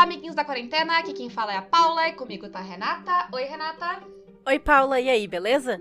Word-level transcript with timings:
Olá, 0.00 0.06
amiguinhos 0.06 0.34
da 0.34 0.46
quarentena. 0.46 0.98
Aqui 0.98 1.12
quem 1.12 1.28
fala 1.28 1.52
é 1.52 1.58
a 1.58 1.62
Paula 1.62 2.08
e 2.08 2.14
comigo 2.14 2.48
tá 2.48 2.60
a 2.60 2.62
Renata. 2.62 3.28
Oi, 3.34 3.44
Renata. 3.44 4.02
Oi, 4.46 4.58
Paula, 4.58 4.98
e 4.98 5.10
aí, 5.10 5.28
beleza? 5.28 5.78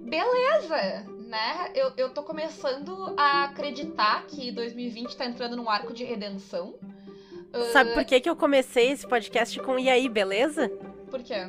Beleza, 0.00 1.06
né? 1.28 1.70
Eu, 1.72 1.92
eu 1.96 2.10
tô 2.10 2.24
começando 2.24 3.14
a 3.16 3.44
acreditar 3.44 4.26
que 4.26 4.50
2020 4.50 5.16
tá 5.16 5.26
entrando 5.26 5.56
num 5.56 5.70
arco 5.70 5.92
de 5.92 6.02
redenção. 6.02 6.74
Sabe 7.72 7.94
por 7.94 8.04
que, 8.04 8.22
que 8.22 8.28
eu 8.28 8.34
comecei 8.34 8.90
esse 8.90 9.06
podcast 9.06 9.56
com 9.60 9.78
E 9.78 9.88
aí, 9.88 10.08
beleza? 10.08 10.68
Por 11.08 11.22
quê? 11.22 11.48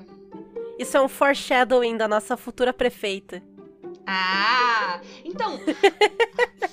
Isso 0.78 0.96
é 0.96 1.02
um 1.02 1.08
foreshadowing 1.08 1.98
da 1.98 2.08
nossa 2.08 2.38
futura 2.38 2.72
prefeita. 2.72 3.42
Ah! 4.08 5.00
Então, 5.24 5.60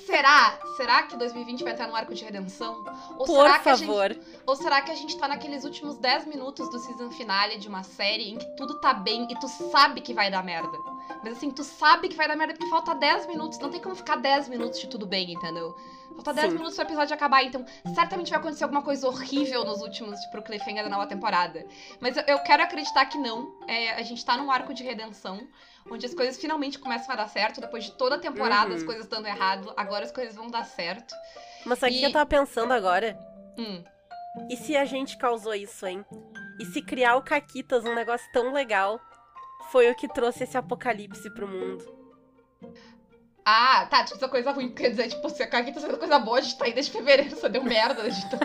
será? 0.05 0.59
Será 0.77 1.03
que 1.03 1.17
2020 1.17 1.63
vai 1.63 1.73
estar 1.73 1.87
no 1.87 1.95
arco 1.95 2.13
de 2.13 2.23
redenção? 2.23 2.83
Ou 3.17 3.25
Por 3.25 3.47
será 3.47 3.59
favor. 3.59 4.09
Que 4.09 4.15
gente, 4.15 4.41
ou 4.45 4.55
será 4.55 4.81
que 4.81 4.91
a 4.91 4.95
gente 4.95 5.17
tá 5.17 5.27
naqueles 5.27 5.63
últimos 5.63 5.97
10 5.97 6.25
minutos 6.27 6.69
do 6.69 6.79
season 6.79 7.09
finale 7.11 7.57
de 7.57 7.67
uma 7.67 7.83
série 7.83 8.31
em 8.31 8.37
que 8.37 8.45
tudo 8.55 8.79
tá 8.79 8.93
bem 8.93 9.27
e 9.29 9.39
tu 9.39 9.47
sabe 9.47 10.01
que 10.01 10.13
vai 10.13 10.29
dar 10.29 10.43
merda? 10.43 10.77
Mas 11.23 11.37
assim, 11.37 11.51
tu 11.51 11.63
sabe 11.63 12.09
que 12.09 12.15
vai 12.15 12.27
dar 12.27 12.35
merda 12.35 12.53
porque 12.53 12.69
falta 12.69 12.93
10 12.93 13.27
minutos. 13.27 13.59
Não 13.59 13.69
tem 13.69 13.81
como 13.81 13.95
ficar 13.95 14.15
10 14.17 14.49
minutos 14.49 14.79
de 14.79 14.87
tudo 14.87 15.05
bem, 15.05 15.33
entendeu? 15.33 15.75
Falta 16.15 16.33
10 16.33 16.47
Sim. 16.47 16.57
minutos 16.57 16.75
pro 16.75 16.85
episódio 16.85 17.13
acabar, 17.13 17.43
então 17.43 17.65
certamente 17.93 18.29
vai 18.29 18.39
acontecer 18.39 18.63
alguma 18.63 18.83
coisa 18.83 19.07
horrível 19.07 19.63
nos 19.65 19.81
últimos, 19.81 20.19
tipo, 20.19 20.31
pro 20.31 20.43
cliffhanger 20.43 20.83
da 20.83 20.89
nova 20.89 21.07
temporada. 21.07 21.65
Mas 21.99 22.15
eu, 22.17 22.23
eu 22.27 22.39
quero 22.39 22.63
acreditar 22.63 23.05
que 23.05 23.17
não. 23.17 23.55
É, 23.67 23.93
a 23.93 24.03
gente 24.03 24.23
tá 24.23 24.37
num 24.37 24.51
arco 24.51 24.73
de 24.73 24.83
redenção, 24.83 25.47
onde 25.89 26.05
as 26.05 26.13
coisas 26.13 26.37
finalmente 26.37 26.79
começam 26.79 27.13
a 27.13 27.17
dar 27.17 27.27
certo. 27.27 27.61
Depois 27.61 27.83
de 27.83 27.91
toda 27.91 28.15
a 28.15 28.19
temporada, 28.19 28.71
uhum. 28.71 28.75
as 28.75 28.83
coisas 28.83 29.07
dando 29.07 29.27
errado, 29.27 29.73
agora 29.77 30.05
as 30.05 30.11
coisas 30.11 30.35
vão 30.35 30.47
dar 30.47 30.65
certo. 30.65 31.13
Mas 31.65 31.79
sabe 31.79 31.93
o 31.93 31.95
e... 31.95 31.99
que 31.99 32.05
eu 32.05 32.11
tava 32.11 32.25
pensando 32.25 32.73
agora? 32.73 33.17
Hum. 33.57 33.83
E 34.49 34.57
se 34.57 34.75
a 34.75 34.85
gente 34.85 35.17
causou 35.17 35.53
isso, 35.53 35.85
hein? 35.85 36.03
E 36.59 36.65
se 36.65 36.81
criar 36.81 37.15
o 37.15 37.21
Caquitas, 37.21 37.85
um 37.85 37.93
negócio 37.93 38.27
tão 38.31 38.51
legal, 38.51 38.99
foi 39.71 39.89
o 39.89 39.95
que 39.95 40.07
trouxe 40.07 40.43
esse 40.43 40.57
apocalipse 40.57 41.29
pro 41.33 41.47
mundo? 41.47 41.85
Ah, 43.45 43.85
tá, 43.89 44.03
tipo, 44.03 44.17
essa 44.17 44.29
coisa 44.29 44.51
ruim, 44.51 44.73
quer 44.73 44.89
dizer, 44.89 45.09
tipo, 45.09 45.29
se 45.29 45.43
a 45.43 45.47
Caquita 45.47 45.79
tá 45.79 45.87
sendo 45.87 45.97
coisa 45.97 46.17
boa, 46.17 46.37
a 46.37 46.41
gente 46.41 46.57
tá 46.57 46.65
aí 46.65 46.73
desde 46.73 46.91
fevereiro, 46.91 47.35
só 47.35 47.49
deu 47.49 47.63
merda, 47.63 48.03
a 48.03 48.09
gente 48.09 48.29
tá... 48.29 48.37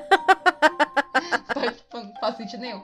não 2.05 2.15
faz 2.21 2.37
sentido 2.37 2.61
nenhum. 2.61 2.83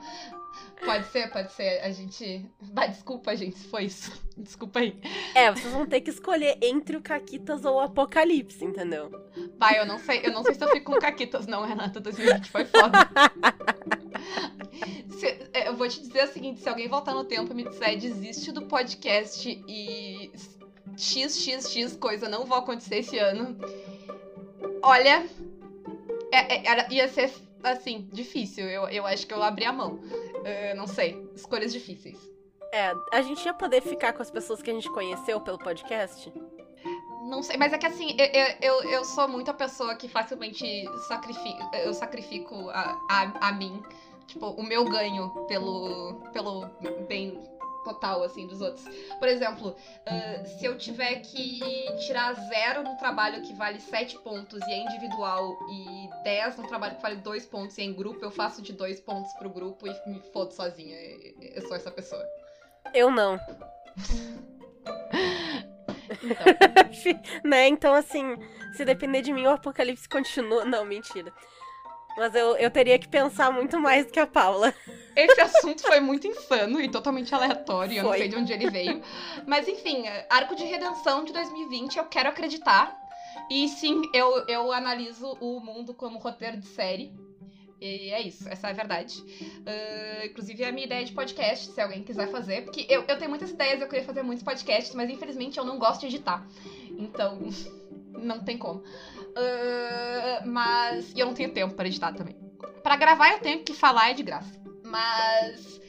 Pode 0.84 1.06
ser, 1.06 1.30
pode 1.30 1.52
ser. 1.52 1.80
A 1.80 1.90
gente. 1.90 2.46
Vai, 2.60 2.88
desculpa, 2.88 3.34
gente, 3.36 3.58
se 3.58 3.68
foi 3.68 3.84
isso. 3.84 4.12
Desculpa 4.36 4.80
aí. 4.80 5.00
É, 5.34 5.50
vocês 5.50 5.72
vão 5.72 5.86
ter 5.86 6.00
que 6.00 6.10
escolher 6.10 6.58
entre 6.60 6.96
o 6.96 7.02
Caquitas 7.02 7.64
ou 7.64 7.76
o 7.76 7.80
Apocalipse, 7.80 8.64
entendeu? 8.64 9.10
Pai, 9.58 9.78
eu 9.78 9.86
não 9.86 9.98
sei. 9.98 10.20
Eu 10.24 10.32
não 10.32 10.42
sei 10.42 10.54
se 10.54 10.62
eu 10.62 10.68
fico 10.68 10.92
com 10.92 10.98
Caquitas, 10.98 11.46
não, 11.46 11.64
Renata. 11.64 12.00
2020 12.00 12.50
foi 12.50 12.64
foda. 12.64 12.98
se, 15.18 15.26
é, 15.52 15.68
eu 15.68 15.76
vou 15.76 15.88
te 15.88 16.00
dizer 16.00 16.24
o 16.24 16.32
seguinte: 16.32 16.60
se 16.60 16.68
alguém 16.68 16.88
voltar 16.88 17.14
no 17.14 17.24
tempo 17.24 17.52
e 17.52 17.54
me 17.54 17.64
disser 17.64 17.98
desiste 17.98 18.52
do 18.52 18.62
podcast 18.62 19.48
e 19.66 20.32
XXX 20.96 21.96
coisa 21.96 22.28
não 22.28 22.44
vai 22.44 22.58
acontecer 22.58 22.96
esse 22.96 23.18
ano. 23.18 23.56
Olha, 24.82 25.26
é, 26.30 26.56
é, 26.56 26.66
era, 26.66 26.92
ia 26.92 27.08
ser, 27.08 27.32
assim, 27.64 28.08
difícil. 28.12 28.68
Eu, 28.68 28.88
eu 28.88 29.06
acho 29.06 29.26
que 29.26 29.34
eu 29.34 29.42
abri 29.42 29.64
a 29.64 29.72
mão. 29.72 29.94
Uh, 29.94 30.76
não 30.76 30.86
sei, 30.86 31.28
escolhas 31.34 31.72
difíceis. 31.72 32.18
É, 32.72 32.92
a 33.12 33.22
gente 33.22 33.44
ia 33.44 33.54
poder 33.54 33.80
ficar 33.80 34.12
com 34.12 34.22
as 34.22 34.30
pessoas 34.30 34.60
que 34.60 34.70
a 34.70 34.74
gente 34.74 34.90
conheceu 34.90 35.40
pelo 35.40 35.58
podcast? 35.58 36.32
Não 37.28 37.42
sei, 37.42 37.56
mas 37.56 37.72
é 37.72 37.78
que 37.78 37.86
assim, 37.86 38.16
eu, 38.18 38.56
eu, 38.60 38.90
eu 38.90 39.04
sou 39.04 39.26
muito 39.28 39.50
a 39.50 39.54
pessoa 39.54 39.94
que 39.94 40.08
facilmente 40.08 40.84
sacrifico, 41.08 41.70
eu 41.76 41.94
sacrifico 41.94 42.68
a, 42.70 42.98
a, 43.08 43.48
a 43.48 43.52
mim, 43.52 43.82
tipo, 44.26 44.48
o 44.48 44.62
meu 44.62 44.84
ganho 44.84 45.30
pelo, 45.46 46.20
pelo 46.32 46.66
bem 47.08 47.40
total, 47.84 48.22
assim, 48.22 48.46
dos 48.46 48.60
outros. 48.60 48.84
Por 49.18 49.28
exemplo, 49.28 49.70
uh, 49.70 50.46
se 50.58 50.64
eu 50.64 50.76
tiver 50.76 51.20
que 51.20 51.60
tirar 52.06 52.32
zero 52.34 52.82
no 52.82 52.96
trabalho 52.96 53.42
que 53.42 53.52
vale 53.52 53.78
7 53.80 54.18
pontos 54.18 54.60
e 54.66 54.72
é 54.72 54.78
individual 54.84 55.56
e 55.70 56.08
10 56.24 56.56
no 56.56 56.66
trabalho 56.66 56.96
que 56.96 57.02
vale 57.02 57.16
2 57.16 57.46
pontos 57.46 57.78
e 57.78 57.82
é 57.82 57.84
em 57.84 57.92
grupo, 57.92 58.24
eu 58.24 58.30
faço 58.30 58.62
de 58.62 58.72
2 58.72 59.00
pontos 59.00 59.32
pro 59.34 59.50
grupo 59.50 59.86
e 59.86 60.08
me 60.08 60.20
fodo 60.32 60.52
sozinha. 60.52 60.96
Eu 61.40 61.62
sou 61.62 61.76
essa 61.76 61.90
pessoa. 61.90 62.24
Eu 62.92 63.10
não. 63.10 63.38
então. 66.22 66.44
né? 67.44 67.68
Então, 67.68 67.94
assim, 67.94 68.36
se 68.72 68.84
depender 68.84 69.22
de 69.22 69.32
mim, 69.32 69.46
o 69.46 69.50
apocalipse 69.50 70.08
continua. 70.08 70.64
Não, 70.64 70.84
mentira. 70.84 71.32
Mas 72.16 72.34
eu, 72.34 72.56
eu 72.56 72.70
teria 72.70 72.98
que 72.98 73.08
pensar 73.08 73.52
muito 73.52 73.78
mais 73.80 74.06
do 74.06 74.12
que 74.12 74.20
a 74.20 74.26
Paula. 74.26 74.72
Esse 75.16 75.40
assunto 75.40 75.82
foi 75.82 76.00
muito 76.00 76.26
insano 76.26 76.80
e 76.80 76.88
totalmente 76.88 77.34
aleatório. 77.34 77.96
Eu 77.96 78.04
não 78.04 78.12
sei 78.12 78.28
de 78.28 78.36
onde 78.36 78.52
ele 78.52 78.70
veio. 78.70 79.02
Mas 79.46 79.68
enfim, 79.68 80.04
arco 80.28 80.54
de 80.54 80.64
redenção 80.64 81.24
de 81.24 81.32
2020, 81.32 81.96
eu 81.96 82.04
quero 82.04 82.28
acreditar. 82.28 82.96
E 83.50 83.68
sim, 83.68 84.02
eu, 84.12 84.46
eu 84.46 84.72
analiso 84.72 85.36
o 85.40 85.60
mundo 85.60 85.92
como 85.94 86.18
roteiro 86.18 86.56
de 86.56 86.66
série. 86.66 87.12
E 87.80 88.10
é 88.10 88.22
isso, 88.22 88.48
essa 88.48 88.68
é 88.68 88.70
a 88.70 88.74
verdade. 88.74 89.20
Uh, 89.20 90.26
inclusive, 90.26 90.62
é 90.62 90.68
a 90.68 90.72
minha 90.72 90.86
ideia 90.86 91.04
de 91.04 91.12
podcast, 91.12 91.70
se 91.70 91.80
alguém 91.80 92.02
quiser 92.02 92.30
fazer. 92.30 92.62
Porque 92.62 92.86
eu, 92.88 93.04
eu 93.06 93.18
tenho 93.18 93.28
muitas 93.28 93.50
ideias, 93.50 93.80
eu 93.80 93.88
queria 93.88 94.04
fazer 94.04 94.22
muitos 94.22 94.42
podcasts, 94.42 94.94
mas 94.94 95.10
infelizmente 95.10 95.58
eu 95.58 95.64
não 95.64 95.78
gosto 95.78 96.00
de 96.00 96.06
editar. 96.06 96.46
Então, 96.98 97.40
não 98.16 98.42
tem 98.42 98.56
como. 98.56 98.82
Uh, 99.36 100.46
mas. 100.46 101.12
E 101.14 101.20
eu 101.20 101.26
não 101.26 101.34
tenho 101.34 101.50
tempo 101.52 101.74
para 101.74 101.86
editar 101.86 102.12
também. 102.12 102.36
Para 102.82 102.96
gravar 102.96 103.32
eu 103.32 103.40
tenho 103.40 103.62
que 103.62 103.74
falar 103.74 104.10
é 104.10 104.14
de 104.14 104.22
graça. 104.22 104.60
Mas 104.84 105.80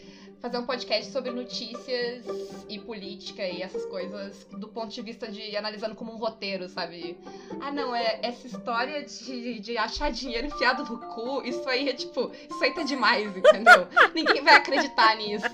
fazer 0.45 0.59
um 0.59 0.65
podcast 0.65 1.11
sobre 1.11 1.31
notícias 1.31 2.23
e 2.69 2.77
política 2.77 3.41
e 3.43 3.63
essas 3.63 3.83
coisas 3.87 4.45
do 4.51 4.67
ponto 4.67 4.93
de 4.93 5.01
vista 5.01 5.27
de 5.27 5.57
analisando 5.57 5.95
como 5.95 6.13
um 6.13 6.17
roteiro, 6.17 6.69
sabe? 6.69 7.17
Ah, 7.59 7.71
não, 7.71 7.95
é 7.95 8.19
essa 8.21 8.45
história 8.45 9.03
de, 9.03 9.59
de 9.59 9.75
achar 9.75 10.11
dinheiro 10.11 10.45
enfiado 10.45 10.83
no 10.83 10.99
cu, 10.99 11.41
isso 11.43 11.67
aí 11.67 11.89
é 11.89 11.93
tipo, 11.93 12.31
isso 12.31 12.63
aí 12.63 12.71
tá 12.75 12.83
demais, 12.83 13.35
entendeu? 13.35 13.87
Ninguém 14.13 14.43
vai 14.43 14.53
acreditar 14.53 15.15
nisso. 15.15 15.47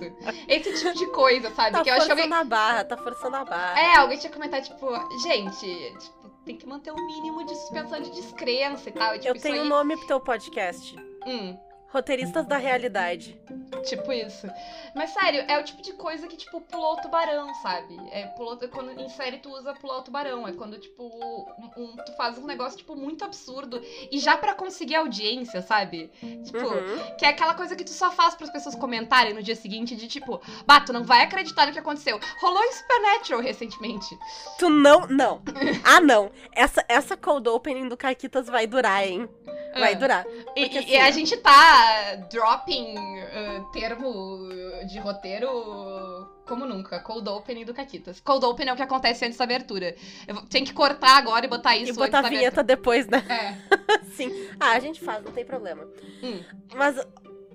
Esse 0.46 0.74
tipo 0.74 0.98
de 0.98 1.06
coisa, 1.08 1.50
sabe? 1.52 1.72
Tá 1.72 1.84
que 1.84 1.90
eu 1.90 1.96
forçando 1.96 2.14
acho 2.14 2.28
que 2.28 2.34
alguém... 2.34 2.38
a 2.38 2.44
barra, 2.44 2.84
tá 2.84 2.98
forçando 2.98 3.36
a 3.38 3.46
barra. 3.46 3.80
É, 3.80 3.96
alguém 3.96 4.18
tinha 4.18 4.30
que 4.30 4.36
comentar, 4.36 4.62
tipo, 4.62 4.88
gente, 5.24 5.96
tipo, 6.00 6.31
tem 6.46 6.58
que 6.58 6.68
manter 6.68 6.92
um 6.92 7.06
mínimo 7.06 7.46
de 7.46 7.56
suspensão 7.56 8.02
de 8.02 8.12
descrença 8.12 8.90
e 8.90 8.92
tal. 8.92 9.14
Tipo, 9.14 9.28
eu 9.28 9.42
tenho 9.42 9.60
um 9.60 9.64
aí... 9.64 9.70
nome 9.70 9.98
pro 9.98 10.08
teu 10.08 10.20
podcast. 10.20 10.96
Hum. 11.26 11.58
Roteiristas 11.90 12.46
da 12.46 12.58
realidade. 12.58 13.40
Tipo 13.86 14.12
isso. 14.12 14.48
Mas 14.96 15.12
sério, 15.12 15.44
é 15.48 15.60
o 15.60 15.64
tipo 15.64 15.82
de 15.82 15.94
coisa 15.94 16.28
que, 16.28 16.38
tipo, 16.38 16.62
pulou 16.62 16.94
o 16.94 17.02
tubarão, 17.02 17.54
sabe? 17.56 17.98
É, 18.12 18.28
pulou, 18.28 18.58
quando 18.70 19.00
em 19.00 19.10
série 19.10 19.38
tu 19.38 19.50
usa 19.50 19.74
pular 19.74 20.00
o 20.00 20.02
tubarão. 20.02 20.48
É 20.48 20.54
quando, 20.54 20.78
tipo, 20.78 21.04
um, 21.04 21.82
um, 21.82 21.96
tu 21.96 22.14
faz 22.16 22.38
um 22.38 22.46
negócio, 22.46 22.78
tipo, 22.78 22.96
muito 22.96 23.24
absurdo. 23.24 23.82
E 24.12 24.20
já 24.20 24.38
para 24.38 24.54
conseguir 24.54 24.96
audiência, 24.96 25.62
sabe? 25.62 26.12
Tipo, 26.46 26.68
uhum. 26.68 27.16
que 27.18 27.26
é 27.26 27.30
aquela 27.30 27.54
coisa 27.54 27.76
que 27.76 27.84
tu 27.84 27.92
só 27.92 28.12
faz 28.12 28.36
para 28.36 28.46
as 28.46 28.52
pessoas 28.52 28.76
comentarem 28.76 29.34
no 29.34 29.44
dia 29.44 29.56
seguinte 29.56 29.96
de 29.96 30.08
tipo, 30.08 30.42
bah, 30.66 30.82
tu 30.82 30.94
não 30.94 31.04
vai 31.04 31.24
acreditar 31.24 31.66
no 31.66 31.74
que 31.74 31.80
aconteceu. 31.80 32.20
Rolou 32.40 32.64
em 32.64 32.74
Supernatural 32.74 33.42
recentemente. 33.42 34.18
Tu 34.58 34.70
não. 34.70 35.08
Não. 35.08 35.42
ah, 35.84 36.02
não. 36.02 36.32
Essa, 36.54 36.84
essa 36.88 37.18
cold 37.18 37.48
opening 37.50 37.88
do 37.88 37.98
Caquitas 37.98 38.48
vai 38.48 38.68
durar, 38.68 39.08
hein? 39.08 39.28
Vai 39.74 39.94
ah. 39.94 39.96
durar. 39.96 40.26
E, 40.56 40.66
assim, 40.66 40.90
e, 40.90 40.98
a 40.98 41.12
gente 41.12 41.38
tá 41.38 42.16
dropping 42.30 42.98
uh, 42.98 43.71
termo 43.72 44.50
de 44.88 45.00
roteiro 45.00 46.28
como 46.46 46.66
nunca. 46.66 47.00
Cold 47.00 47.28
opening 47.30 47.66
do 47.66 47.74
Caquitas. 47.74 48.20
Cold 48.20 48.46
open 48.46 48.68
é 48.68 48.74
o 48.74 48.76
que 48.76 48.82
acontece 48.82 49.26
antes 49.26 49.38
da 49.38 49.44
abertura. 49.44 49.96
Eu 50.28 50.42
tenho 50.48 50.66
que 50.66 50.74
cortar 50.74 51.18
agora 51.18 51.46
e 51.46 51.50
botar 51.50 51.76
isso 51.78 51.92
E 51.92 51.96
botar 51.96 52.20
a 52.20 52.30
vinheta 52.30 52.64
depois, 52.64 53.08
né? 53.08 53.24
É. 53.30 54.04
Sim. 54.16 54.50
Ah, 54.60 54.72
a 54.72 54.80
gente 54.80 55.00
faz, 55.00 55.24
não 55.24 55.32
tem 55.32 55.46
problema. 55.46 55.88
Hum. 56.22 56.44
Mas, 56.76 56.96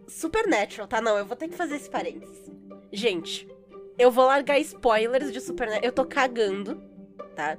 Supernatural, 0.09 0.87
tá? 0.89 1.01
Não, 1.01 1.19
eu 1.19 1.27
vou 1.27 1.37
ter 1.37 1.49
que 1.49 1.57
fazer 1.57 1.77
esse 1.77 1.91
parênteses. 1.91 2.51
Gente, 2.93 3.49
eu 3.99 4.11
vou 4.11 4.27
largar 4.27 4.59
spoilers 4.61 5.33
de 5.33 5.41
Supernatural. 5.41 5.85
Eu 5.85 5.93
tô 5.93 6.05
cagando, 6.05 6.83
tá? 7.35 7.59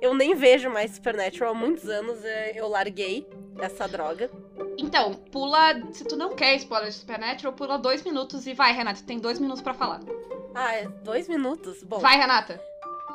Eu 0.00 0.14
nem 0.14 0.34
vejo 0.34 0.70
mais 0.70 0.92
Supernatural 0.92 1.52
há 1.52 1.54
muitos 1.54 1.88
anos. 1.88 2.24
É, 2.24 2.52
eu 2.58 2.68
larguei 2.68 3.26
essa 3.58 3.86
droga. 3.86 4.30
Então, 4.78 5.14
pula. 5.14 5.80
Se 5.92 6.04
tu 6.04 6.16
não 6.16 6.34
quer 6.34 6.56
spoiler 6.56 6.88
de 6.88 6.94
Supernatural, 6.94 7.52
pula 7.52 7.78
dois 7.78 8.02
minutos 8.02 8.46
e 8.46 8.54
vai, 8.54 8.72
Renata. 8.72 9.02
Tem 9.06 9.18
dois 9.18 9.38
minutos 9.38 9.62
para 9.62 9.74
falar. 9.74 10.00
Ah, 10.54 10.74
é 10.74 10.86
dois 10.86 11.28
minutos? 11.28 11.82
Bom. 11.82 11.98
Vai, 11.98 12.16
Renata. 12.16 12.60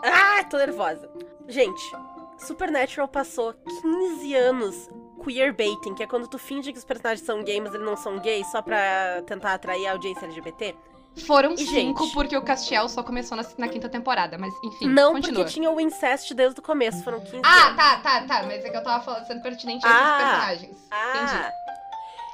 Ah, 0.04 0.44
tô 0.44 0.58
nervosa. 0.58 1.10
Gente, 1.48 1.82
Supernatural 2.38 3.08
passou 3.08 3.54
15 3.54 4.36
anos 4.36 4.90
queerbaiting, 5.24 5.94
que 5.94 6.04
é 6.04 6.08
quando 6.08 6.28
tu 6.28 6.38
finge 6.38 6.72
que 6.72 6.78
os 6.78 6.86
personagens 6.86 7.26
são 7.26 7.44
gays, 7.44 7.62
mas 7.62 7.74
eles 7.74 7.86
não 7.86 7.98
são 7.98 8.20
gays, 8.20 8.50
só 8.52 8.62
pra 8.62 9.22
tentar 9.26 9.54
atrair 9.54 9.88
a 9.88 9.92
audiência 9.92 10.26
LGBT. 10.26 10.76
Foram 11.26 11.54
e, 11.54 11.58
cinco, 11.58 12.04
gente, 12.04 12.14
porque 12.14 12.38
o 12.38 12.42
Castiel 12.42 12.88
só 12.88 13.02
começou 13.02 13.36
na, 13.36 13.46
na, 13.58 13.68
quinta 13.68 13.90
temporada, 13.90 14.38
mas 14.38 14.54
enfim. 14.64 14.88
Não, 14.88 15.14
continua. 15.14 15.40
porque 15.40 15.54
tinha 15.54 15.72
o 15.72 15.82
incest 15.82 16.34
desde 16.34 16.60
o 16.60 16.64
começo, 16.64 17.04
foram 17.04 17.20
15 17.20 17.42
Ah, 17.44 17.66
anos. 17.66 17.78
tá, 17.78 17.98
tá, 17.98 18.22
tá. 18.22 18.44
Mas 18.44 18.64
é 18.64 18.70
que 18.70 18.78
eu 18.78 18.84
tava 18.84 19.04
falando, 19.04 19.26
sendo 19.26 19.42
pertinente 19.42 19.86
a 19.86 19.90
ah, 19.90 19.94
esses 19.94 20.28
personagens. 20.28 20.88
Ah. 20.92 21.52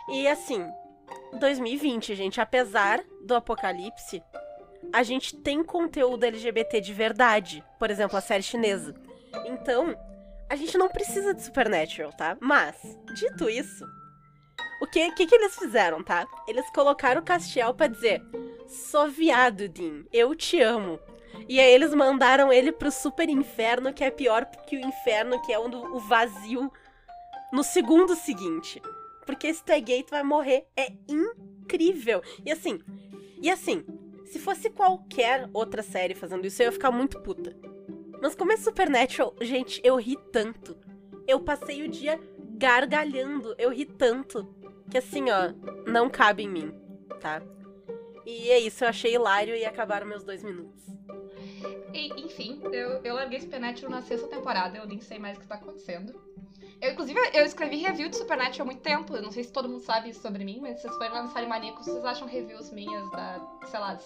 Entendi. 0.09 0.19
E 0.19 0.27
assim, 0.27 0.69
2020, 1.39 2.15
gente. 2.15 2.41
Apesar 2.41 3.01
do 3.25 3.35
apocalipse, 3.35 4.23
a 4.91 5.03
gente 5.03 5.35
tem 5.35 5.63
conteúdo 5.63 6.25
LGBT 6.25 6.81
de 6.81 6.93
verdade. 6.93 7.63
Por 7.79 7.89
exemplo, 7.89 8.17
a 8.17 8.21
série 8.21 8.43
chinesa. 8.43 8.93
Então, 9.45 9.95
a 10.49 10.55
gente 10.55 10.77
não 10.77 10.89
precisa 10.89 11.33
de 11.33 11.41
Supernatural, 11.41 12.11
tá? 12.13 12.37
Mas, 12.39 12.75
dito 13.15 13.49
isso, 13.49 13.85
o 14.81 14.87
que, 14.87 15.11
que, 15.11 15.25
que 15.25 15.35
eles 15.35 15.55
fizeram, 15.55 16.03
tá? 16.03 16.27
Eles 16.47 16.69
colocaram 16.71 17.21
o 17.21 17.23
Castiel 17.23 17.73
pra 17.73 17.87
dizer: 17.87 18.21
Sou 18.67 19.09
viado, 19.09 19.67
Dean, 19.69 20.03
eu 20.11 20.35
te 20.35 20.61
amo. 20.61 20.99
E 21.47 21.59
aí 21.59 21.73
eles 21.73 21.93
mandaram 21.93 22.53
ele 22.53 22.71
pro 22.71 22.91
super 22.91 23.27
inferno, 23.27 23.93
que 23.93 24.03
é 24.03 24.11
pior 24.11 24.45
que 24.67 24.77
o 24.77 24.79
inferno, 24.79 25.41
que 25.41 25.51
é 25.51 25.59
o 25.59 25.99
vazio, 25.99 26.71
no 27.51 27.63
segundo 27.63 28.15
seguinte. 28.15 28.81
Porque 29.25 29.53
se 29.53 29.63
tu 29.63 29.71
é 29.71 29.79
gay, 29.79 30.03
tu 30.03 30.11
vai 30.11 30.23
morrer. 30.23 30.67
É 30.75 30.91
incrível. 31.07 32.21
E 32.45 32.51
assim, 32.51 32.79
e 33.41 33.49
assim, 33.49 33.83
se 34.25 34.39
fosse 34.39 34.69
qualquer 34.69 35.49
outra 35.53 35.81
série 35.81 36.15
fazendo 36.15 36.45
isso, 36.45 36.61
eu 36.61 36.67
ia 36.67 36.71
ficar 36.71 36.91
muito 36.91 37.19
puta. 37.19 37.55
Mas 38.21 38.35
como 38.35 38.51
é 38.51 38.57
Supernatural, 38.57 39.35
gente, 39.41 39.81
eu 39.83 39.95
ri 39.97 40.17
tanto. 40.31 40.77
Eu 41.27 41.39
passei 41.39 41.83
o 41.83 41.89
dia 41.89 42.19
gargalhando, 42.57 43.53
eu 43.57 43.69
ri 43.69 43.85
tanto. 43.85 44.47
Que 44.93 44.99
assim, 44.99 45.25
ó, 45.31 45.51
não 45.89 46.07
cabe 46.07 46.43
em 46.43 46.47
mim, 46.47 46.71
tá? 47.19 47.41
E 48.27 48.51
é 48.51 48.59
isso, 48.59 48.83
eu 48.83 48.89
achei 48.89 49.15
hilário 49.15 49.55
e 49.55 49.65
acabaram 49.65 50.05
meus 50.05 50.23
dois 50.23 50.43
minutos. 50.43 50.85
E, 52.03 52.21
enfim, 52.21 52.59
eu, 52.71 53.01
eu 53.03 53.15
larguei 53.15 53.39
Supernatural 53.39 53.91
na 53.91 54.01
sexta 54.01 54.27
temporada, 54.27 54.77
eu 54.77 54.85
nem 54.85 54.99
sei 54.99 55.19
mais 55.19 55.37
o 55.37 55.41
que 55.41 55.47
tá 55.47 55.55
acontecendo. 55.55 56.13
Eu, 56.81 56.91
inclusive, 56.91 57.17
eu 57.33 57.45
escrevi 57.45 57.77
review 57.77 58.09
de 58.09 58.17
Supernatural 58.17 58.63
há 58.63 58.65
muito 58.65 58.81
tempo. 58.81 59.15
Eu 59.15 59.21
não 59.21 59.31
sei 59.31 59.45
se 59.45 59.53
todo 59.53 59.69
mundo 59.69 59.79
sabe 59.79 60.09
isso 60.09 60.21
sobre 60.21 60.43
mim, 60.43 60.59
mas 60.61 60.75
se 60.75 60.81
vocês 60.81 60.97
forem 60.97 61.13
lá 61.13 61.23
no 61.23 61.31
Série 61.31 61.47
Maníacos, 61.47 61.85
vocês 61.85 62.03
acham 62.03 62.27
reviews 62.27 62.71
minhas 62.71 63.09
da, 63.09 63.39
sei 63.67 63.79
lá, 63.79 63.97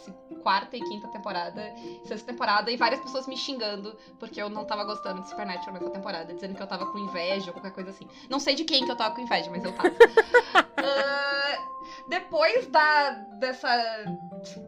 quarta 0.43 0.77
e 0.77 0.79
quinta 0.81 1.07
temporada, 1.07 1.73
sexta 2.05 2.31
temporada, 2.31 2.69
e 2.69 2.77
várias 2.77 3.01
pessoas 3.01 3.25
me 3.27 3.35
xingando 3.35 3.97
porque 4.19 4.39
eu 4.39 4.47
não 4.47 4.63
tava 4.63 4.83
gostando 4.83 5.21
de 5.21 5.29
Supernatural 5.29 5.73
nessa 5.73 5.89
temporada, 5.89 6.31
dizendo 6.31 6.53
que 6.53 6.61
eu 6.61 6.67
tava 6.67 6.85
com 6.85 6.99
inveja 6.99 7.47
ou 7.47 7.53
qualquer 7.53 7.71
coisa 7.71 7.89
assim. 7.89 8.07
Não 8.29 8.39
sei 8.39 8.53
de 8.53 8.63
quem 8.63 8.85
que 8.85 8.91
eu 8.91 8.95
tava 8.95 9.15
com 9.15 9.21
inveja, 9.21 9.49
mas 9.49 9.63
eu 9.63 9.73
tava. 9.73 9.89
uh, 9.89 11.36
depois 12.09 12.67
da, 12.67 13.11
dessa 13.39 13.69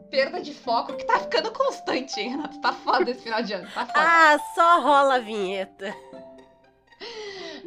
perda 0.10 0.42
de 0.42 0.54
foco, 0.54 0.96
que 0.96 1.06
tá 1.06 1.20
ficando 1.20 1.52
constante, 1.52 2.20
hein, 2.20 2.30
Renato? 2.32 2.60
Tá 2.60 2.74
foda 2.74 3.12
esse 3.12 3.22
final 3.22 3.42
de 3.42 3.54
ano, 3.54 3.68
tá 3.74 3.86
foda. 3.86 4.00
Ah, 4.00 4.40
só 4.56 4.82
rola 4.82 5.16
a 5.16 5.20
vinheta. 5.20 5.96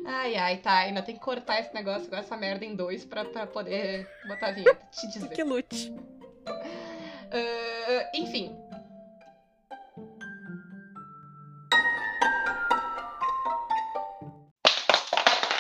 Ai, 0.05 0.37
ai, 0.37 0.57
tá. 0.59 0.79
Ainda 0.79 1.03
tem 1.03 1.15
que 1.15 1.21
cortar 1.21 1.61
esse 1.61 1.73
negócio 1.73 2.09
com 2.09 2.17
essa 2.17 2.37
merda 2.37 2.65
em 2.65 2.75
dois 2.75 3.05
pra, 3.05 3.25
pra 3.25 3.47
poder 3.47 4.09
botar 4.27 4.49
a 4.49 4.53
vinheta. 4.53 4.87
Te 4.91 5.07
dizer. 5.09 5.29
Que 5.29 5.45
lute. 5.45 5.91
Uh, 7.33 8.05
enfim. 8.15 8.57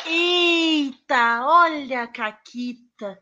Eita, 0.07 1.47
olha 1.47 2.03
a 2.03 2.07
Caquita. 2.07 3.19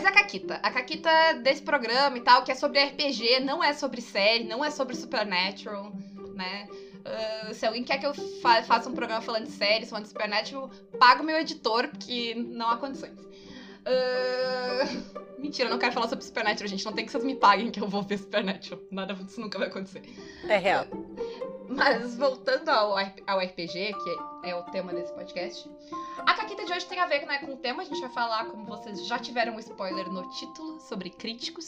Mas 0.00 0.06
a 0.06 0.12
Caquita, 0.12 0.54
a 0.62 0.70
Caquita 0.70 1.10
desse 1.42 1.60
programa 1.60 2.16
e 2.16 2.22
tal, 2.22 2.42
que 2.42 2.50
é 2.50 2.54
sobre 2.54 2.82
RPG, 2.82 3.40
não 3.40 3.62
é 3.62 3.74
sobre 3.74 4.00
série, 4.00 4.44
não 4.44 4.64
é 4.64 4.70
sobre 4.70 4.96
Supernatural, 4.96 5.92
né? 6.34 6.66
Uh, 7.00 7.52
se 7.52 7.66
alguém 7.66 7.84
quer 7.84 7.98
que 7.98 8.06
eu 8.06 8.14
fa 8.14 8.62
faça 8.62 8.88
um 8.88 8.94
programa 8.94 9.20
falando 9.20 9.44
de 9.44 9.50
série, 9.50 9.84
falando 9.84 10.04
de 10.04 10.08
Supernatural, 10.08 10.70
paga 10.98 11.20
o 11.20 11.24
meu 11.24 11.36
editor, 11.36 11.88
porque 11.88 12.34
não 12.34 12.70
há 12.70 12.78
condições. 12.78 13.20
Uh... 13.20 15.20
Mentira, 15.38 15.68
eu 15.68 15.72
não 15.72 15.78
quero 15.78 15.92
falar 15.92 16.08
sobre 16.08 16.24
Supernatural, 16.24 16.68
gente. 16.68 16.86
Não 16.86 16.94
tem 16.94 17.04
que 17.04 17.12
vocês 17.12 17.24
me 17.24 17.34
paguem 17.34 17.70
que 17.70 17.82
eu 17.82 17.86
vou 17.86 18.00
ver 18.00 18.20
Supernatural. 18.20 18.80
Nada 18.90 19.12
disso 19.12 19.38
nunca 19.38 19.58
vai 19.58 19.68
acontecer. 19.68 20.00
É 20.48 20.56
real. 20.56 20.86
Mas 21.68 22.16
voltando 22.16 22.70
ao, 22.70 22.96
ao 23.26 23.38
RPG, 23.38 23.94
que 24.02 24.29
é 24.42 24.54
o 24.54 24.62
tema 24.64 24.92
desse 24.92 25.12
podcast, 25.12 25.70
a 26.18 26.34
caquita 26.34 26.64
de 26.64 26.72
hoje 26.72 26.86
tem 26.86 26.98
a 26.98 27.06
ver 27.06 27.26
né, 27.26 27.38
com 27.38 27.52
o 27.52 27.56
tema. 27.56 27.82
A 27.82 27.84
gente 27.84 28.00
vai 28.00 28.10
falar, 28.10 28.46
como 28.46 28.64
vocês 28.64 29.06
já 29.06 29.18
tiveram 29.18 29.54
um 29.54 29.58
spoiler 29.58 30.08
no 30.10 30.28
título, 30.30 30.80
sobre 30.80 31.10
críticos. 31.10 31.66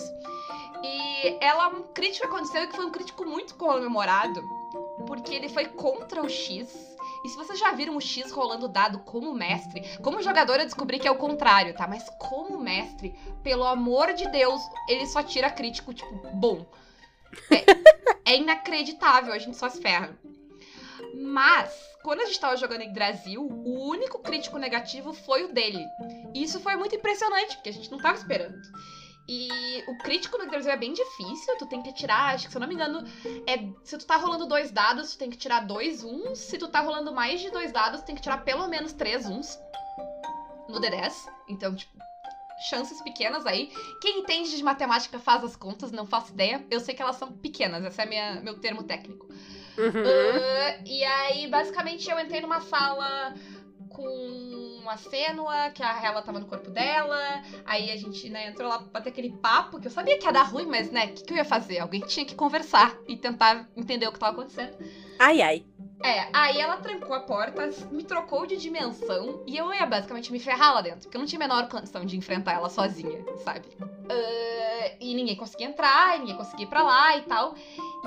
E 0.82 1.36
ela, 1.40 1.68
um 1.68 1.82
crítico 1.92 2.26
aconteceu 2.26 2.66
que 2.68 2.76
foi 2.76 2.84
um 2.84 2.90
crítico 2.90 3.24
muito 3.24 3.54
comemorado, 3.54 4.42
porque 5.06 5.34
ele 5.34 5.48
foi 5.48 5.66
contra 5.66 6.22
o 6.22 6.28
X. 6.28 6.92
E 7.24 7.28
se 7.28 7.36
vocês 7.36 7.58
já 7.58 7.72
viram 7.72 7.96
o 7.96 8.00
X 8.00 8.32
rolando 8.32 8.66
dado 8.66 8.98
como 9.00 9.32
mestre, 9.32 9.82
como 10.02 10.22
jogador 10.22 10.58
eu 10.58 10.64
descobri 10.64 10.98
que 10.98 11.06
é 11.06 11.10
o 11.10 11.16
contrário, 11.16 11.74
tá? 11.74 11.86
Mas 11.86 12.08
como 12.18 12.58
mestre, 12.58 13.14
pelo 13.42 13.64
amor 13.64 14.12
de 14.12 14.28
Deus, 14.28 14.60
ele 14.88 15.06
só 15.06 15.22
tira 15.22 15.50
crítico, 15.50 15.94
tipo, 15.94 16.14
bom. 16.34 16.66
É, 18.24 18.32
é 18.32 18.36
inacreditável, 18.36 19.32
a 19.32 19.38
gente 19.38 19.56
só 19.56 19.68
se 19.68 19.80
ferra. 19.80 20.16
Mas, 21.14 21.72
quando 22.02 22.20
a 22.20 22.26
gente 22.26 22.40
tava 22.40 22.56
jogando 22.56 22.82
em 22.82 22.92
Brasil, 22.92 23.42
o 23.42 23.88
único 23.88 24.18
crítico 24.18 24.58
negativo 24.58 25.12
foi 25.12 25.44
o 25.44 25.52
dele. 25.52 25.86
E 26.34 26.42
isso 26.42 26.60
foi 26.60 26.76
muito 26.76 26.94
impressionante, 26.94 27.56
porque 27.56 27.70
a 27.70 27.72
gente 27.72 27.90
não 27.90 27.98
tava 27.98 28.18
esperando. 28.18 28.60
E 29.28 29.48
o 29.86 29.98
crítico 29.98 30.36
no 30.36 30.48
Brasil 30.48 30.70
é 30.70 30.76
bem 30.76 30.92
difícil, 30.92 31.56
tu 31.56 31.66
tem 31.66 31.80
que 31.80 31.92
tirar, 31.92 32.34
acho 32.34 32.46
que 32.46 32.50
se 32.50 32.56
eu 32.56 32.60
não 32.60 32.66
me 32.66 32.74
engano, 32.74 33.06
é, 33.46 33.56
se 33.84 33.96
tu 33.96 34.04
tá 34.04 34.16
rolando 34.16 34.46
dois 34.46 34.72
dados, 34.72 35.12
tu 35.12 35.18
tem 35.18 35.30
que 35.30 35.36
tirar 35.36 35.60
dois 35.60 36.02
uns. 36.02 36.38
Se 36.38 36.58
tu 36.58 36.68
tá 36.68 36.80
rolando 36.80 37.12
mais 37.12 37.40
de 37.40 37.50
dois 37.50 37.70
dados, 37.70 38.00
tu 38.00 38.06
tem 38.06 38.16
que 38.16 38.22
tirar 38.22 38.38
pelo 38.38 38.66
menos 38.66 38.92
três 38.92 39.26
uns 39.26 39.58
no 40.68 40.80
D10. 40.80 41.12
Então, 41.48 41.74
tipo, 41.74 41.96
chances 42.68 43.00
pequenas 43.00 43.46
aí. 43.46 43.72
Quem 44.00 44.20
entende 44.20 44.56
de 44.56 44.62
matemática 44.62 45.18
faz 45.18 45.44
as 45.44 45.54
contas, 45.54 45.92
não 45.92 46.06
faço 46.06 46.32
ideia. 46.32 46.64
Eu 46.70 46.80
sei 46.80 46.94
que 46.94 47.02
elas 47.02 47.16
são 47.16 47.30
pequenas, 47.32 47.84
esse 47.84 48.00
é 48.00 48.06
minha, 48.06 48.40
meu 48.40 48.58
termo 48.58 48.82
técnico. 48.82 49.28
Uhum. 49.78 50.02
Uh, 50.02 50.82
e 50.86 51.04
aí, 51.04 51.48
basicamente, 51.48 52.10
eu 52.10 52.18
entrei 52.20 52.40
numa 52.40 52.60
sala 52.60 53.34
com 53.88 54.82
a 54.86 54.96
Fênua, 54.96 55.70
que 55.70 55.82
a 55.82 56.02
Hela 56.02 56.22
tava 56.22 56.40
no 56.40 56.46
corpo 56.46 56.70
dela. 56.70 57.42
Aí 57.64 57.90
a 57.90 57.96
gente, 57.96 58.28
né, 58.28 58.48
entrou 58.48 58.68
lá 58.68 58.78
pra 58.78 59.00
ter 59.00 59.10
aquele 59.10 59.30
papo, 59.30 59.80
que 59.80 59.86
eu 59.86 59.90
sabia 59.90 60.18
que 60.18 60.26
ia 60.26 60.32
dar 60.32 60.44
ruim, 60.44 60.66
mas, 60.66 60.90
né, 60.90 61.06
o 61.06 61.12
que, 61.14 61.24
que 61.24 61.32
eu 61.32 61.36
ia 61.36 61.44
fazer? 61.44 61.78
Alguém 61.78 62.00
tinha 62.02 62.24
que 62.24 62.34
conversar 62.34 62.96
e 63.06 63.16
tentar 63.16 63.68
entender 63.76 64.06
o 64.06 64.12
que 64.12 64.18
tava 64.18 64.32
acontecendo. 64.32 64.76
Ai, 65.18 65.40
ai. 65.40 65.64
É, 66.04 66.28
aí 66.32 66.60
ela 66.60 66.76
trancou 66.78 67.14
a 67.14 67.20
porta, 67.20 67.70
me 67.90 68.02
trocou 68.02 68.44
de 68.44 68.56
dimensão 68.56 69.42
e 69.46 69.56
eu 69.56 69.72
ia 69.72 69.86
basicamente 69.86 70.32
me 70.32 70.40
ferrar 70.40 70.74
lá 70.74 70.80
dentro, 70.80 71.02
porque 71.02 71.16
eu 71.16 71.20
não 71.20 71.26
tinha 71.26 71.38
a 71.38 71.46
menor 71.46 71.68
condição 71.68 72.04
de 72.04 72.16
enfrentar 72.16 72.52
ela 72.54 72.68
sozinha, 72.68 73.24
sabe? 73.44 73.68
Uh, 73.80 74.96
e 75.00 75.14
ninguém 75.14 75.36
conseguia 75.36 75.66
entrar, 75.66 76.18
ninguém 76.18 76.36
conseguia 76.36 76.66
ir 76.66 76.68
pra 76.68 76.82
lá 76.82 77.16
e 77.16 77.22
tal. 77.22 77.54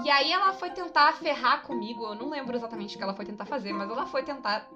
E 0.04 0.10
aí 0.10 0.32
ela 0.32 0.52
foi 0.54 0.72
tentar 0.72 1.14
ferrar 1.14 1.62
comigo, 1.64 2.06
eu 2.06 2.16
não 2.16 2.30
lembro 2.30 2.56
exatamente 2.56 2.96
o 2.96 2.98
que 2.98 3.04
ela 3.04 3.14
foi 3.14 3.26
tentar 3.26 3.46
fazer, 3.46 3.72
mas 3.72 3.90
ela 3.90 4.06
foi 4.06 4.24
tentar 4.24 4.68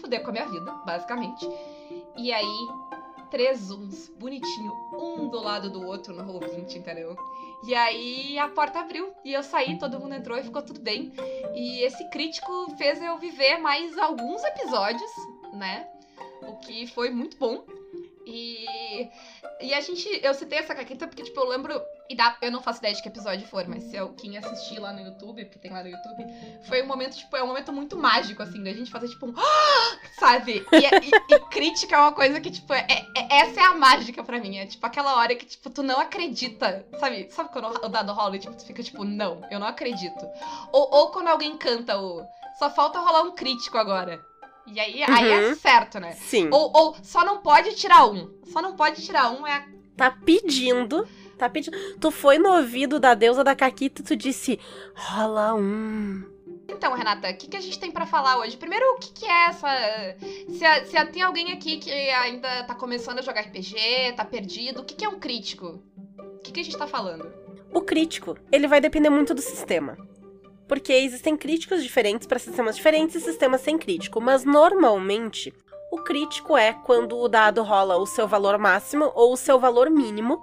fuder 0.00 0.22
com 0.22 0.30
a 0.30 0.32
minha 0.32 0.46
vida, 0.46 0.72
basicamente. 0.84 1.48
E 2.16 2.32
aí, 2.32 2.68
três 3.30 3.58
zooms, 3.60 4.08
bonitinho, 4.18 4.72
um 4.92 5.28
do 5.28 5.40
lado 5.40 5.70
do 5.70 5.86
outro 5.86 6.14
no 6.14 6.24
Roll 6.24 6.40
20, 6.40 6.78
entendeu? 6.78 7.16
E 7.64 7.74
aí 7.74 8.38
a 8.38 8.48
porta 8.48 8.80
abriu 8.80 9.12
e 9.24 9.32
eu 9.32 9.42
saí, 9.42 9.78
todo 9.78 9.98
mundo 9.98 10.14
entrou 10.14 10.38
e 10.38 10.42
ficou 10.42 10.62
tudo 10.62 10.80
bem. 10.80 11.12
E 11.54 11.80
esse 11.82 12.08
crítico 12.10 12.74
fez 12.76 13.02
eu 13.02 13.18
viver 13.18 13.58
mais 13.58 13.96
alguns 13.98 14.44
episódios, 14.44 15.10
né? 15.52 15.88
O 16.42 16.56
que 16.58 16.86
foi 16.86 17.10
muito 17.10 17.36
bom. 17.38 17.64
E, 18.26 19.08
e 19.60 19.72
a 19.72 19.80
gente. 19.80 20.08
Eu 20.22 20.34
citei 20.34 20.58
essa 20.58 20.74
caqueta 20.74 21.06
porque, 21.06 21.22
tipo, 21.22 21.38
eu 21.38 21.48
lembro. 21.48 21.80
E 22.10 22.16
dá, 22.16 22.36
eu 22.42 22.50
não 22.50 22.60
faço 22.60 22.80
ideia 22.80 22.94
de 22.94 23.00
que 23.00 23.08
episódio 23.08 23.46
for, 23.46 23.66
mas 23.68 23.84
se 23.84 23.96
eu, 23.96 24.12
quem 24.14 24.36
assistir 24.36 24.78
lá 24.80 24.92
no 24.92 25.00
YouTube, 25.00 25.44
porque 25.44 25.58
tem 25.58 25.72
lá 25.72 25.82
no 25.82 25.88
YouTube, 25.88 26.24
foi 26.68 26.82
um 26.82 26.86
momento, 26.86 27.16
tipo, 27.16 27.36
é 27.36 27.42
um 27.42 27.48
momento 27.48 27.72
muito 27.72 27.96
mágico, 27.96 28.42
assim, 28.42 28.62
da 28.62 28.72
gente 28.72 28.90
fazer, 28.90 29.08
tipo, 29.08 29.26
um. 29.26 29.34
Sabe? 30.26 30.66
E, 30.72 30.76
e, 30.76 31.34
e 31.36 31.40
crítica 31.48 31.94
é 31.94 31.98
uma 32.00 32.12
coisa 32.12 32.40
que, 32.40 32.50
tipo, 32.50 32.72
é, 32.72 32.84
é, 32.88 33.38
essa 33.38 33.60
é 33.60 33.64
a 33.64 33.74
mágica 33.74 34.24
pra 34.24 34.40
mim. 34.40 34.58
É 34.58 34.66
tipo 34.66 34.84
aquela 34.84 35.16
hora 35.16 35.36
que, 35.36 35.46
tipo, 35.46 35.70
tu 35.70 35.84
não 35.84 36.00
acredita. 36.00 36.84
Sabe? 36.98 37.28
Sabe 37.30 37.50
quando 37.52 37.66
o 37.84 37.88
dado 37.88 38.12
rola 38.12 38.34
e 38.34 38.40
tipo, 38.40 38.54
tu 38.54 38.66
fica, 38.66 38.82
tipo, 38.82 39.04
não, 39.04 39.40
eu 39.50 39.60
não 39.60 39.68
acredito. 39.68 40.26
Ou, 40.72 40.88
ou 40.90 41.10
quando 41.10 41.28
alguém 41.28 41.56
canta 41.56 41.96
o. 41.96 42.24
Só 42.58 42.68
falta 42.70 42.98
rolar 42.98 43.22
um 43.22 43.32
crítico 43.32 43.78
agora. 43.78 44.20
E 44.66 44.80
aí, 44.80 45.04
uhum. 45.04 45.14
aí 45.14 45.30
é 45.30 45.54
certo, 45.54 46.00
né? 46.00 46.12
Sim. 46.12 46.48
Ou, 46.50 46.72
ou 46.74 46.96
só 47.02 47.24
não 47.24 47.38
pode 47.38 47.76
tirar 47.76 48.06
um. 48.06 48.28
Só 48.46 48.60
não 48.60 48.74
pode 48.74 49.04
tirar 49.04 49.30
um 49.30 49.46
é. 49.46 49.64
Tá 49.96 50.10
pedindo. 50.10 51.06
Tá 51.38 51.48
pedindo. 51.48 51.76
Tu 52.00 52.10
foi 52.10 52.38
no 52.38 52.56
ouvido 52.56 52.98
da 52.98 53.14
deusa 53.14 53.44
da 53.44 53.54
Caquita 53.54 54.00
e 54.00 54.04
tu 54.04 54.16
disse: 54.16 54.58
rola 54.94 55.54
um. 55.54 56.35
Então, 56.76 56.92
Renata, 56.92 57.30
o 57.30 57.34
que, 57.34 57.48
que 57.48 57.56
a 57.56 57.60
gente 57.60 57.78
tem 57.78 57.90
para 57.90 58.04
falar 58.04 58.38
hoje? 58.38 58.54
Primeiro, 58.58 58.84
o 58.92 58.98
que, 58.98 59.10
que 59.10 59.24
é 59.24 59.46
essa. 59.48 59.68
Se, 60.20 60.84
se 60.84 61.04
tem 61.06 61.22
alguém 61.22 61.50
aqui 61.52 61.78
que 61.78 61.90
ainda 61.90 62.64
tá 62.64 62.74
começando 62.74 63.18
a 63.18 63.22
jogar 63.22 63.40
RPG, 63.40 64.12
tá 64.14 64.26
perdido, 64.26 64.82
o 64.82 64.84
que, 64.84 64.94
que 64.94 65.04
é 65.04 65.08
um 65.08 65.18
crítico? 65.18 65.82
O 66.18 66.38
que, 66.40 66.52
que 66.52 66.60
a 66.60 66.62
gente 66.62 66.76
tá 66.76 66.86
falando? 66.86 67.32
O 67.72 67.80
crítico, 67.80 68.36
ele 68.52 68.68
vai 68.68 68.78
depender 68.78 69.08
muito 69.08 69.32
do 69.32 69.40
sistema. 69.40 69.96
Porque 70.68 70.92
existem 70.92 71.34
críticos 71.34 71.82
diferentes 71.82 72.26
para 72.26 72.38
sistemas 72.38 72.76
diferentes 72.76 73.16
e 73.16 73.20
sistemas 73.20 73.62
sem 73.62 73.78
crítico, 73.78 74.20
mas 74.20 74.44
normalmente 74.44 75.54
o 75.90 75.98
crítico 76.02 76.58
é 76.58 76.74
quando 76.74 77.16
o 77.16 77.28
dado 77.28 77.62
rola 77.62 77.96
o 77.96 78.06
seu 78.06 78.28
valor 78.28 78.58
máximo 78.58 79.10
ou 79.14 79.32
o 79.32 79.36
seu 79.36 79.58
valor 79.58 79.88
mínimo, 79.88 80.42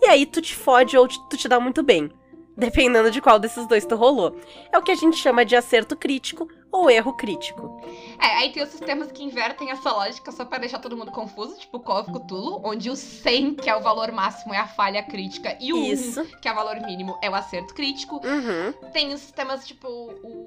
e 0.00 0.06
aí 0.06 0.26
tu 0.26 0.42
te 0.42 0.56
fode 0.56 0.96
ou 0.96 1.06
tu 1.06 1.36
te 1.36 1.46
dá 1.46 1.60
muito 1.60 1.84
bem 1.84 2.10
dependendo 2.56 3.10
de 3.10 3.20
qual 3.20 3.38
desses 3.38 3.66
dois 3.66 3.84
tu 3.86 3.96
rolou. 3.96 4.36
É 4.72 4.78
o 4.78 4.82
que 4.82 4.90
a 4.90 4.94
gente 4.94 5.16
chama 5.16 5.44
de 5.44 5.56
acerto 5.56 5.96
crítico 5.96 6.48
ou 6.72 6.90
erro 6.90 7.12
crítico. 7.12 7.80
É, 8.18 8.38
aí 8.38 8.50
tem 8.50 8.62
os 8.62 8.70
sistemas 8.70 9.12
que 9.12 9.22
invertem 9.22 9.70
essa 9.70 9.92
lógica 9.92 10.32
só 10.32 10.44
para 10.44 10.58
deixar 10.58 10.78
todo 10.78 10.96
mundo 10.96 11.10
confuso, 11.10 11.58
tipo 11.58 11.78
Call 11.78 12.00
of 12.00 12.12
Cthulhu, 12.12 12.62
onde 12.64 12.88
o 12.88 12.96
100, 12.96 13.56
que 13.56 13.68
é 13.68 13.76
o 13.76 13.82
valor 13.82 14.10
máximo, 14.10 14.54
é 14.54 14.58
a 14.58 14.66
falha 14.66 15.02
crítica, 15.02 15.56
e 15.60 15.72
o 15.72 15.76
Isso. 15.76 16.22
1, 16.22 16.40
que 16.40 16.48
é 16.48 16.52
o 16.52 16.54
valor 16.54 16.80
mínimo, 16.80 17.18
é 17.20 17.28
o 17.28 17.34
acerto 17.34 17.74
crítico. 17.74 18.16
Uhum. 18.24 18.72
Tem 18.90 19.12
os 19.12 19.20
sistemas 19.20 19.66
tipo 19.66 19.86
o 19.86 20.41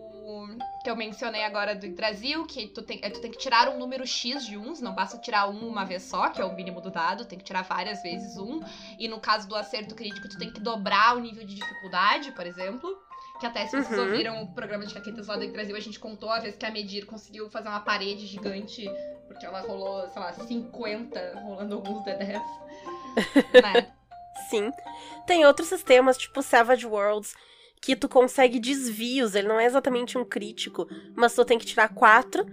que 0.85 0.91
eu 0.91 0.95
mencionei 0.95 1.43
agora 1.43 1.73
do 1.73 1.89
Brasil, 1.89 2.45
que 2.45 2.67
tu 2.67 2.83
tem, 2.83 3.01
tu 3.01 3.19
tem 3.19 3.31
que 3.31 3.39
tirar 3.39 3.67
um 3.69 3.79
número 3.79 4.05
X 4.05 4.45
de 4.45 4.55
uns, 4.55 4.79
não 4.79 4.93
basta 4.93 5.17
tirar 5.17 5.49
um 5.49 5.67
uma 5.67 5.83
vez 5.83 6.03
só, 6.03 6.29
que 6.29 6.39
é 6.39 6.45
o 6.45 6.53
mínimo 6.53 6.79
do 6.79 6.91
dado, 6.91 7.25
tem 7.25 7.39
que 7.39 7.43
tirar 7.43 7.63
várias 7.63 8.03
vezes 8.03 8.37
um. 8.37 8.61
E 8.99 9.07
no 9.07 9.19
caso 9.19 9.47
do 9.47 9.55
acerto 9.55 9.95
crítico, 9.95 10.29
tu 10.29 10.37
tem 10.37 10.53
que 10.53 10.59
dobrar 10.59 11.17
o 11.17 11.19
nível 11.19 11.43
de 11.43 11.55
dificuldade, 11.55 12.31
por 12.33 12.45
exemplo. 12.45 12.87
Que 13.39 13.47
até 13.47 13.65
se 13.65 13.71
vocês 13.71 13.97
uhum. 13.97 14.11
ouviram 14.11 14.43
o 14.43 14.53
programa 14.53 14.85
de 14.85 14.93
caquetas 14.93 15.25
lá 15.25 15.35
do 15.37 15.47
Brasil, 15.47 15.75
a 15.75 15.79
gente 15.79 15.99
contou 15.99 16.29
a 16.29 16.39
vez 16.39 16.55
que 16.55 16.65
a 16.67 16.69
Medir 16.69 17.07
conseguiu 17.07 17.49
fazer 17.49 17.67
uma 17.67 17.79
parede 17.79 18.27
gigante, 18.27 18.87
porque 19.27 19.43
ela 19.43 19.61
rolou, 19.61 20.07
sei 20.09 20.21
lá, 20.21 20.33
50, 20.33 21.39
rolando 21.43 21.75
alguns 21.77 22.05
D10. 22.05 22.39
né? 23.63 23.91
Sim. 24.51 24.71
Tem 25.25 25.47
outros 25.47 25.67
sistemas, 25.67 26.15
tipo 26.15 26.43
Savage 26.43 26.85
Worlds, 26.85 27.33
que 27.85 27.95
tu 27.95 28.09
consegue 28.09 28.59
desvios. 28.59 29.35
Ele 29.35 29.47
não 29.47 29.59
é 29.59 29.65
exatamente 29.65 30.17
um 30.17 30.25
crítico, 30.25 30.87
mas 31.15 31.35
tu 31.35 31.45
tem 31.45 31.59
que 31.59 31.67
tirar 31.67 31.89
quatro 31.89 32.43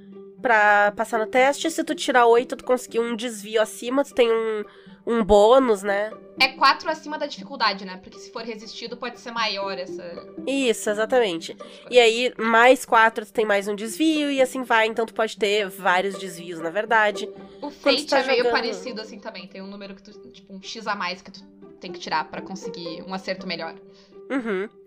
para 0.42 0.92
passar 0.92 1.18
no 1.18 1.26
teste. 1.26 1.70
Se 1.70 1.82
tu 1.82 1.94
tirar 1.94 2.26
oito, 2.26 2.54
tu 2.54 2.64
conseguir 2.64 3.00
um 3.00 3.16
desvio 3.16 3.62
acima, 3.62 4.04
tu 4.04 4.12
tem 4.12 4.30
um, 4.30 4.62
um 5.06 5.24
bônus, 5.24 5.82
né? 5.82 6.12
É 6.38 6.48
quatro 6.48 6.90
acima 6.90 7.16
da 7.16 7.24
dificuldade, 7.24 7.82
né? 7.86 7.96
Porque 7.96 8.18
se 8.18 8.30
for 8.30 8.42
resistido, 8.42 8.94
pode 8.94 9.18
ser 9.20 9.30
maior 9.30 9.78
essa. 9.78 10.04
Isso, 10.46 10.90
exatamente. 10.90 11.56
E 11.90 11.98
aí, 11.98 12.34
mais 12.36 12.84
quatro, 12.84 13.24
tu 13.24 13.32
tem 13.32 13.46
mais 13.46 13.66
um 13.66 13.74
desvio, 13.74 14.30
e 14.30 14.42
assim 14.42 14.62
vai. 14.62 14.86
Então, 14.86 15.06
tu 15.06 15.14
pode 15.14 15.38
ter 15.38 15.66
vários 15.66 16.18
desvios, 16.18 16.60
na 16.60 16.68
verdade. 16.68 17.26
O 17.62 17.70
Fate 17.70 18.06
tá 18.06 18.18
é 18.18 18.26
meio 18.26 18.38
jogando... 18.44 18.52
parecido 18.52 19.00
assim 19.00 19.18
também. 19.18 19.46
Tem 19.46 19.62
um 19.62 19.66
número 19.66 19.94
que 19.94 20.02
tu. 20.02 20.12
Tipo, 20.30 20.52
um 20.52 20.62
X 20.62 20.86
a 20.86 20.94
mais 20.94 21.22
que 21.22 21.30
tu 21.30 21.42
tem 21.80 21.90
que 21.90 21.98
tirar 21.98 22.28
para 22.28 22.42
conseguir 22.42 23.02
um 23.06 23.14
acerto 23.14 23.46
melhor. 23.46 23.74
Uhum. 24.30 24.81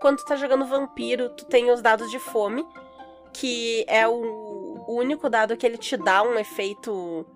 Quando 0.00 0.18
tu 0.18 0.24
tá 0.24 0.36
jogando 0.36 0.64
vampiro, 0.64 1.30
tu 1.30 1.44
tem 1.46 1.70
os 1.70 1.80
dados 1.80 2.10
de 2.10 2.18
fome, 2.18 2.66
que 3.32 3.84
é 3.88 4.06
o, 4.06 4.84
único 4.88 5.28
dado 5.28 5.56
que 5.56 5.66
ele 5.66 5.76
te 5.76 5.96
dá 5.96 6.22
um 6.22 6.38
efeito 6.38 7.26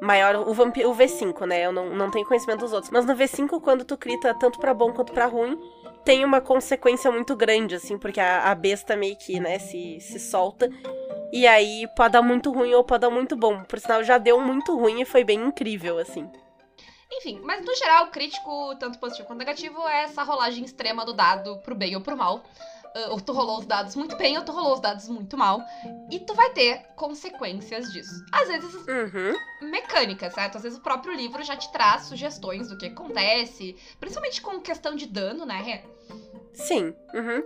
maior. 0.00 0.36
O, 0.48 0.54
vampiro, 0.54 0.90
o 0.90 0.94
V5, 0.94 1.46
né? 1.46 1.66
Eu 1.66 1.72
não, 1.72 1.90
não 1.90 2.10
tenho 2.10 2.26
conhecimento 2.26 2.60
dos 2.60 2.72
outros. 2.72 2.90
Mas 2.90 3.04
no 3.04 3.14
V5, 3.14 3.60
quando 3.60 3.84
tu 3.84 3.96
crita 3.96 4.34
tanto 4.34 4.58
para 4.58 4.74
bom 4.74 4.92
quanto 4.92 5.12
para 5.12 5.26
ruim, 5.26 5.58
tem 6.04 6.24
uma 6.24 6.40
consequência 6.40 7.10
muito 7.10 7.34
grande, 7.34 7.74
assim, 7.74 7.98
porque 7.98 8.20
a, 8.20 8.50
a 8.50 8.54
besta 8.54 8.94
meio 8.94 9.16
que, 9.16 9.40
né, 9.40 9.58
se, 9.58 9.98
se 10.00 10.18
solta. 10.20 10.70
E 11.32 11.46
aí 11.46 11.86
pode 11.96 12.12
dar 12.12 12.22
muito 12.22 12.52
ruim 12.52 12.72
ou 12.74 12.84
pode 12.84 13.00
dar 13.00 13.10
muito 13.10 13.36
bom. 13.36 13.64
Por 13.64 13.78
sinal, 13.78 14.04
já 14.04 14.18
deu 14.18 14.40
muito 14.40 14.76
ruim 14.76 15.00
e 15.00 15.04
foi 15.04 15.24
bem 15.24 15.42
incrível, 15.42 15.98
assim. 15.98 16.30
Enfim, 17.16 17.40
mas 17.44 17.64
no 17.64 17.74
geral, 17.74 18.08
crítico, 18.08 18.74
tanto 18.76 18.98
positivo 18.98 19.28
quanto 19.28 19.38
negativo, 19.38 19.86
é 19.86 20.04
essa 20.04 20.22
rolagem 20.22 20.64
extrema 20.64 21.04
do 21.04 21.12
dado 21.12 21.58
pro 21.58 21.74
bem 21.74 21.94
ou 21.94 22.02
pro 22.02 22.16
mal. 22.16 22.44
Uh, 22.96 23.10
ou 23.10 23.20
tu 23.20 23.32
rolou 23.32 23.58
os 23.58 23.66
dados 23.66 23.96
muito 23.96 24.16
bem, 24.16 24.38
ou 24.38 24.44
tu 24.44 24.52
rolou 24.52 24.74
os 24.74 24.80
dados 24.80 25.08
muito 25.08 25.36
mal. 25.36 25.60
E 26.10 26.20
tu 26.20 26.32
vai 26.34 26.50
ter 26.50 26.86
consequências 26.94 27.92
disso. 27.92 28.24
Às 28.32 28.48
vezes, 28.48 28.72
uhum. 28.72 29.68
mecânicas, 29.68 30.32
certo? 30.32 30.56
Às 30.56 30.62
vezes 30.62 30.78
o 30.78 30.82
próprio 30.82 31.12
livro 31.12 31.42
já 31.42 31.56
te 31.56 31.70
traz 31.72 32.02
sugestões 32.02 32.68
do 32.68 32.78
que 32.78 32.86
acontece. 32.86 33.76
Principalmente 33.98 34.40
com 34.40 34.60
questão 34.60 34.94
de 34.94 35.06
dano, 35.06 35.44
né, 35.44 35.60
Rê? 35.60 35.80
Sim. 36.52 36.94
Uhum. 37.12 37.42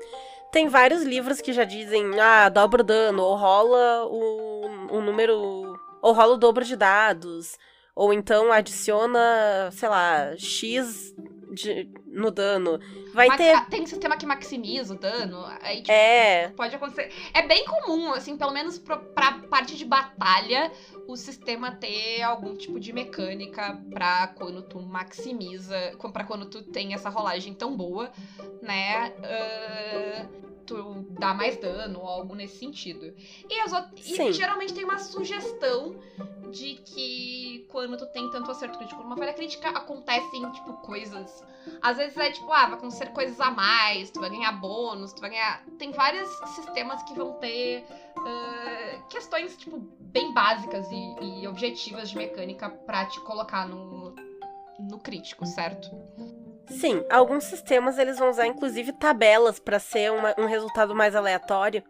Tem 0.53 0.69
vários 0.69 1.03
livros 1.03 1.41
que 1.41 1.53
já 1.53 1.65
dizem, 1.65 2.21
ah, 2.21 2.51
dobra 2.51 2.83
o 2.83 2.87
dano, 2.87 3.23
ou 3.23 3.37
rola 3.37 4.05
o, 4.07 4.97
o 4.97 5.01
número. 5.01 5.79
Ou 6.03 6.13
rola 6.13 6.35
o 6.35 6.39
dobro 6.39 6.65
de 6.65 6.77
dados 6.77 7.57
ou 7.99 8.13
então 8.13 8.53
adiciona, 8.53 9.71
sei 9.73 9.89
lá, 9.89 10.33
X 10.39 11.13
de, 11.53 11.91
no 12.19 12.31
dano. 12.31 12.81
Vai 13.15 13.29
Mas, 13.29 13.39
ter. 13.39 13.67
Tem 13.67 13.87
sistema 13.87 14.17
que 14.17 14.27
maximiza 14.27 14.95
o 14.95 14.99
dano. 14.99 15.45
Aí, 15.63 15.79
tipo, 15.79 15.93
é. 15.93 16.49
Pode 16.49 16.75
acontecer. 16.75 17.13
É 17.33 17.43
bem 17.43 17.65
comum, 17.65 18.13
assim, 18.13 18.37
pelo 18.37 18.53
menos 18.53 18.79
pra, 18.79 18.97
pra 18.97 19.33
parte 19.49 19.77
de 19.77 19.85
batalha, 19.85 20.71
o 21.07 21.17
sistema 21.17 21.71
ter 21.71 22.23
algum 22.23 22.57
tipo 22.57 22.79
de 22.79 22.93
mecânica 22.93 23.81
pra 23.91 24.29
quando 24.29 24.63
tu 24.63 24.81
maximiza. 24.81 25.97
pra 26.13 26.25
quando 26.25 26.47
tu 26.47 26.63
tem 26.63 26.93
essa 26.93 27.09
rolagem 27.09 27.55
tão 27.55 27.77
boa, 27.77 28.11
né? 28.61 29.13
Uh, 29.19 30.49
tu 30.69 31.07
dá 31.19 31.33
mais 31.33 31.57
dano 31.57 32.01
ou 32.01 32.07
algo 32.07 32.35
nesse 32.35 32.59
sentido. 32.59 33.15
E, 33.49 33.61
as 33.61 33.73
e 34.05 34.33
geralmente 34.33 34.75
tem 34.75 34.85
uma 34.85 34.99
sugestão 34.99 35.97
de 36.51 36.75
que 36.75 37.67
quando 37.71 37.97
tu 37.97 38.07
tem 38.07 38.31
tanto 38.31 38.51
acerto 38.51 38.79
crítico 38.79 39.03
numa 39.03 39.17
falha 39.17 39.33
crítica, 39.33 39.71
acontecem, 39.71 40.51
tipo, 40.53 40.75
coisas. 40.75 41.45
Às 41.81 41.97
vezes 41.97 42.08
é 42.17 42.31
tipo, 42.31 42.51
ah, 42.53 42.67
vai 42.67 42.79
acontecer 42.79 43.07
coisas 43.09 43.41
a 43.41 43.51
mais, 43.51 44.11
tu 44.11 44.21
vai 44.21 44.31
ganhar 44.31 44.53
bônus, 44.53 45.13
tu 45.13 45.21
vai 45.21 45.31
ganhar. 45.31 45.63
Tem 45.79 45.91
vários 45.91 46.29
sistemas 46.55 47.03
que 47.03 47.15
vão 47.15 47.35
ter 47.35 47.85
uh, 48.17 49.09
questões, 49.09 49.57
tipo, 49.57 49.79
bem 50.01 50.33
básicas 50.33 50.87
e, 50.91 51.41
e 51.41 51.49
objetivas 51.49 52.11
de 52.11 52.17
mecânica 52.17 52.69
pra 52.71 53.07
te 53.07 53.21
colocar 53.21 53.67
no, 53.67 54.15
no 54.79 54.99
crítico, 54.99 55.45
certo? 55.47 55.91
Sim, 56.71 57.05
alguns 57.11 57.45
sistemas 57.45 57.99
eles 57.99 58.19
vão 58.19 58.31
usar 58.31 58.47
inclusive 58.47 58.93
tabelas 58.93 59.59
para 59.59 59.79
ser 59.79 60.13
uma, 60.13 60.35
um 60.39 60.47
resultado 60.47 60.95
mais 60.95 61.17
aleatório. 61.17 61.83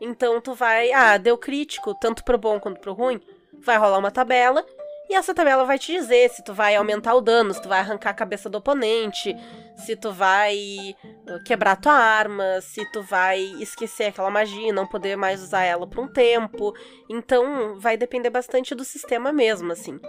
Então 0.00 0.40
tu 0.40 0.54
vai, 0.54 0.92
ah, 0.92 1.16
deu 1.16 1.38
crítico, 1.38 1.94
tanto 1.94 2.22
pro 2.22 2.36
bom 2.36 2.60
quanto 2.60 2.80
pro 2.80 2.92
ruim, 2.92 3.20
vai 3.60 3.78
rolar 3.78 3.98
uma 3.98 4.10
tabela 4.10 4.64
e 5.08 5.14
essa 5.14 5.34
tabela 5.34 5.64
vai 5.64 5.78
te 5.78 5.92
dizer 5.92 6.30
se 6.30 6.42
tu 6.42 6.54
vai 6.54 6.74
aumentar 6.74 7.14
o 7.14 7.20
dano, 7.20 7.52
se 7.52 7.60
tu 7.60 7.68
vai 7.68 7.80
arrancar 7.80 8.10
a 8.10 8.14
cabeça 8.14 8.48
do 8.48 8.58
oponente, 8.58 9.36
se 9.76 9.94
tu 9.96 10.12
vai 10.12 10.96
uh, 11.28 11.42
quebrar 11.44 11.76
tua 11.76 11.92
arma, 11.92 12.60
se 12.60 12.84
tu 12.92 13.02
vai 13.02 13.40
esquecer 13.60 14.04
aquela 14.04 14.30
magia 14.30 14.68
e 14.68 14.72
não 14.72 14.86
poder 14.86 15.16
mais 15.16 15.42
usar 15.42 15.64
ela 15.64 15.86
por 15.86 16.00
um 16.00 16.08
tempo. 16.08 16.72
Então 17.08 17.78
vai 17.78 17.96
depender 17.96 18.30
bastante 18.30 18.74
do 18.74 18.84
sistema 18.84 19.32
mesmo, 19.32 19.72
assim. 19.72 20.00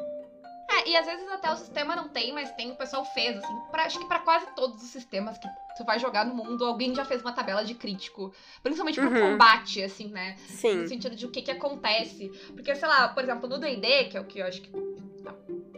É, 0.76 0.90
e 0.90 0.98
às 0.98 1.06
vezes 1.06 1.28
até 1.30 1.52
o 1.52 1.56
sistema 1.56 1.96
não 1.96 2.10
tem, 2.10 2.34
mas 2.34 2.52
tem, 2.52 2.72
o 2.72 2.76
pessoal 2.76 3.06
fez, 3.06 3.38
assim, 3.38 3.60
pra, 3.72 3.86
acho 3.86 4.00
que 4.00 4.06
para 4.06 4.20
quase 4.20 4.46
todos 4.56 4.82
os 4.84 4.90
sistemas 4.90 5.38
que 5.38 5.48
tu 5.78 5.86
vai 5.86 6.00
jogar 6.00 6.26
no 6.26 6.36
mundo, 6.36 6.66
alguém 6.66 6.94
já 6.94 7.06
fez 7.06 7.22
uma 7.22 7.32
tabela 7.32 7.64
de 7.64 7.76
crítico. 7.76 8.34
Principalmente 8.62 9.00
pro 9.00 9.10
uhum. 9.10 9.32
combate, 9.32 9.82
assim, 9.82 10.10
né? 10.10 10.36
Sim. 10.48 10.82
No 10.82 10.88
sentido 10.88 11.16
de 11.16 11.26
o 11.26 11.32
que 11.32 11.42
que 11.42 11.52
acontece. 11.52 12.30
Porque, 12.54 12.76
sei 12.76 12.88
lá, 12.88 13.08
por 13.08 13.24
exemplo, 13.24 13.48
no 13.48 13.58
D&D, 13.58 14.06
que 14.06 14.18
é 14.18 14.22
o 14.22 14.26
que 14.26 14.40
eu 14.40 14.46
acho 14.46 14.62
que 14.62 14.72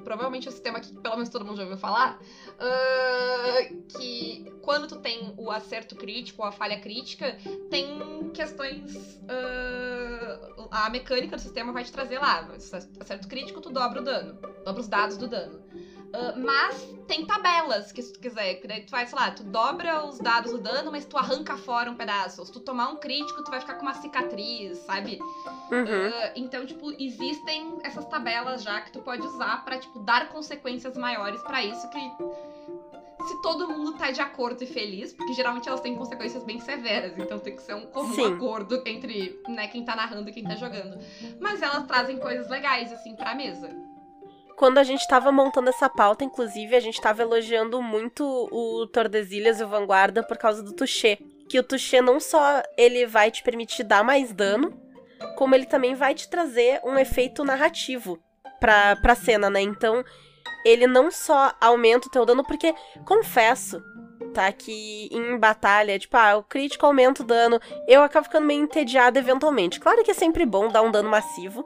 provavelmente 0.08 0.48
o 0.48 0.52
sistema 0.54 0.80
que 0.80 0.94
pelo 0.94 1.16
menos 1.16 1.28
todo 1.28 1.44
mundo 1.44 1.58
já 1.58 1.64
ouviu 1.64 1.78
falar, 1.78 2.18
uh, 2.18 3.84
que 3.90 4.50
quando 4.62 4.88
tu 4.88 4.96
tem 5.00 5.34
o 5.36 5.52
acerto 5.52 5.98
crítico 5.98 6.42
ou 6.42 6.48
a 6.48 6.52
falha 6.52 6.80
crítica, 6.80 7.38
tem 7.70 8.32
questões. 8.34 9.20
Uh, 9.24 10.68
a 10.72 10.90
mecânica 10.90 11.36
do 11.36 11.42
sistema 11.42 11.74
vai 11.74 11.84
te 11.84 11.92
trazer 11.92 12.20
lá. 12.20 12.50
Acerto 13.02 13.28
crítico, 13.28 13.60
tu 13.60 13.70
dobra 13.70 14.00
o 14.00 14.04
dano. 14.04 14.40
Dobra 14.64 14.80
os 14.80 14.88
dados 14.88 15.18
do 15.18 15.28
dano. 15.28 15.62
Uh, 16.08 16.40
mas 16.40 16.98
tem 17.08 17.26
tabelas, 17.26 17.92
que 17.92 18.02
se 18.02 18.14
tu 18.14 18.20
quiser, 18.20 18.56
que 18.56 18.68
daí 18.68 18.82
tu 18.82 18.90
faz, 18.90 19.10
sei 19.10 19.20
lá, 19.20 19.32
tu 19.32 19.44
dobra 19.44 20.06
os 20.06 20.20
dados 20.20 20.52
do 20.52 20.58
dano, 20.58 20.92
mas 20.92 21.06
tu 21.06 21.18
arranca 21.18 21.58
fora 21.58 21.92
um 21.92 21.96
pedaço. 21.96 22.46
Se 22.46 22.52
tu 22.52 22.60
tomar 22.60 22.90
um 22.90 22.98
crítico, 22.98 23.44
tu 23.44 23.52
vai 23.52 23.60
ficar 23.60 23.76
com 23.76 23.82
uma 23.82 23.94
cicatriz, 23.94 24.78
sabe? 24.80 25.20
Uhum. 25.72 25.84
Uh, 25.84 26.32
então, 26.36 26.66
tipo, 26.66 26.92
existem 27.02 27.78
essas 27.84 28.06
tabelas 28.06 28.64
já 28.64 28.80
que 28.82 28.92
tu 28.92 29.02
pode 29.02 29.22
usar 29.26 29.64
para 29.66 29.78
tipo, 29.78 30.00
dar 30.00 30.30
consequências 30.30 30.96
maiores 30.98 31.42
para 31.44 31.64
isso 31.64 31.90
que 31.90 32.00
se 33.28 33.42
todo 33.42 33.68
mundo 33.68 33.94
tá 33.98 34.10
de 34.10 34.22
acordo 34.22 34.64
e 34.64 34.68
feliz, 34.68 35.12
porque 35.12 35.34
geralmente 35.34 35.68
elas 35.68 35.82
têm 35.82 35.96
consequências 35.96 36.44
bem 36.46 36.60
severas, 36.62 37.18
então 37.18 37.38
tem 37.40 37.56
que 37.56 37.62
ser 37.62 37.76
um 37.76 37.86
comum 37.88 38.14
Sim. 38.14 38.36
acordo 38.36 38.82
entre, 38.86 39.38
né, 39.50 39.68
quem 39.68 39.84
tá 39.84 39.96
narrando 39.96 40.30
e 40.30 40.32
quem 40.32 40.44
tá 40.44 40.56
jogando. 40.56 40.98
Mas 41.42 41.62
elas 41.62 41.86
trazem 41.86 42.18
coisas 42.18 42.48
legais, 42.50 42.92
assim, 42.94 43.16
pra 43.16 43.36
mesa 43.36 43.70
quando 44.58 44.80
a 44.80 44.84
gente 44.84 45.08
tava 45.08 45.32
montando 45.32 45.70
essa 45.70 45.88
pauta, 45.88 46.24
inclusive, 46.24 46.76
a 46.76 46.80
gente 46.80 47.00
tava 47.00 47.22
elogiando 47.22 47.80
muito 47.80 48.24
o 48.52 48.88
Tordesilhas 48.88 49.60
e 49.60 49.64
o 49.64 49.68
Vanguarda 49.68 50.24
por 50.24 50.36
causa 50.36 50.64
do 50.64 50.74
Touché. 50.74 51.20
Que 51.48 51.60
o 51.60 51.64
Touché 51.64 52.02
não 52.02 52.20
só 52.20 52.64
ele 52.76 53.06
vai 53.06 53.30
te 53.30 53.44
permitir 53.44 53.84
dar 53.84 54.04
mais 54.04 54.34
dano, 54.34 54.74
como 55.38 55.54
ele 55.54 55.68
também 55.68 55.94
vai 55.94 56.16
te 56.16 56.28
trazer 56.28 56.82
um 56.84 56.98
efeito 56.98 57.46
narrativo 57.46 58.20
pra, 58.60 58.96
pra 58.96 59.14
cena, 59.14 59.48
né? 59.48 59.62
Então, 59.62 60.04
ele 60.66 60.88
não 60.88 61.12
só 61.12 61.54
aumenta 61.62 62.08
o 62.08 62.12
teu 62.12 62.26
dano, 62.26 62.44
porque, 62.44 62.74
confesso, 63.06 63.80
tá? 64.34 64.52
Que 64.52 65.08
em 65.12 65.38
batalha, 65.38 66.00
tipo, 66.00 66.18
ah, 66.18 66.36
o 66.36 66.44
crítico 66.44 66.84
aumenta 66.84 67.22
o 67.22 67.26
dano, 67.26 67.62
eu 67.88 68.02
acabo 68.02 68.26
ficando 68.26 68.48
meio 68.48 68.64
entediada 68.64 69.20
eventualmente. 69.20 69.80
Claro 69.80 70.04
que 70.04 70.10
é 70.10 70.16
sempre 70.16 70.48
bom 70.48 70.68
dar 70.68 70.82
um 70.82 70.90
dano 70.90 71.12
massivo, 71.12 71.64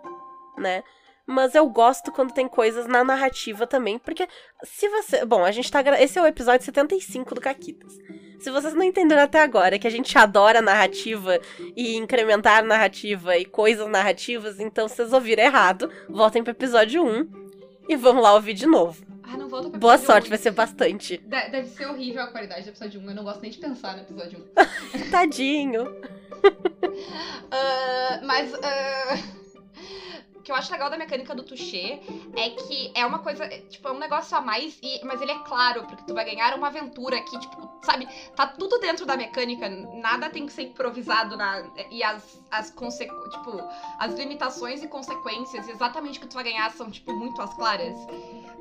né? 0.57 0.83
Mas 1.25 1.55
eu 1.55 1.67
gosto 1.69 2.11
quando 2.11 2.33
tem 2.33 2.47
coisas 2.47 2.87
na 2.87 3.03
narrativa 3.03 3.65
também, 3.67 3.97
porque 3.99 4.27
se 4.63 4.89
você. 4.89 5.23
Bom, 5.25 5.43
a 5.45 5.51
gente 5.51 5.71
tá. 5.71 5.81
Esse 6.01 6.17
é 6.19 6.21
o 6.21 6.25
episódio 6.27 6.65
75 6.65 7.35
do 7.35 7.41
Caquitas. 7.41 7.93
Se 8.39 8.49
vocês 8.49 8.73
não 8.73 8.83
entenderam 8.83 9.21
até 9.21 9.39
agora 9.41 9.77
que 9.77 9.85
a 9.87 9.91
gente 9.91 10.17
adora 10.17 10.61
narrativa 10.63 11.39
e 11.75 11.95
incrementar 11.95 12.63
narrativa 12.65 13.37
e 13.37 13.45
coisas 13.45 13.87
narrativas, 13.87 14.59
então 14.59 14.87
vocês 14.87 15.13
ouviram 15.13 15.43
errado. 15.43 15.91
Voltem 16.09 16.43
pro 16.43 16.51
episódio 16.51 17.03
1 17.05 17.29
e 17.87 17.95
vamos 17.95 18.23
lá 18.23 18.33
ouvir 18.33 18.55
de 18.55 18.65
novo. 18.65 19.05
Ah, 19.23 19.37
não 19.37 19.47
volta 19.47 19.69
pro 19.69 19.79
Boa 19.79 19.97
sorte, 19.99 20.25
um. 20.25 20.29
vai 20.29 20.37
ser 20.39 20.51
bastante. 20.51 21.17
De- 21.19 21.49
Deve 21.51 21.67
ser 21.69 21.85
horrível 21.85 22.23
a 22.23 22.27
qualidade 22.27 22.63
do 22.63 22.69
episódio 22.69 22.99
1. 22.99 23.09
Eu 23.09 23.15
não 23.15 23.23
gosto 23.23 23.41
nem 23.41 23.51
de 23.51 23.59
pensar 23.59 23.95
no 23.95 24.01
episódio 24.01 24.43
1. 24.97 25.09
Tadinho. 25.11 25.85
Ah, 27.51 28.19
mas 28.23 28.53
ah, 28.63 29.17
o 30.41 30.43
que 30.43 30.51
eu 30.51 30.55
acho 30.55 30.71
legal 30.71 30.89
da 30.89 30.97
mecânica 30.97 31.35
do 31.35 31.43
touché 31.43 31.99
é 32.35 32.49
que 32.49 32.91
é 32.95 33.05
uma 33.05 33.19
coisa, 33.19 33.47
tipo, 33.47 33.87
é 33.87 33.91
um 33.91 33.99
negócio 33.99 34.35
a 34.35 34.41
mais, 34.41 34.75
e, 34.81 34.99
mas 35.05 35.21
ele 35.21 35.31
é 35.31 35.39
claro, 35.43 35.85
porque 35.85 36.03
tu 36.03 36.15
vai 36.15 36.25
ganhar 36.25 36.55
uma 36.55 36.67
aventura 36.67 37.21
que, 37.21 37.39
tipo, 37.39 37.69
sabe, 37.83 38.07
tá 38.35 38.47
tudo 38.47 38.79
dentro 38.79 39.05
da 39.05 39.15
mecânica, 39.15 39.69
nada 39.69 40.31
tem 40.31 40.47
que 40.47 40.51
ser 40.51 40.63
improvisado 40.63 41.37
na, 41.37 41.63
e 41.91 42.03
as, 42.03 42.41
as 42.49 42.71
tipo, 42.71 43.63
as 43.99 44.15
limitações 44.15 44.81
e 44.81 44.87
consequências, 44.87 45.67
exatamente 45.67 46.17
o 46.17 46.21
que 46.23 46.27
tu 46.27 46.33
vai 46.33 46.43
ganhar 46.43 46.71
são, 46.71 46.89
tipo, 46.89 47.13
muito 47.13 47.39
as 47.39 47.53
claras. 47.53 47.95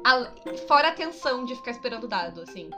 A- 0.04 0.30
fora 0.68 0.88
a 0.88 0.92
tensão 0.92 1.46
de 1.46 1.54
ficar 1.56 1.70
esperando 1.70 2.04
o 2.04 2.08
dado, 2.08 2.42
assim. 2.42 2.68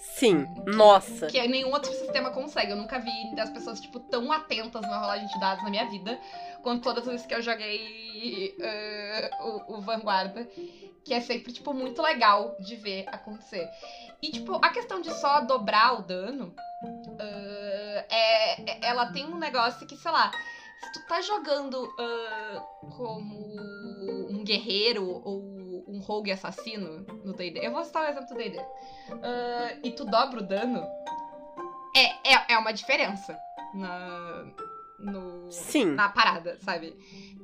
Sim, 0.00 0.46
nossa. 0.66 1.26
Que 1.26 1.46
nenhum 1.46 1.72
outro 1.72 1.92
sistema 1.92 2.30
consegue. 2.30 2.72
Eu 2.72 2.76
nunca 2.76 2.98
vi 2.98 3.10
as 3.38 3.50
pessoas, 3.50 3.80
tipo, 3.80 4.00
tão 4.00 4.32
atentas 4.32 4.80
na 4.80 4.98
rolagem 4.98 5.26
de 5.28 5.38
dados 5.38 5.62
na 5.62 5.68
minha 5.68 5.84
vida 5.90 6.18
quanto 6.62 6.82
todas 6.82 7.06
as 7.08 7.26
que 7.26 7.34
eu 7.34 7.42
joguei 7.42 8.54
eh, 8.60 9.30
o, 9.40 9.76
o 9.76 9.80
Vanguarda. 9.80 10.48
Que 11.04 11.14
é 11.14 11.20
sempre, 11.20 11.52
tipo, 11.52 11.72
muito 11.72 12.02
legal 12.02 12.56
de 12.60 12.76
ver 12.76 13.06
acontecer. 13.08 13.66
E, 14.22 14.30
tipo, 14.30 14.56
a 14.56 14.68
questão 14.68 15.00
de 15.00 15.10
só 15.14 15.40
dobrar 15.40 15.98
o 15.98 16.02
dano, 16.02 16.54
eh, 17.18 18.06
é, 18.10 18.86
ela 18.86 19.10
tem 19.10 19.24
um 19.24 19.38
negócio 19.38 19.86
que, 19.86 19.96
sei 19.96 20.10
lá, 20.10 20.30
se 20.80 20.92
tu 20.92 21.06
tá 21.06 21.20
jogando 21.22 21.90
ah, 21.98 22.62
como 22.96 23.36
um 24.30 24.44
guerreiro 24.44 25.06
ou 25.24 25.84
um 25.88 26.00
rogue 26.00 26.32
assassino 26.32 27.04
no 27.24 27.32
D&D, 27.34 27.60
eu 27.66 27.72
vou 27.72 27.84
citar 27.84 28.04
o 28.04 28.08
exemplo 28.08 28.28
do 28.28 28.34
D&D, 28.36 28.58
e 29.82 29.90
tu 29.90 30.04
dobra 30.04 30.40
o 30.40 30.42
dano, 30.42 30.82
é, 31.94 32.34
é, 32.34 32.52
é 32.52 32.58
uma 32.58 32.72
diferença 32.72 33.38
na, 33.74 34.46
no, 35.00 35.50
Sim. 35.50 35.86
na 35.86 36.08
parada, 36.08 36.58
sabe? 36.60 36.94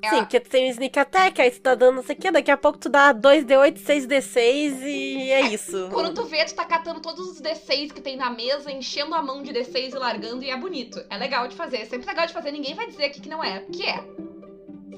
É 0.03 0.11
Sim, 0.11 0.19
porque 0.19 0.39
tu 0.39 0.51
tem 0.51 0.69
o 0.69 0.71
sneak 0.71 0.99
attack, 0.99 1.41
aí 1.41 1.51
tu 1.51 1.61
tá 1.61 1.75
dando 1.75 1.97
não 1.97 2.03
sei 2.03 2.15
o 2.15 2.19
que, 2.19 2.31
daqui 2.31 2.51
a 2.51 2.57
pouco 2.57 2.79
tu 2.79 2.89
dá 2.89 3.15
2d8, 3.15 3.79
6d6 3.79 4.83
e 4.83 5.31
é 5.31 5.41
isso. 5.53 5.89
Quando 5.91 6.15
tu 6.15 6.25
vê, 6.25 6.45
tu 6.45 6.55
tá 6.55 6.65
catando 6.65 7.01
todos 7.01 7.27
os 7.31 7.41
D6 7.41 7.93
que 7.93 8.01
tem 8.01 8.17
na 8.17 8.31
mesa, 8.31 8.71
enchendo 8.71 9.15
a 9.15 9.23
mão 9.23 9.43
de 9.43 9.53
D6 9.53 9.95
e 9.95 9.99
largando, 9.99 10.45
e 10.45 10.51
é 10.51 10.57
bonito. 10.57 11.03
É 11.09 11.17
legal 11.17 11.49
de 11.49 11.57
fazer. 11.57 11.79
É 11.79 11.85
sempre 11.87 12.07
legal 12.07 12.27
de 12.27 12.33
fazer, 12.33 12.53
ninguém 12.53 12.75
vai 12.75 12.87
dizer 12.87 13.05
aqui 13.05 13.21
que 13.21 13.29
não 13.29 13.43
é. 13.43 13.61
Que 13.61 13.85
é, 13.85 14.05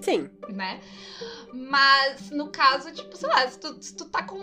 Sim, 0.01 0.31
né? 0.49 0.81
Mas, 1.53 2.31
no 2.31 2.49
caso, 2.49 2.93
tipo, 2.93 3.17
sei 3.17 3.29
lá, 3.29 3.49
se 3.49 3.59
tu, 3.59 3.77
se 3.81 3.95
tu 3.95 4.05
tá 4.05 4.23
com 4.23 4.37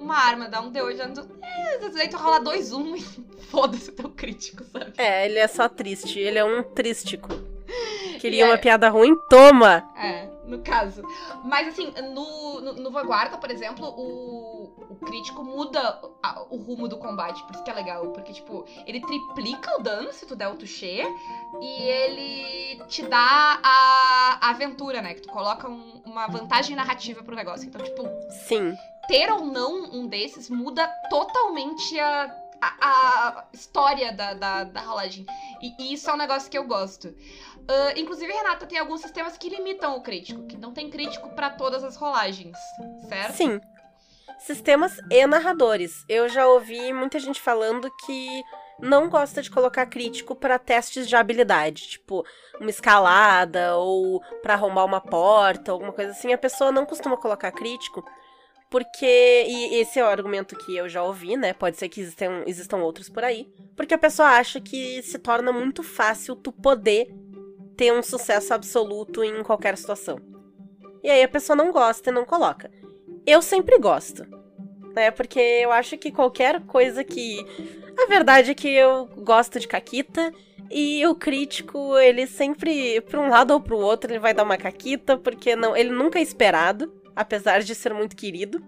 uma 0.00 0.16
arma, 0.16 0.48
dá 0.48 0.60
um 0.60 0.70
D8, 0.72 0.96
já 0.96 1.06
não- 1.06 1.28
é, 1.42 1.74
às 1.76 1.80
vezes 1.80 1.96
aí 1.96 2.08
tu 2.08 2.16
rola 2.16 2.40
2, 2.40 2.72
1 2.72 2.96
e 2.96 3.00
foda-se 3.50 3.90
o 3.90 3.92
teu 3.92 4.10
crítico, 4.10 4.64
sabe? 4.64 4.92
é, 4.96 5.26
ele 5.26 5.38
é 5.38 5.46
só 5.48 5.68
triste, 5.68 6.18
ele 6.18 6.38
é 6.38 6.44
um 6.44 6.62
trístico. 6.62 7.28
Queria 8.20 8.38
E 8.38 8.42
é- 8.42 8.46
uma 8.50 8.58
piada 8.58 8.88
ruim? 8.88 9.16
Toma! 9.28 9.88
É, 9.96 10.28
no 10.46 10.60
caso. 10.60 11.02
Mas 11.44 11.68
assim, 11.68 11.92
no, 12.14 12.60
no, 12.60 12.72
no 12.74 12.90
Vanguarda, 12.90 13.36
por 13.38 13.50
exemplo, 13.50 13.86
o, 13.88 14.72
o 14.90 14.96
crítico 15.04 15.42
muda 15.42 16.00
a- 16.22 16.44
o 16.50 16.56
rumo 16.56 16.86
do 16.88 16.98
combate. 16.98 17.42
Por 17.44 17.54
isso 17.54 17.64
que 17.64 17.70
é 17.70 17.74
legal. 17.74 18.08
Porque, 18.12 18.32
tipo, 18.32 18.64
ele 18.86 19.00
triplica 19.00 19.76
o 19.78 19.82
dano 19.82 20.12
se 20.12 20.24
tu 20.26 20.36
der 20.36 20.48
o 20.48 20.56
touché. 20.56 21.04
E 21.60 21.82
ele 21.82 22.82
te 22.88 23.02
dá 23.02 23.58
a, 23.62 24.38
a 24.40 24.50
aventura, 24.50 25.02
né? 25.02 25.14
Que 25.14 25.22
tu 25.22 25.28
coloca 25.30 25.68
um- 25.68 26.02
uma 26.04 26.26
vantagem 26.28 26.76
narrativa 26.76 27.22
pro 27.22 27.34
negócio. 27.36 27.66
Então, 27.68 27.82
tipo, 27.82 28.02
Sim, 28.46 28.74
ter 29.08 29.30
ou 29.32 29.40
não 29.44 29.84
um 29.92 30.06
desses 30.06 30.48
muda 30.48 30.86
totalmente 31.10 31.98
a, 31.98 32.34
a, 32.60 32.68
a 32.80 33.44
história 33.52 34.12
da, 34.12 34.34
da, 34.34 34.64
da 34.64 34.80
rolagem. 34.80 35.24
E, 35.62 35.74
e 35.78 35.94
isso 35.94 36.10
é 36.10 36.14
um 36.14 36.16
negócio 36.16 36.50
que 36.50 36.58
eu 36.58 36.66
gosto. 36.66 37.14
Ah, 37.68 37.92
inclusive, 37.96 38.32
Renata, 38.32 38.66
tem 38.66 38.78
alguns 38.78 39.00
sistemas 39.00 39.36
que 39.38 39.48
limitam 39.48 39.96
o 39.96 40.02
crítico, 40.02 40.46
que 40.46 40.56
não 40.56 40.72
tem 40.72 40.90
crítico 40.90 41.28
pra 41.30 41.50
todas 41.50 41.84
as 41.84 41.96
rolagens, 41.96 42.56
certo? 43.08 43.34
sim. 43.34 43.60
Sistemas 44.38 44.98
e 45.08 45.24
narradores. 45.24 46.04
Eu 46.08 46.28
já 46.28 46.48
ouvi 46.48 46.92
muita 46.92 47.20
gente 47.20 47.40
falando 47.40 47.88
que 48.04 48.42
não 48.80 49.08
gosta 49.08 49.40
de 49.40 49.48
colocar 49.48 49.86
crítico 49.86 50.34
pra 50.34 50.58
testes 50.58 51.08
de 51.08 51.14
habilidade, 51.14 51.90
tipo 51.90 52.24
uma 52.60 52.68
escalada 52.68 53.76
ou 53.76 54.20
pra 54.42 54.54
arrombar 54.54 54.84
uma 54.84 55.00
porta, 55.00 55.70
alguma 55.70 55.92
coisa 55.92 56.10
assim. 56.10 56.32
A 56.32 56.38
pessoa 56.38 56.72
não 56.72 56.84
costuma 56.84 57.16
colocar 57.16 57.52
crítico 57.52 58.04
porque 58.72 59.44
e 59.46 59.74
esse 59.74 59.98
é 59.98 60.02
o 60.02 60.08
argumento 60.08 60.56
que 60.56 60.74
eu 60.74 60.88
já 60.88 61.02
ouvi, 61.02 61.36
né? 61.36 61.52
Pode 61.52 61.76
ser 61.76 61.90
que 61.90 62.00
existam, 62.00 62.42
existam 62.46 62.78
outros 62.78 63.06
por 63.06 63.22
aí, 63.22 63.46
porque 63.76 63.92
a 63.92 63.98
pessoa 63.98 64.30
acha 64.30 64.62
que 64.62 65.02
se 65.02 65.18
torna 65.18 65.52
muito 65.52 65.82
fácil 65.82 66.34
tu 66.34 66.50
poder 66.50 67.14
ter 67.76 67.92
um 67.92 68.02
sucesso 68.02 68.54
absoluto 68.54 69.22
em 69.22 69.42
qualquer 69.42 69.76
situação. 69.76 70.18
E 71.04 71.10
aí 71.10 71.22
a 71.22 71.28
pessoa 71.28 71.54
não 71.54 71.70
gosta 71.70 72.08
e 72.08 72.12
não 72.14 72.24
coloca. 72.24 72.70
Eu 73.26 73.42
sempre 73.42 73.78
gosto, 73.78 74.24
né? 74.94 75.10
Porque 75.10 75.38
eu 75.38 75.70
acho 75.70 75.98
que 75.98 76.10
qualquer 76.10 76.62
coisa 76.62 77.04
que. 77.04 77.44
A 78.02 78.06
verdade 78.06 78.52
é 78.52 78.54
que 78.54 78.68
eu 78.68 79.06
gosto 79.18 79.60
de 79.60 79.68
Caquita 79.68 80.32
e 80.70 81.06
o 81.06 81.14
crítico, 81.14 81.98
ele 81.98 82.26
sempre, 82.26 83.02
pra 83.02 83.20
um 83.20 83.28
lado 83.28 83.52
ou 83.52 83.60
pro 83.60 83.76
outro, 83.76 84.10
ele 84.10 84.18
vai 84.18 84.32
dar 84.32 84.44
uma 84.44 84.56
Caquita, 84.56 85.18
porque 85.18 85.54
não, 85.54 85.76
ele 85.76 85.90
nunca 85.90 86.18
é 86.18 86.22
esperado, 86.22 87.01
apesar 87.14 87.62
de 87.62 87.74
ser 87.74 87.92
muito 87.92 88.16
querido. 88.16 88.62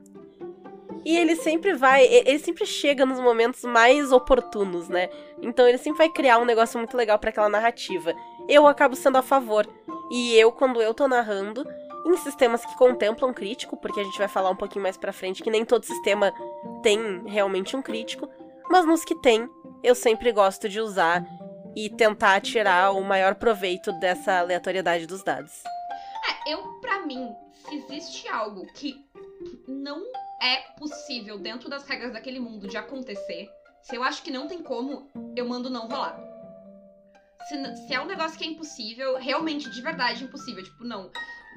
E 1.04 1.16
ele 1.16 1.37
sempre 1.37 1.74
vai, 1.74 2.04
ele 2.07 2.38
sempre 2.38 2.64
chega 2.64 3.04
nos 3.04 3.20
momentos 3.20 3.62
mais 3.62 4.11
oportunos, 4.11 4.88
né? 4.88 5.11
Então 5.42 5.68
ele 5.68 5.76
sempre 5.76 5.98
vai 5.98 6.09
criar 6.09 6.38
um 6.38 6.46
negócio 6.46 6.78
muito 6.78 6.96
legal 6.96 7.18
pra 7.18 7.28
aquela 7.28 7.48
narrativa. 7.48 8.14
Eu 8.48 8.66
acabo 8.66 8.96
sendo 8.96 9.18
a 9.18 9.22
favor. 9.22 9.68
E 10.11 10.35
eu, 10.37 10.50
quando 10.50 10.80
eu 10.80 10.94
tô 10.94 11.07
narrando, 11.07 11.66
em 12.07 12.16
sistemas 12.18 12.64
que 12.64 12.76
contemplam 12.76 13.33
crítico, 13.33 13.76
porque 13.76 14.00
a 14.00 14.04
gente 14.04 14.18
vai 14.18 14.28
falar 14.28 14.50
um 14.50 14.57
pouquinho 14.57 14.83
mais 14.83 14.96
pra 14.96 15.12
frente 15.12 15.42
que 15.42 15.50
nem 15.50 15.64
todo 15.64 15.85
sistema 15.85 16.33
tem 16.83 17.22
realmente 17.26 17.76
um 17.76 17.83
crítico, 17.83 18.28
mas 18.70 18.87
nos 18.87 19.04
que 19.04 19.14
tem, 19.16 19.48
eu 19.83 19.94
sempre 19.94 20.30
gosto 20.33 20.68
de 20.68 20.80
usar 20.80 21.24
e 21.74 21.90
tentar 21.90 22.40
tirar 22.40 22.92
o 22.92 23.02
maior 23.02 23.35
proveito 23.35 23.92
dessa 23.92 24.38
aleatoriedade 24.38 25.07
dos 25.07 25.22
dados. 25.22 25.62
É, 26.46 26.52
eu, 26.52 26.62
pra 26.80 27.04
mim, 27.04 27.35
existe 27.70 28.29
algo 28.29 28.66
que 28.74 29.05
não 29.66 30.05
é 30.40 30.57
possível 30.79 31.38
dentro 31.38 31.68
das 31.68 31.85
regras 31.85 32.12
daquele 32.12 32.38
mundo 32.38 32.66
de 32.66 32.77
acontecer, 32.77 33.48
se 33.83 33.96
eu 33.96 34.03
acho 34.03 34.22
que 34.22 34.31
não 34.31 34.46
tem 34.48 34.62
como, 34.62 35.11
eu 35.37 35.46
mando 35.46 35.68
não 35.68 35.87
rolar. 35.87 36.18
Se, 37.48 37.77
se 37.87 37.94
é 37.94 38.00
um 38.00 38.07
negócio 38.07 38.38
que 38.38 38.44
é 38.44 38.46
impossível, 38.46 39.18
realmente, 39.18 39.68
de 39.68 39.83
verdade 39.83 40.24
impossível, 40.24 40.64
tipo, 40.64 40.85
não. 40.85 41.11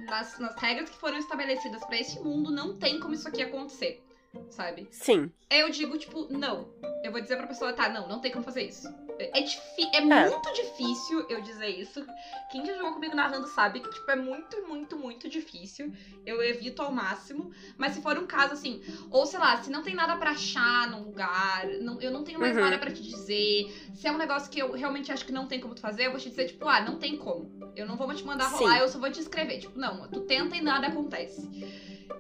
Nas, 0.05 0.37
nas 0.37 0.55
regras 0.55 0.89
que 0.89 0.97
foram 0.97 1.17
estabelecidas 1.17 1.83
pra 1.85 1.97
esse 1.97 2.19
mundo, 2.19 2.51
não 2.51 2.77
tem 2.77 2.99
como 2.99 3.13
isso 3.13 3.27
aqui 3.27 3.41
acontecer, 3.41 4.03
sabe? 4.49 4.87
Sim, 4.91 5.31
eu 5.49 5.69
digo, 5.69 5.97
tipo, 5.97 6.27
não. 6.31 6.69
Eu 7.03 7.11
vou 7.11 7.21
dizer 7.21 7.37
pra 7.37 7.47
pessoa, 7.47 7.73
tá, 7.73 7.89
não, 7.89 8.07
não 8.07 8.19
tem 8.19 8.31
como 8.31 8.43
fazer 8.43 8.63
isso. 8.63 8.87
É, 9.19 9.41
difí 9.41 9.89
é 9.93 10.01
muito 10.01 10.53
difícil 10.53 11.25
eu 11.29 11.41
dizer 11.41 11.67
isso. 11.69 12.05
Quem 12.51 12.65
já 12.65 12.75
jogou 12.75 12.93
comigo 12.93 13.15
narrando 13.15 13.47
sabe 13.47 13.79
que, 13.79 13.89
tipo, 13.89 14.09
é 14.11 14.15
muito, 14.15 14.61
muito, 14.67 14.95
muito 14.97 15.27
difícil. 15.27 15.91
Eu 16.25 16.41
evito 16.41 16.81
ao 16.81 16.91
máximo. 16.91 17.51
Mas 17.77 17.93
se 17.93 18.01
for 18.01 18.17
um 18.17 18.27
caso 18.27 18.53
assim, 18.53 18.81
ou 19.09 19.25
sei 19.25 19.39
lá, 19.39 19.61
se 19.61 19.69
não 19.69 19.81
tem 19.81 19.95
nada 19.95 20.15
pra 20.15 20.31
achar 20.31 20.89
num 20.89 21.03
lugar, 21.03 21.65
não, 21.81 21.99
eu 22.01 22.11
não 22.11 22.23
tenho 22.23 22.39
mais 22.39 22.55
Uhum. 22.55 22.61
nada 22.61 22.77
pra 22.77 22.91
te 22.91 23.01
dizer. 23.01 23.65
Se 23.95 24.07
é 24.07 24.11
um 24.11 24.17
negócio 24.17 24.49
que 24.49 24.59
eu 24.59 24.71
realmente 24.71 25.11
acho 25.11 25.25
que 25.25 25.31
não 25.31 25.47
tem 25.47 25.59
como 25.59 25.73
tu 25.73 25.81
fazer, 25.81 26.05
eu 26.05 26.11
vou 26.11 26.19
te 26.19 26.29
dizer, 26.29 26.45
tipo, 26.45 26.67
ah, 26.67 26.81
não 26.81 26.97
tem 26.97 27.17
como. 27.17 27.49
Eu 27.75 27.87
não 27.87 27.95
vou 27.95 28.13
te 28.13 28.23
mandar 28.25 28.47
rolar, 28.49 28.75
Sim. 28.75 28.79
eu 28.81 28.87
só 28.89 28.99
vou 28.99 29.11
te 29.11 29.19
escrever. 29.19 29.59
Tipo, 29.59 29.77
não, 29.79 30.07
tu 30.09 30.21
tenta 30.21 30.55
e 30.55 30.61
nada 30.61 30.87
acontece. 30.87 31.47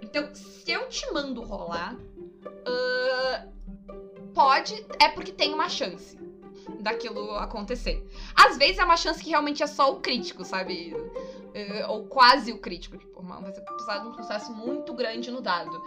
Então, 0.01 0.33
se 0.33 0.71
eu 0.71 0.87
te 0.89 1.11
mando 1.11 1.41
rolar, 1.41 1.95
ah, 2.65 3.45
pode, 4.33 4.85
é 4.99 5.09
porque 5.09 5.31
tem 5.31 5.53
uma 5.53 5.69
chance 5.69 6.17
daquilo 6.79 7.31
acontecer. 7.35 8.05
Às 8.35 8.57
vezes 8.57 8.79
é 8.79 8.83
uma 8.83 8.97
chance 8.97 9.23
que 9.23 9.29
realmente 9.29 9.63
é 9.63 9.67
só 9.67 9.91
o 9.91 9.99
crítico, 9.99 10.43
sabe? 10.43 10.95
Eh, 11.53 11.85
ou 11.87 12.05
quase 12.05 12.51
o 12.51 12.59
crítico. 12.59 12.97
Tipo, 12.97 13.21
vai 13.21 13.51
precisar 13.51 13.99
de 13.99 14.07
um 14.07 14.13
sucesso 14.13 14.53
muito 14.53 14.93
grande 14.93 15.31
no 15.31 15.41
dado. 15.41 15.81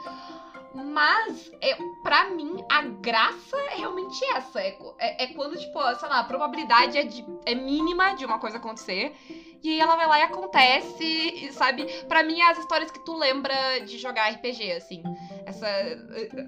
Mas, 0.75 1.51
é, 1.61 1.77
pra 2.03 2.31
mim, 2.31 2.65
a 2.71 2.83
graça 2.83 3.57
é 3.73 3.77
realmente 3.77 4.25
essa. 4.27 4.61
É, 4.61 4.79
é, 4.99 5.25
é 5.25 5.27
quando, 5.29 5.59
tipo, 5.59 5.81
sei 5.97 6.09
lá, 6.09 6.21
a 6.21 6.25
probabilidade 6.25 6.97
é, 6.97 7.03
de, 7.03 7.25
é 7.45 7.55
mínima 7.55 8.15
de 8.15 8.25
uma 8.25 8.39
coisa 8.39 8.59
acontecer. 8.59 9.15
E 9.63 9.69
aí 9.69 9.81
ela 9.81 9.97
vai 9.97 10.07
lá 10.07 10.21
e 10.21 10.23
acontece, 10.23 11.05
e, 11.05 11.53
sabe? 11.53 11.85
Pra 12.05 12.23
mim, 12.23 12.41
é 12.41 12.51
as 12.51 12.59
histórias 12.59 12.91
que 12.91 13.05
tu 13.05 13.17
lembra 13.17 13.81
de 13.81 13.99
jogar 13.99 14.31
RPG, 14.31 14.73
assim. 14.73 15.03
Essa, 15.45 15.67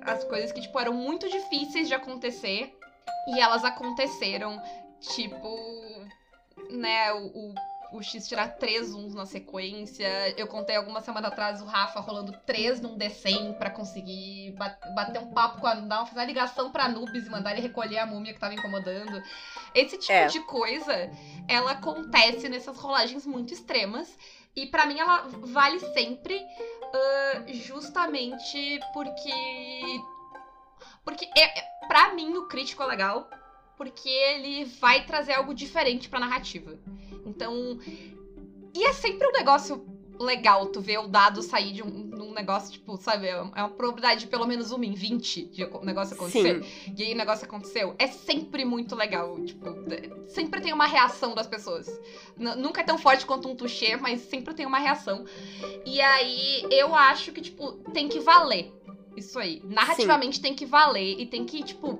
as 0.02 0.24
coisas 0.24 0.52
que, 0.52 0.60
tipo, 0.60 0.78
eram 0.78 0.94
muito 0.94 1.28
difíceis 1.28 1.88
de 1.88 1.94
acontecer. 1.94 2.76
E 3.28 3.40
elas 3.40 3.64
aconteceram, 3.64 4.60
tipo, 5.00 5.48
né, 6.70 7.12
o, 7.12 7.54
o 7.92 8.02
X 8.02 8.26
tirar 8.26 8.48
três 8.56 8.94
uns 8.94 9.14
na 9.14 9.26
sequência. 9.26 10.08
Eu 10.36 10.46
contei 10.46 10.76
algumas 10.76 11.04
semanas 11.04 11.30
atrás 11.30 11.60
o 11.60 11.66
Rafa 11.66 12.00
rolando 12.00 12.32
três 12.46 12.80
num 12.80 12.96
D100 12.96 13.58
pra 13.58 13.70
conseguir 13.70 14.56
bater 14.94 15.20
um 15.20 15.32
papo 15.32 15.60
com 15.60 15.66
a. 15.66 15.74
Dar, 15.74 16.06
fazer 16.06 16.20
uma 16.20 16.26
ligação 16.26 16.70
pra 16.70 16.88
Nubes 16.88 17.26
e 17.26 17.30
mandar 17.30 17.52
ele 17.52 17.60
recolher 17.60 17.98
a 17.98 18.06
múmia 18.06 18.32
que 18.32 18.40
tava 18.40 18.54
incomodando. 18.54 19.22
Esse 19.74 19.98
tipo 19.98 20.12
é. 20.12 20.26
de 20.26 20.40
coisa, 20.40 21.10
ela 21.46 21.72
acontece 21.72 22.48
nessas 22.48 22.76
rolagens 22.78 23.26
muito 23.26 23.52
extremas. 23.52 24.16
E 24.54 24.66
para 24.66 24.86
mim 24.86 24.98
ela 24.98 25.28
vale 25.28 25.78
sempre 25.78 26.36
uh, 26.36 27.54
justamente 27.54 28.80
porque. 28.92 29.32
Porque 31.04 31.24
é, 31.36 31.58
é, 31.58 31.86
pra 31.88 32.14
mim 32.14 32.36
o 32.36 32.46
crítico 32.46 32.82
é 32.82 32.86
legal 32.86 33.28
porque 33.76 34.08
ele 34.08 34.64
vai 34.64 35.04
trazer 35.04 35.32
algo 35.32 35.54
diferente 35.54 36.08
pra 36.08 36.20
narrativa. 36.20 36.78
Então. 37.26 37.78
E 38.74 38.84
é 38.84 38.92
sempre 38.92 39.26
um 39.26 39.32
negócio 39.32 39.84
legal 40.18 40.66
tu 40.66 40.80
ver 40.80 40.98
o 40.98 41.08
dado 41.08 41.42
sair 41.42 41.72
de 41.72 41.82
um, 41.82 42.10
um 42.14 42.32
negócio, 42.32 42.72
tipo, 42.72 42.96
sabe? 42.96 43.26
É 43.26 43.40
uma 43.40 43.68
probabilidade 43.68 44.20
de 44.20 44.26
pelo 44.28 44.46
menos 44.46 44.70
uma 44.70 44.86
em 44.86 44.94
20 44.94 45.46
de 45.46 45.64
o 45.64 45.84
negócio 45.84 46.14
acontecer. 46.14 46.62
Sim. 46.62 46.94
E 46.96 47.02
aí 47.02 47.12
o 47.12 47.16
negócio 47.16 47.44
aconteceu. 47.44 47.94
É 47.98 48.06
sempre 48.06 48.64
muito 48.64 48.94
legal. 48.94 49.38
Tipo, 49.44 49.66
sempre 50.28 50.60
tem 50.60 50.72
uma 50.72 50.86
reação 50.86 51.34
das 51.34 51.46
pessoas. 51.46 51.88
N 52.36 52.54
nunca 52.56 52.80
é 52.80 52.84
tão 52.84 52.98
forte 52.98 53.26
quanto 53.26 53.48
um 53.48 53.56
touché, 53.56 53.96
mas 53.96 54.20
sempre 54.22 54.54
tem 54.54 54.64
uma 54.64 54.78
reação. 54.78 55.24
E 55.84 56.00
aí 56.00 56.66
eu 56.70 56.94
acho 56.94 57.32
que, 57.32 57.40
tipo, 57.40 57.72
tem 57.92 58.08
que 58.08 58.20
valer. 58.20 58.72
Isso 59.16 59.38
aí. 59.38 59.60
Narrativamente 59.64 60.36
Sim. 60.36 60.42
tem 60.42 60.54
que 60.54 60.66
valer 60.66 61.20
e 61.20 61.26
tem 61.26 61.44
que, 61.44 61.62
tipo, 61.62 61.98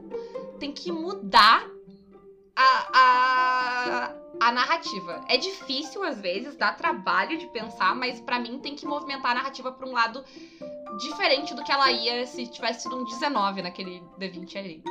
tem 0.58 0.72
que 0.72 0.90
mudar 0.90 1.66
a, 2.56 2.88
a, 2.92 4.14
a 4.40 4.52
narrativa. 4.52 5.24
É 5.28 5.36
difícil 5.36 6.02
às 6.04 6.20
vezes, 6.20 6.56
dá 6.56 6.72
trabalho 6.72 7.38
de 7.38 7.46
pensar, 7.48 7.94
mas 7.94 8.20
para 8.20 8.38
mim 8.38 8.58
tem 8.58 8.74
que 8.74 8.86
movimentar 8.86 9.32
a 9.32 9.34
narrativa 9.34 9.72
pra 9.72 9.86
um 9.86 9.92
lado 9.92 10.24
diferente 10.98 11.54
do 11.54 11.64
que 11.64 11.72
ela 11.72 11.90
ia 11.90 12.26
se 12.26 12.46
tivesse 12.46 12.82
sido 12.82 12.96
um 12.96 13.04
19 13.04 13.62
naquele 13.62 14.02
D20 14.18 14.56
ali. 14.56 14.82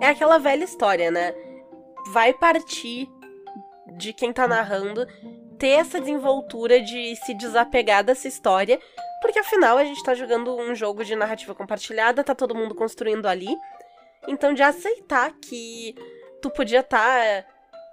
É 0.00 0.08
aquela 0.08 0.38
velha 0.38 0.64
história, 0.64 1.10
né? 1.10 1.34
Vai 2.12 2.32
partir 2.32 3.08
de 3.96 4.12
quem 4.12 4.32
tá 4.32 4.46
narrando 4.46 5.06
ter 5.58 5.70
essa 5.70 6.00
desenvoltura 6.00 6.80
de 6.80 7.16
se 7.16 7.34
desapegar 7.34 8.04
dessa 8.04 8.28
história, 8.28 8.80
porque 9.20 9.38
afinal 9.38 9.78
a 9.78 9.84
gente 9.84 10.02
tá 10.02 10.14
jogando 10.14 10.56
um 10.56 10.74
jogo 10.74 11.04
de 11.04 11.16
narrativa 11.16 11.54
compartilhada, 11.54 12.24
tá 12.24 12.34
todo 12.34 12.54
mundo 12.54 12.74
construindo 12.74 13.26
ali. 13.26 13.56
Então 14.26 14.52
de 14.52 14.62
aceitar 14.62 15.32
que 15.40 15.94
tu 16.42 16.50
podia 16.50 16.80
estar 16.80 17.42
tá 17.42 17.44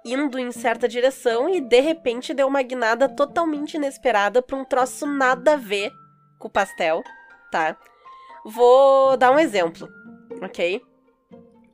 indo 0.04 0.38
em 0.38 0.52
certa 0.52 0.86
direção 0.88 1.48
e 1.48 1.60
de 1.60 1.80
repente 1.80 2.32
deu 2.32 2.46
uma 2.46 2.62
guinada 2.62 3.08
totalmente 3.08 3.74
inesperada 3.74 4.40
pra 4.40 4.56
um 4.56 4.64
troço 4.64 5.06
nada 5.06 5.54
a 5.54 5.56
ver 5.56 5.90
com 6.38 6.46
o 6.46 6.50
pastel, 6.50 7.02
tá? 7.50 7.76
Vou 8.44 9.16
dar 9.16 9.32
um 9.32 9.38
exemplo, 9.38 9.88
ok? 10.40 10.80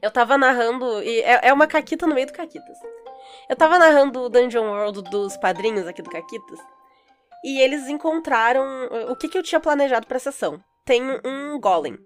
Eu 0.00 0.10
tava 0.10 0.38
narrando. 0.38 1.02
E 1.02 1.20
é, 1.20 1.48
é 1.48 1.52
uma 1.52 1.66
Caquita 1.66 2.06
no 2.06 2.14
meio 2.14 2.26
do 2.26 2.32
Caquitas. 2.32 2.78
Eu 3.48 3.54
tava 3.54 3.78
narrando 3.78 4.22
o 4.22 4.28
Dungeon 4.28 4.64
World 4.64 5.02
dos 5.02 5.36
padrinhos 5.36 5.86
aqui 5.86 6.00
do 6.00 6.10
Caquitas. 6.10 6.58
E 7.44 7.60
eles 7.60 7.88
encontraram. 7.88 8.64
O 9.10 9.16
que, 9.16 9.28
que 9.28 9.36
eu 9.36 9.42
tinha 9.42 9.60
planejado 9.60 10.06
pra 10.06 10.18
sessão? 10.18 10.60
Tem 10.84 11.02
um 11.24 11.58
Golem. 11.60 11.98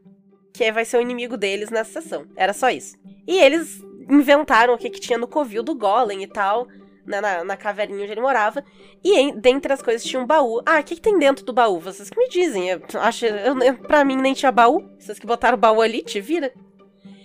Que 0.54 0.72
vai 0.72 0.84
ser 0.84 0.96
o 0.96 1.00
inimigo 1.02 1.36
deles 1.36 1.70
nessa 1.70 2.00
sessão. 2.00 2.26
Era 2.36 2.52
só 2.52 2.70
isso. 2.70 2.96
E 3.26 3.38
eles 3.38 3.80
inventaram 4.08 4.74
o 4.74 4.78
que, 4.78 4.88
que 4.88 5.00
tinha 5.00 5.18
no 5.18 5.28
covil 5.28 5.62
do 5.62 5.74
Golem 5.74 6.22
e 6.22 6.26
tal, 6.26 6.66
né, 7.04 7.20
na, 7.20 7.44
na 7.44 7.56
caverninha 7.56 8.02
onde 8.02 8.12
ele 8.12 8.20
morava. 8.20 8.64
E 9.04 9.18
em, 9.18 9.38
dentre 9.38 9.72
as 9.72 9.82
coisas 9.82 10.04
tinha 10.04 10.20
um 10.20 10.26
baú. 10.26 10.62
Ah, 10.64 10.80
o 10.80 10.84
que, 10.84 10.94
que 10.94 11.02
tem 11.02 11.18
dentro 11.18 11.44
do 11.44 11.52
baú? 11.52 11.78
Vocês 11.78 12.08
que 12.08 12.18
me 12.18 12.28
dizem. 12.28 12.70
Eu 12.70 12.80
acho, 12.94 13.26
eu, 13.26 13.58
eu, 13.60 13.74
pra 13.78 14.04
mim 14.04 14.16
nem 14.16 14.32
tinha 14.32 14.50
baú. 14.50 14.82
Vocês 14.98 15.18
que 15.18 15.26
botaram 15.26 15.58
o 15.58 15.60
baú 15.60 15.82
ali, 15.82 16.02
te 16.02 16.20
vira. 16.20 16.52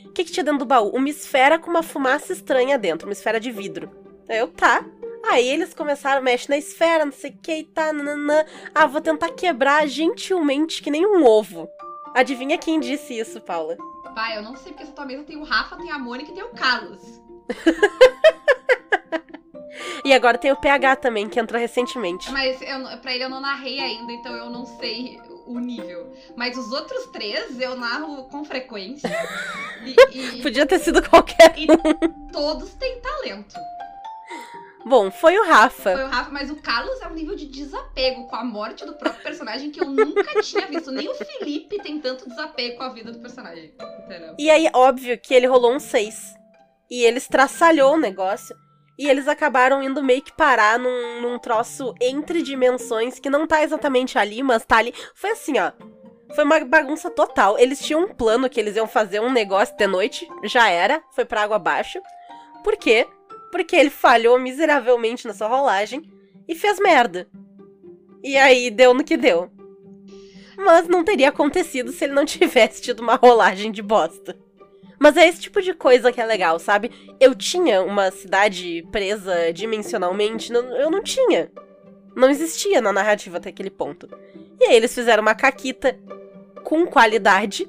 O 0.05 0.13
que, 0.13 0.25
que 0.25 0.31
tinha 0.31 0.43
dentro 0.43 0.59
do 0.59 0.65
baú? 0.65 0.89
Uma 0.89 1.09
esfera 1.09 1.57
com 1.57 1.69
uma 1.69 1.81
fumaça 1.81 2.33
estranha 2.33 2.77
dentro, 2.77 3.07
uma 3.07 3.13
esfera 3.13 3.39
de 3.39 3.49
vidro. 3.49 3.89
Eu, 4.27 4.49
tá. 4.49 4.85
Aí 5.23 5.47
eles 5.47 5.73
começaram 5.73 6.19
a 6.19 6.23
mexer 6.23 6.49
na 6.49 6.57
esfera, 6.57 7.05
não 7.05 7.11
sei 7.11 7.31
o 7.31 7.37
que 7.37 7.53
e 7.53 7.63
tá, 7.63 7.93
nananã. 7.93 8.43
Ah, 8.73 8.87
vou 8.87 9.01
tentar 9.01 9.31
quebrar 9.31 9.87
gentilmente, 9.87 10.81
que 10.81 10.91
nem 10.91 11.05
um 11.05 11.25
ovo. 11.25 11.69
Adivinha 12.15 12.57
quem 12.57 12.79
disse 12.79 13.17
isso, 13.17 13.39
Paula? 13.41 13.77
Pai, 14.15 14.37
eu 14.37 14.41
não 14.41 14.55
sei 14.55 14.71
porque 14.71 14.83
essa 14.83 14.91
tua 14.91 15.05
mesa 15.05 15.23
tem 15.23 15.37
o 15.37 15.43
Rafa, 15.43 15.77
tem 15.77 15.91
a 15.91 15.97
Mônica 15.97 16.31
e 16.31 16.33
tem 16.33 16.43
o 16.43 16.49
Carlos. 16.49 17.21
e 20.03 20.13
agora 20.13 20.37
tem 20.37 20.51
o 20.51 20.59
PH 20.59 20.97
também, 20.97 21.29
que 21.29 21.39
entrou 21.39 21.59
recentemente. 21.59 22.29
Mas 22.31 22.61
eu, 22.61 22.97
pra 22.97 23.13
ele 23.13 23.23
eu 23.23 23.29
não 23.29 23.39
narrei 23.39 23.79
ainda, 23.79 24.11
então 24.11 24.33
eu 24.33 24.49
não 24.49 24.65
sei 24.65 25.21
o 25.45 25.59
nível. 25.59 26.11
Mas 26.35 26.57
os 26.57 26.71
outros 26.71 27.05
três 27.07 27.59
eu 27.59 27.75
narro 27.75 28.23
com 28.25 28.43
frequência. 28.43 29.09
e, 30.11 30.39
e, 30.39 30.41
Podia 30.41 30.65
ter 30.65 30.79
sido 30.79 31.07
qualquer 31.07 31.55
um. 31.57 31.61
E 31.61 31.67
todos 32.31 32.73
têm 32.73 32.99
talento. 32.99 33.55
Bom, 34.85 35.11
foi 35.11 35.37
o 35.37 35.45
Rafa. 35.45 35.93
Foi 35.93 36.03
o 36.03 36.07
Rafa, 36.07 36.31
mas 36.31 36.49
o 36.49 36.55
Carlos 36.55 36.99
é 37.01 37.07
um 37.07 37.13
nível 37.13 37.35
de 37.35 37.45
desapego 37.45 38.27
com 38.27 38.35
a 38.35 38.43
morte 38.43 38.85
do 38.85 38.93
próprio 38.93 39.21
personagem 39.21 39.71
que 39.71 39.81
eu 39.81 39.89
nunca 39.89 40.23
tinha 40.41 40.67
visto. 40.67 40.91
Nem 40.91 41.07
o 41.09 41.13
Felipe 41.13 41.77
tem 41.81 41.99
tanto 41.99 42.27
desapego 42.27 42.77
com 42.77 42.83
a 42.83 42.89
vida 42.89 43.11
do 43.11 43.19
personagem. 43.19 43.73
Entendeu? 44.05 44.35
E 44.37 44.49
aí, 44.49 44.69
óbvio 44.73 45.17
que 45.19 45.33
ele 45.33 45.47
rolou 45.47 45.73
um 45.73 45.79
6. 45.79 46.35
E 46.89 47.03
ele 47.03 47.17
estraçalhou 47.17 47.93
o 47.93 47.99
negócio. 47.99 48.55
E 48.97 49.07
eles 49.07 49.27
acabaram 49.27 49.81
indo 49.81 50.03
meio 50.03 50.21
que 50.21 50.33
parar 50.33 50.77
num, 50.77 51.21
num 51.21 51.39
troço 51.39 51.95
entre 51.99 52.41
dimensões 52.41 53.19
que 53.19 53.29
não 53.29 53.47
tá 53.47 53.63
exatamente 53.63 54.17
ali, 54.17 54.43
mas 54.43 54.65
tá 54.65 54.77
ali. 54.77 54.93
Foi 55.15 55.31
assim, 55.31 55.57
ó. 55.57 55.71
Foi 56.35 56.43
uma 56.43 56.59
bagunça 56.63 57.09
total. 57.09 57.57
Eles 57.57 57.79
tinham 57.79 58.03
um 58.03 58.13
plano 58.13 58.49
que 58.49 58.59
eles 58.59 58.75
iam 58.75 58.87
fazer 58.87 59.19
um 59.19 59.31
negócio 59.31 59.75
de 59.75 59.87
noite. 59.87 60.27
Já 60.43 60.69
era. 60.69 61.01
Foi 61.11 61.25
pra 61.25 61.43
água 61.43 61.55
abaixo. 61.55 61.99
Por 62.63 62.77
quê? 62.77 63.07
Porque 63.51 63.75
ele 63.75 63.89
falhou 63.89 64.39
miseravelmente 64.39 65.27
na 65.27 65.33
sua 65.33 65.47
rolagem 65.47 66.03
e 66.47 66.55
fez 66.55 66.79
merda. 66.79 67.27
E 68.23 68.37
aí 68.37 68.69
deu 68.69 68.93
no 68.93 69.03
que 69.03 69.17
deu. 69.17 69.49
Mas 70.57 70.87
não 70.87 71.03
teria 71.03 71.29
acontecido 71.29 71.91
se 71.91 72.03
ele 72.03 72.13
não 72.13 72.25
tivesse 72.25 72.81
tido 72.81 73.01
uma 73.01 73.15
rolagem 73.15 73.71
de 73.71 73.81
bosta. 73.81 74.37
Mas 74.99 75.17
é 75.17 75.27
esse 75.27 75.41
tipo 75.41 75.61
de 75.61 75.73
coisa 75.73 76.11
que 76.11 76.21
é 76.21 76.25
legal, 76.25 76.59
sabe? 76.59 76.91
Eu 77.19 77.33
tinha 77.33 77.81
uma 77.81 78.11
cidade 78.11 78.87
presa 78.91 79.51
dimensionalmente, 79.51 80.53
eu 80.53 80.91
não 80.91 81.01
tinha. 81.01 81.51
Não 82.15 82.29
existia 82.29 82.79
na 82.81 82.93
narrativa 82.93 83.37
até 83.37 83.49
aquele 83.49 83.71
ponto. 83.71 84.07
E 84.59 84.65
aí 84.65 84.75
eles 84.75 84.93
fizeram 84.93 85.23
uma 85.23 85.33
caquita 85.33 85.97
com 86.63 86.85
qualidade 86.85 87.67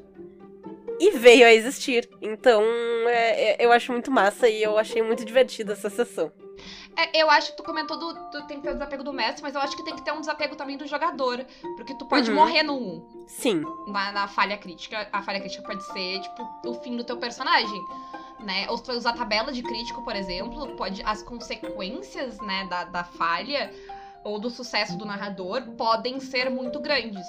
e 1.02 1.10
veio 1.18 1.44
a 1.44 1.52
existir. 1.52 2.08
Então, 2.20 2.62
é, 3.08 3.54
é, 3.60 3.66
eu 3.66 3.72
acho 3.72 3.90
muito 3.90 4.08
massa 4.08 4.48
e 4.48 4.62
eu 4.62 4.78
achei 4.78 5.02
muito 5.02 5.24
divertida 5.24 5.72
essa 5.72 5.90
sessão. 5.90 6.30
É, 6.96 7.20
eu 7.20 7.28
acho 7.28 7.50
que 7.50 7.56
tu 7.56 7.64
comentou 7.64 7.98
do, 7.98 8.12
do, 8.30 8.46
tem 8.46 8.58
que 8.58 8.62
ter 8.62 8.70
o 8.70 8.74
desapego 8.74 9.02
do 9.02 9.12
mestre, 9.12 9.42
mas 9.42 9.56
eu 9.56 9.60
acho 9.60 9.76
que 9.76 9.84
tem 9.84 9.96
que 9.96 10.02
ter 10.04 10.12
um 10.12 10.20
desapego 10.20 10.54
também 10.54 10.76
do 10.76 10.86
jogador. 10.86 11.44
Porque 11.76 11.92
tu 11.94 12.06
pode 12.06 12.30
uhum. 12.30 12.36
morrer 12.36 12.62
no 12.62 12.76
1. 12.76 13.24
Sim. 13.26 13.64
Na, 13.88 14.12
na, 14.12 14.28
falha 14.28 14.56
crítica. 14.56 15.08
A 15.10 15.20
falha 15.22 15.40
crítica 15.40 15.64
pode 15.64 15.82
ser, 15.86 16.20
tipo, 16.20 16.48
o 16.66 16.74
fim 16.74 16.96
do 16.96 17.02
teu 17.02 17.16
personagem. 17.16 17.84
Né? 18.38 18.66
Ou 18.68 18.76
se 18.76 18.84
tu 18.84 18.86
vai 18.88 18.96
usar 18.96 19.14
tabela 19.14 19.50
de 19.50 19.62
crítico, 19.62 20.04
por 20.04 20.14
exemplo, 20.14 20.76
pode. 20.76 21.02
As 21.02 21.20
consequências, 21.20 22.38
né, 22.42 22.64
da, 22.70 22.84
da 22.84 23.02
falha 23.02 23.72
ou 24.24 24.38
do 24.38 24.50
sucesso 24.50 24.96
do 24.96 25.04
narrador 25.04 25.62
podem 25.76 26.20
ser 26.20 26.48
muito 26.48 26.78
grandes. 26.78 27.26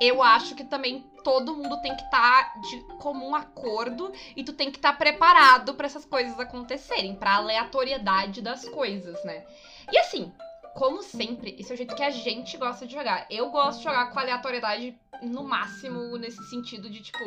Eu 0.00 0.22
acho 0.22 0.54
que 0.54 0.64
também 0.64 1.00
todo 1.24 1.56
mundo 1.56 1.80
tem 1.80 1.94
que 1.96 2.02
estar 2.02 2.54
tá 2.54 2.60
de 2.60 2.80
comum 2.98 3.34
acordo 3.34 4.12
e 4.36 4.44
tu 4.44 4.52
tem 4.52 4.70
que 4.70 4.78
estar 4.78 4.92
tá 4.92 4.98
preparado 4.98 5.74
para 5.74 5.86
essas 5.86 6.04
coisas 6.04 6.38
acontecerem, 6.38 7.14
para 7.14 7.36
aleatoriedade 7.36 8.42
das 8.42 8.68
coisas, 8.68 9.22
né? 9.24 9.44
E 9.90 9.98
assim, 9.98 10.32
como 10.76 11.02
sempre, 11.02 11.56
esse 11.58 11.70
é 11.70 11.74
o 11.74 11.76
jeito 11.76 11.96
que 11.96 12.02
a 12.02 12.10
gente 12.10 12.56
gosta 12.58 12.86
de 12.86 12.92
jogar. 12.92 13.26
Eu 13.30 13.48
gosto 13.48 13.78
de 13.78 13.84
jogar 13.84 14.10
com 14.10 14.18
aleatoriedade 14.18 14.94
no 15.22 15.42
máximo 15.42 16.18
nesse 16.18 16.42
sentido 16.50 16.90
de 16.90 17.00
tipo 17.00 17.24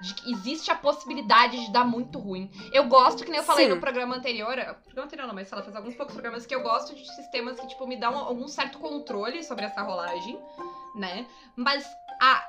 de 0.00 0.14
que 0.14 0.32
existe 0.32 0.70
a 0.70 0.74
possibilidade 0.74 1.64
de 1.64 1.70
dar 1.70 1.84
muito 1.84 2.18
ruim. 2.18 2.50
Eu 2.72 2.84
gosto, 2.84 3.22
que 3.22 3.30
nem 3.30 3.38
eu 3.38 3.44
falei 3.44 3.66
Sim. 3.66 3.74
no 3.74 3.80
programa 3.80 4.16
anterior, 4.16 4.54
programa 4.84 5.06
anterior 5.06 5.26
não, 5.26 5.34
mas 5.34 5.52
ela 5.52 5.62
faz 5.62 5.76
alguns 5.76 5.94
poucos 5.94 6.14
programas 6.14 6.46
que 6.46 6.54
eu 6.54 6.62
gosto 6.62 6.94
de 6.94 7.06
sistemas 7.14 7.60
que, 7.60 7.66
tipo, 7.68 7.86
me 7.86 7.96
dão 7.96 8.16
algum 8.16 8.48
certo 8.48 8.78
controle 8.78 9.44
sobre 9.44 9.66
essa 9.66 9.82
rolagem, 9.82 10.38
né? 10.96 11.26
Mas 11.54 11.84
a, 12.20 12.42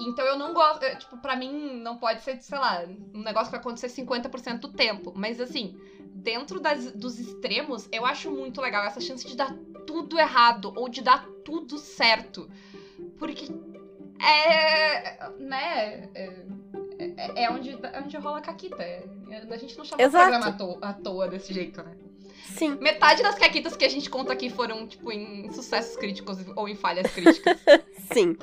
Então 0.00 0.24
eu 0.24 0.36
não 0.38 0.54
gosto. 0.54 0.80
Tipo, 0.98 1.18
pra 1.18 1.34
mim 1.36 1.80
não 1.82 1.96
pode 1.98 2.22
ser, 2.22 2.40
sei 2.40 2.58
lá, 2.58 2.84
um 3.14 3.20
negócio 3.22 3.46
que 3.46 3.52
vai 3.52 3.60
acontecer 3.60 3.88
50% 3.88 4.60
do 4.60 4.68
tempo. 4.72 5.12
Mas 5.16 5.40
assim, 5.40 5.76
dentro 6.14 6.60
das- 6.60 6.92
dos 6.92 7.18
extremos, 7.18 7.88
eu 7.90 8.06
acho 8.06 8.30
muito 8.30 8.60
legal 8.60 8.84
essa 8.84 9.00
chance 9.00 9.26
de 9.26 9.36
dar 9.36 9.52
tudo 9.86 10.18
errado 10.18 10.72
ou 10.76 10.88
de 10.88 11.02
dar 11.02 11.26
tudo 11.44 11.78
certo. 11.78 12.48
Porque 13.18 13.46
é. 14.20 15.28
né? 15.40 16.08
É, 16.14 16.44
é- 16.98 17.44
é 17.44 17.50
onde, 17.50 17.70
é 17.70 18.00
onde 18.00 18.16
rola 18.16 18.38
a 18.38 18.42
caquita. 18.42 18.82
É- 18.82 19.04
a 19.50 19.56
gente 19.56 19.76
não 19.76 19.84
chama 19.84 20.02
o 20.02 20.06
Exato. 20.06 20.24
programa 20.30 20.46
à 20.48 20.52
toa, 20.52 20.78
à 20.82 20.92
toa 20.92 21.28
desse 21.28 21.52
jeito, 21.52 21.82
né? 21.82 21.96
Sim. 22.56 22.76
Metade 22.80 23.22
das 23.22 23.36
caquitas 23.36 23.76
que 23.76 23.84
a 23.84 23.88
gente 23.88 24.10
conta 24.10 24.32
aqui 24.32 24.50
foram, 24.50 24.86
tipo, 24.86 25.10
em 25.12 25.50
sucessos 25.52 25.96
críticos 25.96 26.38
ou 26.56 26.68
em 26.68 26.74
falhas 26.74 27.10
críticas. 27.12 27.56
Sim, 28.12 28.36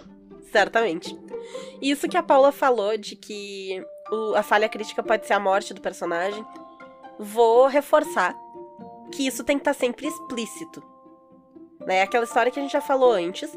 certamente. 0.52 1.18
Isso 1.82 2.08
que 2.08 2.18
a 2.18 2.24
Paula 2.24 2.52
falou 2.52 2.98
de 2.98 3.16
que 3.16 3.84
o- 4.12 4.36
a 4.36 4.44
falha 4.44 4.70
crítica 4.70 5.04
pode 5.04 5.26
ser 5.28 5.34
a 5.34 5.40
morte 5.40 5.74
do 5.74 5.82
personagem, 5.82 6.44
vou 7.20 7.68
reforçar 7.68 8.36
que 9.12 9.26
isso 9.28 9.44
tem 9.44 9.58
que 9.58 9.62
estar 9.62 9.74
sempre 9.74 10.08
explícito. 10.08 10.82
Né? 11.86 12.02
Aquela 12.02 12.24
história 12.26 12.52
que 12.52 12.60
a 12.60 12.62
gente 12.62 12.72
já 12.72 12.82
falou 12.82 13.12
antes, 13.12 13.52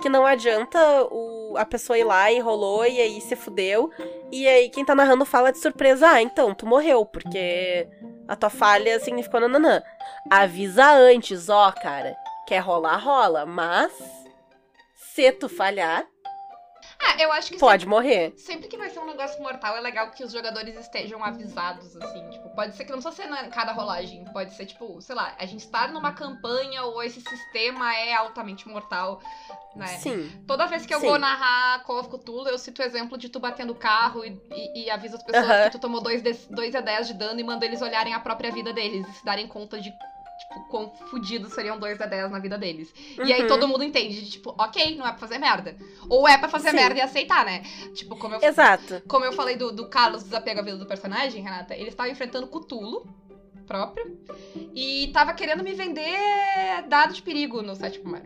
que 0.00 0.08
não 0.08 0.24
adianta 0.26 0.78
o- 1.10 1.54
a 1.56 1.64
pessoa 1.64 1.98
ir 1.98 2.04
lá 2.04 2.30
e 2.32 2.40
rolou 2.40 2.84
e 2.86 3.00
aí 3.00 3.20
se 3.20 3.36
fudeu, 3.36 3.90
e 4.32 4.46
aí 4.48 4.68
quem 4.70 4.84
tá 4.84 4.94
narrando 4.94 5.24
fala 5.24 5.52
de 5.52 5.58
surpresa, 5.58 6.08
ah, 6.08 6.22
então, 6.22 6.54
tu 6.54 6.66
morreu, 6.66 7.04
porque 7.06 7.86
a 8.28 8.36
tua 8.36 8.50
falha 8.50 8.98
significou 9.00 9.40
nananã. 9.40 9.82
Avisa 10.30 10.90
antes, 10.92 11.48
ó, 11.48 11.70
cara, 11.72 12.16
quer 12.46 12.60
rolar, 12.60 12.96
rola, 12.96 13.44
mas 13.46 13.92
se 14.94 15.30
tu 15.32 15.48
falhar, 15.48 16.06
Ah, 17.06 17.16
eu 17.22 17.30
acho 17.32 17.52
que 17.52 17.58
pode 17.58 17.86
morrer. 17.86 18.32
Sempre, 18.36 18.42
sempre 18.42 18.68
que 18.68 18.76
vai 18.76 18.88
ser 18.90 18.98
um 19.00 19.06
negócio 19.06 19.40
mortal, 19.42 19.76
é 19.76 19.80
legal 19.80 20.10
que 20.10 20.24
os 20.24 20.32
jogadores 20.32 20.74
estejam 20.76 21.22
avisados, 21.22 21.96
assim. 21.96 22.30
Tipo, 22.30 22.48
pode 22.50 22.74
ser 22.76 22.84
que 22.84 22.92
não 22.92 23.00
precisa 23.00 23.22
ser 23.22 23.28
na 23.28 23.48
cada 23.48 23.72
rolagem. 23.72 24.24
Pode 24.32 24.54
ser, 24.54 24.66
tipo, 24.66 25.00
sei 25.00 25.14
lá, 25.14 25.34
a 25.38 25.46
gente 25.46 25.68
tá 25.68 25.86
numa 25.88 26.12
campanha 26.12 26.82
ou 26.84 27.02
esse 27.02 27.20
sistema 27.20 27.94
é 27.94 28.14
altamente 28.14 28.66
mortal, 28.68 29.20
né? 29.76 29.86
Sim. 29.98 30.30
Toda 30.46 30.66
vez 30.66 30.86
que 30.86 30.94
eu 30.94 31.00
Sim. 31.00 31.06
vou 31.06 31.18
narrar 31.18 31.82
Call 31.84 32.00
of 32.00 32.08
Cthulhu, 32.08 32.48
eu 32.48 32.58
cito 32.58 32.80
o 32.80 32.84
exemplo 32.84 33.18
de 33.18 33.28
tu 33.28 33.38
batendo 33.38 33.72
o 33.72 33.76
carro 33.76 34.24
e, 34.24 34.40
e, 34.50 34.84
e 34.84 34.90
avisa 34.90 35.16
as 35.16 35.22
pessoas 35.22 35.44
Aham. 35.44 35.64
que 35.64 35.70
tu 35.70 35.78
tomou 35.78 36.00
2 36.00 36.22
dois 36.48 36.74
a 36.74 36.80
10 36.80 37.08
de 37.08 37.14
dano 37.14 37.38
e 37.38 37.44
manda 37.44 37.64
eles 37.66 37.82
olharem 37.82 38.14
a 38.14 38.20
própria 38.20 38.50
vida 38.50 38.72
deles 38.72 39.06
e 39.08 39.12
se 39.12 39.24
darem 39.24 39.46
conta 39.46 39.80
de, 39.80 39.92
tipo, 40.48 40.68
quão 40.68 40.90
fudidos 41.10 41.52
seriam 41.52 41.78
2 41.78 42.00
a 42.00 42.06
10 42.06 42.30
na 42.30 42.38
vida 42.38 42.56
deles. 42.58 42.92
E 43.24 43.32
aí 43.32 43.42
Uhum. 43.42 43.48
todo 43.48 43.68
mundo 43.68 43.84
entende, 43.84 44.22
de, 44.22 44.30
tipo, 44.30 44.54
ok, 44.58 44.96
não 44.96 45.06
é 45.06 45.10
pra 45.10 45.18
fazer 45.18 45.38
merda. 45.38 45.76
Ou 46.08 46.28
é 46.28 46.36
pra 46.38 46.48
fazer 46.48 46.70
Sim. 46.70 46.76
merda 46.76 46.98
e 46.98 47.02
aceitar, 47.02 47.44
né? 47.44 47.62
Tipo, 47.94 48.16
como 48.16 48.34
eu, 48.36 48.42
Exato. 48.42 49.02
como 49.08 49.24
eu 49.24 49.32
falei 49.32 49.56
do, 49.56 49.72
do 49.72 49.88
Carlos 49.88 50.22
desapego 50.24 50.60
à 50.60 50.62
vida 50.62 50.76
do 50.76 50.86
personagem, 50.86 51.42
Renata, 51.42 51.74
ele 51.74 51.88
estava 51.88 52.08
enfrentando 52.08 52.46
Cthulhu 52.48 53.06
próprio 53.66 54.18
e 54.74 55.10
tava 55.14 55.32
querendo 55.32 55.64
me 55.64 55.72
vender 55.72 56.18
dado 56.86 57.14
de 57.14 57.22
perigo 57.22 57.62
no 57.62 57.74
sétimo 57.74 58.10
mar. 58.10 58.22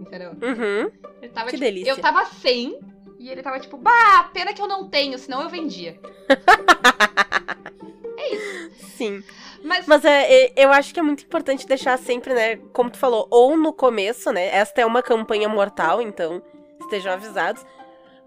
Entendeu? 0.00 0.30
Uhum. 0.32 0.90
Ele 1.22 1.32
tava, 1.32 1.46
Que 1.46 1.52
tipo, 1.56 1.64
delícia. 1.64 1.90
Eu 1.90 1.98
tava 1.98 2.24
sem 2.26 2.78
e 3.18 3.30
ele 3.30 3.42
tava 3.42 3.60
tipo, 3.60 3.76
bah, 3.76 4.30
pena 4.32 4.52
que 4.52 4.60
eu 4.60 4.66
não 4.66 4.88
tenho, 4.88 5.16
senão 5.18 5.42
eu 5.42 5.48
vendia. 5.48 6.00
Sim. 8.96 9.22
Mas, 9.62 9.86
Mas 9.86 10.04
é, 10.04 10.32
é, 10.32 10.52
eu 10.56 10.72
acho 10.72 10.92
que 10.92 11.00
é 11.00 11.02
muito 11.02 11.24
importante 11.24 11.66
deixar 11.66 11.98
sempre, 11.98 12.32
né, 12.34 12.56
como 12.72 12.90
tu 12.90 12.98
falou, 12.98 13.26
ou 13.30 13.56
no 13.56 13.72
começo, 13.72 14.32
né? 14.32 14.48
Esta 14.48 14.80
é 14.80 14.86
uma 14.86 15.02
campanha 15.02 15.48
mortal, 15.48 16.00
então 16.00 16.42
estejam 16.80 17.12
avisados. 17.12 17.64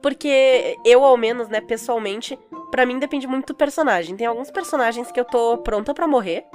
Porque 0.01 0.77
eu, 0.85 1.03
ao 1.03 1.15
menos, 1.15 1.47
né, 1.47 1.61
pessoalmente, 1.61 2.37
pra 2.69 2.85
mim 2.85 2.99
depende 2.99 3.25
muito 3.25 3.47
do 3.47 3.55
personagem. 3.55 4.17
Tem 4.17 4.27
alguns 4.27 4.51
personagens 4.51 5.11
que 5.11 5.19
eu 5.19 5.25
tô 5.25 5.57
pronta 5.59 5.93
pra 5.93 6.07
morrer. 6.07 6.45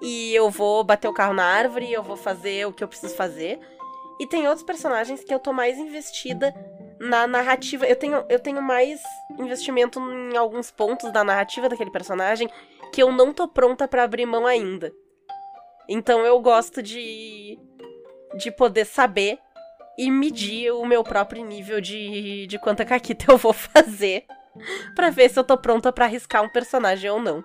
E 0.00 0.34
eu 0.34 0.50
vou 0.50 0.84
bater 0.84 1.08
o 1.08 1.12
carro 1.12 1.34
na 1.34 1.44
árvore, 1.44 1.92
eu 1.92 2.02
vou 2.02 2.16
fazer 2.16 2.66
o 2.66 2.72
que 2.72 2.84
eu 2.84 2.88
preciso 2.88 3.14
fazer. 3.16 3.58
E 4.20 4.26
tem 4.26 4.46
outros 4.46 4.64
personagens 4.64 5.24
que 5.24 5.34
eu 5.34 5.40
tô 5.40 5.52
mais 5.52 5.76
investida 5.76 6.54
na 7.00 7.26
narrativa. 7.26 7.86
Eu 7.86 7.96
tenho, 7.96 8.24
eu 8.28 8.38
tenho 8.38 8.62
mais 8.62 9.00
investimento 9.38 9.98
em 9.98 10.36
alguns 10.36 10.70
pontos 10.70 11.12
da 11.12 11.24
narrativa 11.24 11.68
daquele 11.68 11.90
personagem 11.90 12.48
que 12.94 13.02
eu 13.02 13.10
não 13.10 13.32
tô 13.32 13.48
pronta 13.48 13.88
pra 13.88 14.04
abrir 14.04 14.24
mão 14.24 14.46
ainda. 14.46 14.92
Então 15.88 16.20
eu 16.20 16.40
gosto 16.40 16.80
de 16.80 17.58
de 18.36 18.52
poder 18.52 18.84
saber 18.84 19.38
e 19.98 20.10
medir 20.10 20.72
o 20.72 20.84
meu 20.86 21.02
próprio 21.02 21.44
nível 21.44 21.80
de, 21.80 22.46
de 22.46 22.58
quanta 22.58 22.84
caquita 22.84 23.26
eu 23.32 23.36
vou 23.36 23.52
fazer 23.52 24.24
pra 24.94 25.10
ver 25.10 25.28
se 25.28 25.38
eu 25.38 25.42
tô 25.42 25.58
pronta 25.58 25.92
pra 25.92 26.04
arriscar 26.04 26.42
um 26.42 26.48
personagem 26.48 27.10
ou 27.10 27.20
não. 27.20 27.44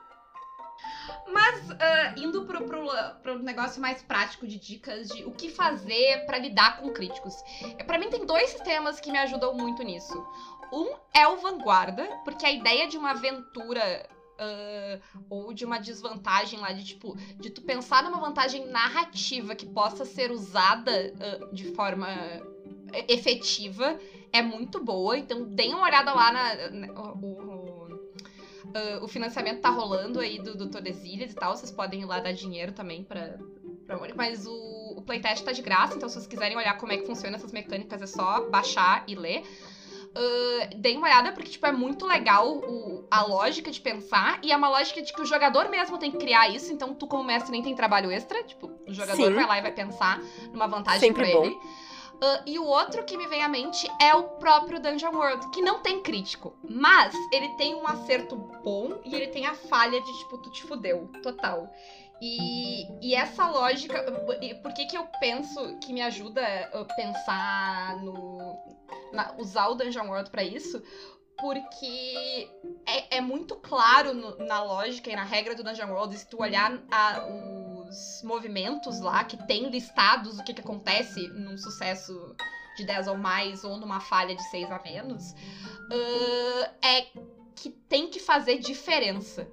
mas 1.31 1.71
ah, 1.71 2.13
indo 2.15 2.45
pro, 2.45 2.63
pro, 2.65 2.87
pro 3.23 3.39
negócio 3.39 3.81
mais 3.81 4.03
prático 4.03 4.45
de 4.45 4.59
dicas 4.59 5.07
de 5.07 5.25
o 5.25 5.31
que 5.31 5.49
fazer 5.49 6.25
pra 6.27 6.37
lidar 6.37 6.79
com 6.79 6.91
críticos. 6.91 7.33
É, 7.77 7.83
Pra 7.83 7.97
mim 7.97 8.09
tem 8.11 8.23
dois 8.23 8.51
sistemas 8.51 8.99
que 8.99 9.11
me 9.11 9.17
ajudam 9.17 9.55
muito 9.55 9.81
nisso. 9.81 10.13
Um 10.71 10.95
é 11.11 11.27
o 11.27 11.37
Vanguarda, 11.37 12.07
porque 12.23 12.45
a 12.45 12.51
ideia 12.51 12.87
de 12.87 12.97
uma 12.97 13.11
aventura 13.11 14.07
ah, 14.39 14.99
ou 15.29 15.53
de 15.53 15.65
uma 15.65 15.77
desvantagem 15.77 16.59
lá 16.59 16.71
de 16.71 16.83
tipo 16.83 17.15
de 17.39 17.49
tu 17.49 17.61
pensar 17.61 18.03
numa 18.03 18.19
vantagem 18.19 18.65
narrativa 18.67 19.53
que 19.55 19.65
possa 19.65 20.05
ser 20.05 20.31
usada 20.31 21.13
ah, 21.19 21.53
de 21.53 21.65
forma 21.73 22.07
efetiva 23.07 23.97
é 24.31 24.41
muito 24.41 24.83
boa. 24.83 25.17
Então 25.17 25.43
deem 25.43 25.73
uma 25.73 25.83
olhada 25.83 26.13
lá 26.13 26.31
na, 26.31 26.69
na- 26.69 26.93
o, 26.93 27.87
ah, 28.73 28.99
o 29.03 29.07
financiamento 29.07 29.61
tá 29.61 29.69
rolando 29.69 30.19
aí 30.19 30.39
do, 30.41 30.55
do 30.55 30.69
Tordesilhas 30.69 31.31
e 31.31 31.35
tal. 31.35 31.55
Vocês 31.55 31.71
podem 31.71 32.01
ir 32.01 32.05
lá 32.05 32.19
dar 32.19 32.31
dinheiro 32.31 32.71
também 32.71 33.03
pra 33.03 33.37
mas 34.15 34.45
o, 34.45 34.93
o 34.97 35.01
playtest 35.01 35.43
tá 35.43 35.51
de 35.51 35.63
graça, 35.63 35.95
então 35.95 36.07
se 36.07 36.13
vocês 36.13 36.27
quiserem 36.27 36.55
olhar 36.55 36.77
como 36.77 36.91
é 36.91 36.97
que 36.97 37.07
funciona 37.07 37.37
essas 37.37 37.51
mecânicas, 37.51 37.99
é 37.99 38.05
só 38.05 38.47
baixar 38.47 39.03
e 39.07 39.15
ler. 39.15 39.41
Uh, 40.15 40.75
deem 40.77 40.97
uma 40.97 41.07
olhada, 41.07 41.31
porque, 41.31 41.51
tipo, 41.51 41.65
é 41.65 41.71
muito 41.71 42.05
legal 42.05 42.47
o- 42.57 43.07
a 43.11 43.21
lógica 43.23 43.69
de 43.69 43.79
pensar. 43.79 44.39
E 44.43 44.51
é 44.51 44.57
uma 44.57 44.67
lógica 44.69 45.01
de 45.01 45.13
que 45.13 45.21
o 45.21 45.25
jogador 45.25 45.69
mesmo 45.69 45.97
tem 45.97 46.11
que 46.11 46.17
criar 46.17 46.49
isso. 46.49 46.73
Então, 46.73 46.93
tu, 46.95 47.05
como 47.07 47.23
mestre, 47.23 47.51
nem 47.51 47.61
tem 47.61 47.75
trabalho 47.75 48.09
extra. 48.11 48.43
Tipo, 48.43 48.71
o 48.87 48.93
jogador 48.93 49.23
Sim. 49.27 49.33
vai 49.33 49.45
lá 49.45 49.57
e 49.59 49.61
vai 49.61 49.71
pensar 49.71 50.19
numa 50.51 50.67
vantagem 50.67 50.99
Sempre 50.99 51.29
pra 51.29 51.39
bom. 51.39 51.45
ele. 51.45 51.55
Uh, 52.21 52.43
e 52.45 52.59
o 52.59 52.65
outro 52.65 53.05
que 53.05 53.15
me 53.15 53.27
vem 53.27 53.41
à 53.43 53.47
mente 53.47 53.89
é 54.01 54.13
o 54.13 54.23
próprio 54.23 54.77
Dungeon 54.81 55.13
World, 55.15 55.47
que 55.51 55.61
não 55.61 55.79
tem 55.79 56.01
crítico. 56.01 56.53
Mas 56.69 57.13
ele 57.31 57.47
tem 57.55 57.75
um 57.75 57.87
acerto 57.87 58.35
bom 58.35 58.99
e 59.05 59.15
ele 59.15 59.27
tem 59.27 59.45
a 59.45 59.53
falha 59.53 60.01
de, 60.01 60.17
tipo, 60.17 60.37
tu 60.39 60.49
te 60.51 60.63
fudeu. 60.63 61.09
Total. 61.23 61.69
E, 62.21 62.87
e 63.01 63.15
essa 63.15 63.47
lógica. 63.47 64.03
Por 64.61 64.73
que, 64.73 64.85
que 64.85 64.97
eu 64.97 65.05
penso 65.19 65.77
que 65.79 65.93
me 65.93 66.01
ajuda 66.01 66.41
a 66.73 66.85
pensar 66.95 67.97
no. 67.97 68.57
na- 69.13 69.33
usar 69.37 69.67
o 69.69 69.75
Dungeon 69.75 70.07
World 70.07 70.29
pra 70.29 70.43
isso? 70.43 70.81
Porque 71.39 72.49
é, 72.85 73.17
é 73.17 73.21
muito 73.21 73.55
claro 73.55 74.13
no- 74.13 74.35
na 74.45 74.61
lógica 74.61 75.09
e 75.09 75.15
na 75.15 75.23
regra 75.23 75.55
do 75.55 75.63
Dungeon 75.63 75.89
World, 75.89 76.17
se 76.17 76.27
tu 76.27 76.41
olhar 76.41 76.77
a- 76.91 77.25
os 77.87 78.21
movimentos 78.23 78.99
lá 78.99 79.23
que 79.23 79.37
tem 79.47 79.69
listados 79.69 80.37
o 80.37 80.43
que, 80.43 80.53
que 80.53 80.61
acontece 80.61 81.25
num 81.29 81.57
sucesso 81.57 82.35
de 82.75 82.85
10 82.85 83.07
ou 83.07 83.17
mais 83.17 83.63
ou 83.63 83.77
numa 83.77 83.99
falha 84.01 84.35
de 84.35 84.43
6 84.49 84.69
a 84.69 84.79
menos, 84.79 85.33
ah, 85.91 86.71
é 86.85 87.01
que 87.55 87.69
tem 87.87 88.09
que 88.09 88.19
fazer 88.19 88.57
diferença. 88.59 89.47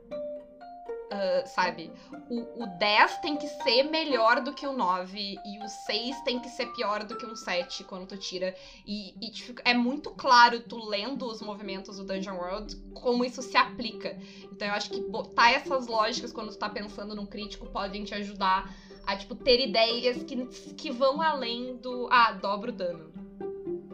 Ah, 1.11 1.45
sabe? 1.47 1.93
O, 2.29 2.65
o 2.65 2.67
10 2.79 3.19
tem 3.19 3.37
que 3.37 3.47
ser 3.47 3.85
melhor 3.85 4.41
do 4.41 4.53
que 4.53 4.67
o 4.67 4.73
9 4.73 5.19
e 5.19 5.65
o 5.65 5.69
6 5.69 6.21
tem 6.23 6.41
que 6.41 6.49
ser 6.49 6.67
pior 6.73 7.05
do 7.05 7.17
que 7.17 7.25
um 7.25 7.37
7 7.37 7.85
quando 7.85 8.07
tu 8.07 8.17
tira. 8.17 8.55
E, 8.85 9.15
e 9.21 9.31
tipo, 9.31 9.61
é 9.65 9.73
muito 9.73 10.11
claro 10.11 10.61
tu 10.61 10.77
lendo 10.85 11.27
os 11.27 11.41
movimentos 11.41 11.99
do 11.99 12.05
Dungeon 12.05 12.37
World 12.37 12.77
como 12.95 13.25
isso 13.25 13.41
se 13.41 13.57
aplica. 13.57 14.19
Então 14.51 14.67
eu 14.67 14.75
acho 14.75 14.91
que 14.91 15.01
botar 15.01 15.53
essas 15.53 15.87
lógicas 15.87 16.33
quando 16.33 16.51
tu 16.51 16.59
tá 16.59 16.69
pensando 16.69 17.15
num 17.15 17.27
crítico 17.27 17.67
podem 17.67 18.03
te 18.03 18.15
ajudar 18.15 18.75
a, 19.07 19.17
tipo, 19.17 19.37
ter 19.37 19.61
ideias 19.61 20.25
que, 20.25 20.47
que 20.75 20.91
vão 20.91 21.23
além 21.23 21.77
do. 21.77 22.09
Ah, 22.11 22.33
dobra 22.33 22.71
o 22.71 22.75
dano. 22.75 23.13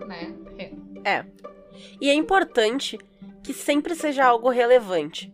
Né? 0.07 0.35
É. 1.05 1.27
E 2.01 2.09
é 2.09 2.14
importante 2.14 2.98
que 3.42 3.53
sempre 3.53 3.94
seja 3.94 4.25
algo 4.25 4.48
relevante. 4.48 5.33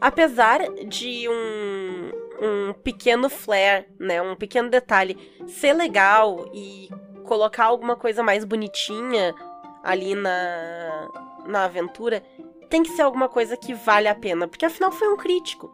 Apesar 0.00 0.60
de 0.86 1.28
um, 1.28 2.10
um 2.40 2.72
pequeno 2.72 3.28
flare, 3.28 3.86
né, 3.98 4.22
um 4.22 4.34
pequeno 4.34 4.70
detalhe 4.70 5.16
ser 5.46 5.74
legal 5.74 6.48
e 6.54 6.88
colocar 7.24 7.66
alguma 7.66 7.96
coisa 7.96 8.22
mais 8.22 8.44
bonitinha 8.44 9.34
ali 9.82 10.14
na, 10.14 11.08
na 11.46 11.64
aventura, 11.64 12.22
tem 12.68 12.82
que 12.82 12.90
ser 12.90 13.02
alguma 13.02 13.28
coisa 13.28 13.56
que 13.56 13.74
vale 13.74 14.08
a 14.08 14.14
pena, 14.14 14.48
porque 14.48 14.64
afinal 14.64 14.92
foi 14.92 15.08
um 15.08 15.16
crítico. 15.16 15.72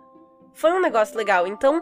Foi 0.55 0.73
um 0.73 0.81
negócio 0.81 1.17
legal, 1.17 1.47
então 1.47 1.81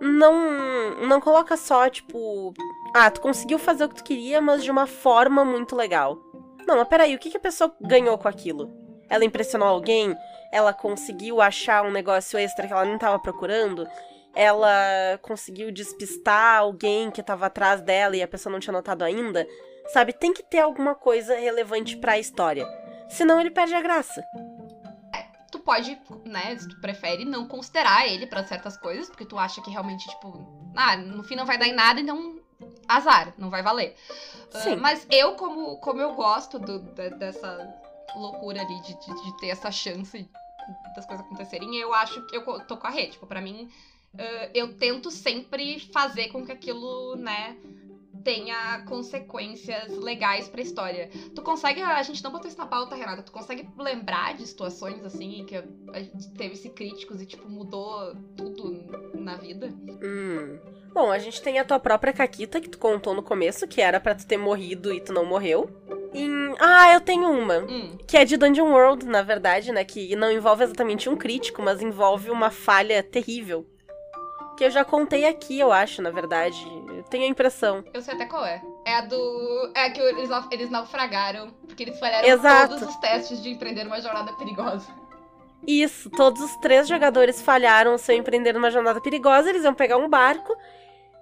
não 0.00 1.06
não 1.06 1.20
coloca 1.20 1.56
só 1.56 1.88
tipo, 1.88 2.54
ah, 2.94 3.10
tu 3.10 3.20
conseguiu 3.20 3.58
fazer 3.58 3.84
o 3.84 3.88
que 3.88 3.96
tu 3.96 4.04
queria, 4.04 4.40
mas 4.40 4.64
de 4.64 4.70
uma 4.70 4.86
forma 4.86 5.44
muito 5.44 5.76
legal. 5.76 6.18
Não, 6.66 6.76
mas 6.78 6.88
peraí, 6.88 7.14
o 7.14 7.18
que, 7.18 7.30
que 7.30 7.36
a 7.36 7.40
pessoa 7.40 7.74
ganhou 7.80 8.16
com 8.16 8.28
aquilo? 8.28 8.70
Ela 9.08 9.24
impressionou 9.24 9.68
alguém? 9.68 10.16
Ela 10.52 10.72
conseguiu 10.72 11.40
achar 11.40 11.84
um 11.84 11.90
negócio 11.90 12.38
extra 12.38 12.66
que 12.66 12.72
ela 12.72 12.84
não 12.84 12.94
estava 12.94 13.18
procurando? 13.18 13.86
Ela 14.34 15.18
conseguiu 15.22 15.72
despistar 15.72 16.58
alguém 16.58 17.10
que 17.10 17.20
estava 17.20 17.46
atrás 17.46 17.80
dela 17.80 18.16
e 18.16 18.22
a 18.22 18.28
pessoa 18.28 18.52
não 18.52 18.60
tinha 18.60 18.72
notado 18.72 19.02
ainda? 19.02 19.46
Sabe, 19.92 20.12
tem 20.12 20.32
que 20.32 20.42
ter 20.42 20.60
alguma 20.60 20.94
coisa 20.94 21.34
relevante 21.36 21.96
para 21.96 22.12
a 22.12 22.18
história. 22.18 22.66
Senão 23.08 23.40
ele 23.40 23.50
perde 23.50 23.74
a 23.74 23.82
graça. 23.82 24.22
Tu 25.50 25.58
pode, 25.58 26.00
né, 26.24 26.56
se 26.56 26.68
tu 26.68 26.80
prefere 26.80 27.24
não 27.24 27.48
considerar 27.48 28.06
ele 28.06 28.24
para 28.24 28.44
certas 28.44 28.76
coisas, 28.76 29.08
porque 29.08 29.26
tu 29.26 29.36
acha 29.36 29.60
que 29.60 29.68
realmente, 29.68 30.08
tipo, 30.08 30.72
ah, 30.76 30.96
no 30.96 31.24
fim 31.24 31.34
não 31.34 31.44
vai 31.44 31.58
dar 31.58 31.66
em 31.66 31.74
nada, 31.74 32.00
então 32.00 32.40
azar, 32.86 33.34
não 33.36 33.50
vai 33.50 33.62
valer. 33.62 33.96
Sim. 34.50 34.74
Uh, 34.74 34.80
mas 34.80 35.06
eu, 35.10 35.34
como, 35.34 35.76
como 35.78 36.00
eu 36.00 36.14
gosto 36.14 36.58
do, 36.58 36.78
de, 36.78 37.10
dessa 37.10 37.74
loucura 38.14 38.60
ali 38.60 38.80
de, 38.82 38.98
de, 38.98 39.22
de, 39.24 39.36
ter 39.38 39.48
essa 39.48 39.70
chance 39.70 40.28
das 40.94 41.06
coisas 41.06 41.24
acontecerem, 41.24 41.76
eu 41.76 41.92
acho 41.94 42.24
que 42.26 42.36
eu 42.36 42.60
tô 42.60 42.76
com 42.76 42.86
a 42.86 42.90
rede. 42.90 43.12
Tipo, 43.12 43.26
pra 43.26 43.40
mim, 43.40 43.68
uh, 44.14 44.50
eu 44.54 44.76
tento 44.76 45.10
sempre 45.10 45.80
fazer 45.92 46.28
com 46.28 46.44
que 46.44 46.52
aquilo, 46.52 47.16
né, 47.16 47.56
tenha 48.22 48.82
consequências 48.86 49.96
legais 49.96 50.48
pra 50.48 50.60
história. 50.60 51.10
Tu 51.34 51.42
consegue, 51.42 51.80
a 51.82 52.02
gente 52.02 52.22
não 52.22 52.30
botou 52.30 52.48
isso 52.48 52.58
na 52.58 52.66
pauta, 52.66 52.94
Renata, 52.94 53.22
tu 53.22 53.32
consegue 53.32 53.68
lembrar 53.78 54.34
de 54.34 54.46
situações 54.46 55.04
assim 55.04 55.44
que 55.46 55.56
a 55.56 56.00
gente 56.00 56.30
teve 56.32 56.54
esse 56.54 56.70
críticos 56.70 57.20
e 57.20 57.26
tipo 57.26 57.48
mudou 57.48 58.14
tudo 58.36 59.10
na 59.14 59.36
vida? 59.36 59.68
Hum. 60.02 60.58
Bom, 60.92 61.10
a 61.10 61.18
gente 61.18 61.40
tem 61.40 61.58
a 61.58 61.64
tua 61.64 61.78
própria 61.78 62.12
Caquita 62.12 62.60
que 62.60 62.68
tu 62.68 62.78
contou 62.78 63.14
no 63.14 63.22
começo, 63.22 63.66
que 63.66 63.80
era 63.80 64.00
para 64.00 64.14
tu 64.14 64.26
ter 64.26 64.36
morrido 64.36 64.92
e 64.92 65.00
tu 65.00 65.12
não 65.12 65.24
morreu. 65.24 65.70
Em... 66.12 66.54
Ah, 66.58 66.92
eu 66.92 67.00
tenho 67.00 67.30
uma. 67.30 67.58
Hum. 67.58 67.96
Que 68.06 68.16
é 68.16 68.24
de 68.24 68.36
Dungeon 68.36 68.70
World, 68.72 69.06
na 69.06 69.22
verdade, 69.22 69.72
né? 69.72 69.84
Que 69.84 70.14
não 70.16 70.30
envolve 70.30 70.64
exatamente 70.64 71.08
um 71.08 71.16
crítico, 71.16 71.62
mas 71.62 71.80
envolve 71.80 72.30
uma 72.30 72.50
falha 72.50 73.02
terrível. 73.02 73.66
Que 74.56 74.64
eu 74.64 74.70
já 74.70 74.84
contei 74.84 75.24
aqui, 75.24 75.58
eu 75.58 75.72
acho, 75.72 76.02
na 76.02 76.10
verdade. 76.10 76.60
Eu 76.88 77.02
tenho 77.04 77.24
a 77.24 77.28
impressão. 77.28 77.84
Eu 77.94 78.02
sei 78.02 78.14
até 78.14 78.26
qual 78.26 78.44
é. 78.44 78.60
É 78.84 78.96
a 78.96 79.00
do. 79.02 79.72
É 79.74 79.86
a 79.86 79.90
que 79.90 80.00
eles, 80.00 80.28
eles 80.50 80.70
naufragaram. 80.70 81.50
Porque 81.66 81.84
eles 81.84 81.98
falharam 81.98 82.28
Exato. 82.28 82.74
todos 82.74 82.88
os 82.88 82.96
testes 82.96 83.42
de 83.42 83.50
empreender 83.50 83.86
uma 83.86 84.00
jornada 84.00 84.32
perigosa. 84.34 84.86
Isso, 85.66 86.10
todos 86.10 86.42
os 86.42 86.56
três 86.56 86.88
jogadores 86.88 87.40
falharam 87.40 87.96
seu 87.98 88.14
empreender 88.14 88.56
uma 88.56 88.70
jornada 88.70 89.00
perigosa. 89.00 89.48
Eles 89.48 89.64
iam 89.64 89.74
pegar 89.74 89.96
um 89.96 90.08
barco 90.08 90.56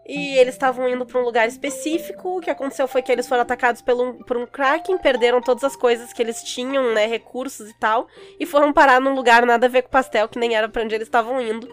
e 0.09 0.39
eles 0.39 0.55
estavam 0.55 0.89
indo 0.89 1.05
para 1.05 1.21
um 1.21 1.25
lugar 1.25 1.47
específico. 1.47 2.39
O 2.39 2.41
que 2.41 2.51
aconteceu 2.51 2.89
foi 2.89 3.03
que 3.03 3.13
eles 3.13 3.29
foram 3.29 3.43
atacados 3.43 3.83
pelo, 3.83 4.15
por 4.25 4.39
um 4.39 4.47
Kraken, 4.47 4.97
perderam 4.97 5.43
todas 5.43 5.63
as 5.63 5.77
coisas 5.77 6.15
que 6.15 6.23
eles 6.23 6.43
tinham, 6.43 6.95
né, 6.95 7.07
recursos 7.07 7.69
e 7.69 7.79
tal, 7.79 8.09
e 8.41 8.47
foram 8.47 8.73
parar 8.73 9.01
num 9.01 9.15
lugar 9.15 9.45
nada 9.45 9.67
a 9.67 9.69
ver 9.69 9.83
com 9.83 9.91
pastel, 9.91 10.27
que 10.27 10.39
nem 10.39 10.57
era 10.57 10.69
para 10.69 10.83
onde 10.83 10.95
eles 10.95 11.07
estavam 11.07 11.39
indo. 11.43 11.69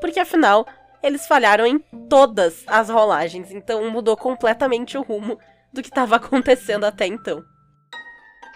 Porque 0.00 0.18
afinal, 0.18 0.66
eles 1.02 1.26
falharam 1.26 1.66
em 1.66 1.78
todas 2.08 2.64
as 2.66 2.88
rolagens, 2.88 3.50
então 3.50 3.90
mudou 3.90 4.16
completamente 4.16 4.96
o 4.96 5.02
rumo 5.02 5.38
do 5.70 5.82
que 5.82 5.88
estava 5.88 6.16
acontecendo 6.16 6.84
até 6.84 7.06
então. 7.06 7.44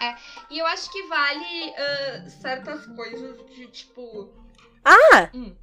É, 0.01 0.15
e 0.49 0.57
eu 0.57 0.65
acho 0.65 0.89
que 0.91 1.03
vale 1.03 1.69
uh, 1.69 2.29
certas 2.41 2.87
coisas 2.87 3.37
de 3.53 3.67
tipo. 3.67 4.33
Ah! 4.83 5.29
Hum. 5.33 5.53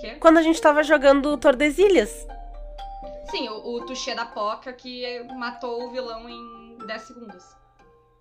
Quê? 0.00 0.16
Quando 0.20 0.36
a 0.36 0.42
gente 0.42 0.60
tava 0.60 0.82
jogando 0.82 1.36
Tordesilhas. 1.38 2.26
Sim, 3.30 3.48
o, 3.48 3.74
o 3.74 3.86
Tuxê 3.86 4.14
da 4.14 4.24
Poca 4.26 4.72
que 4.72 5.22
matou 5.34 5.84
o 5.84 5.90
vilão 5.90 6.28
em 6.28 6.78
10 6.86 7.02
segundos. 7.02 7.44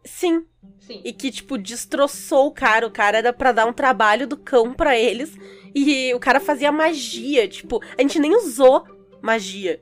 Sim. 0.03 0.45
Sim. 0.79 1.01
E 1.03 1.11
que, 1.11 1.31
tipo, 1.31 1.57
destroçou 1.57 2.47
o 2.47 2.51
cara. 2.51 2.85
O 2.87 2.91
cara 2.91 3.17
era 3.17 3.33
pra 3.33 3.51
dar 3.51 3.65
um 3.65 3.73
trabalho 3.73 4.27
do 4.27 4.37
cão 4.37 4.73
pra 4.73 4.97
eles. 4.97 5.35
E 5.73 6.13
o 6.13 6.19
cara 6.19 6.39
fazia 6.39 6.71
magia. 6.71 7.47
Tipo, 7.47 7.81
a 7.97 8.01
gente 8.01 8.19
nem 8.19 8.35
usou 8.35 8.85
magia. 9.21 9.81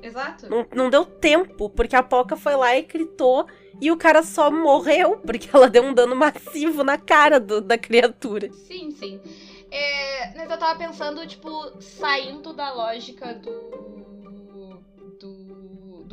Exato. 0.00 0.48
Não, 0.48 0.66
não 0.72 0.90
deu 0.90 1.04
tempo, 1.04 1.68
porque 1.68 1.96
a 1.96 2.02
Poca 2.02 2.36
foi 2.36 2.54
lá 2.54 2.76
e 2.76 2.82
gritou. 2.82 3.46
E 3.80 3.90
o 3.90 3.96
cara 3.96 4.22
só 4.22 4.50
morreu, 4.50 5.18
porque 5.18 5.48
ela 5.52 5.68
deu 5.68 5.82
um 5.82 5.92
dano 5.92 6.14
massivo 6.14 6.82
na 6.82 6.96
cara 6.96 7.38
do, 7.38 7.60
da 7.60 7.76
criatura. 7.76 8.50
Sim, 8.52 8.90
sim. 8.92 9.20
É, 9.70 10.32
mas 10.36 10.50
eu 10.50 10.56
tava 10.58 10.78
pensando, 10.78 11.26
tipo, 11.26 11.50
saindo 11.80 12.52
da 12.52 12.72
lógica 12.72 13.34
do. 13.34 14.06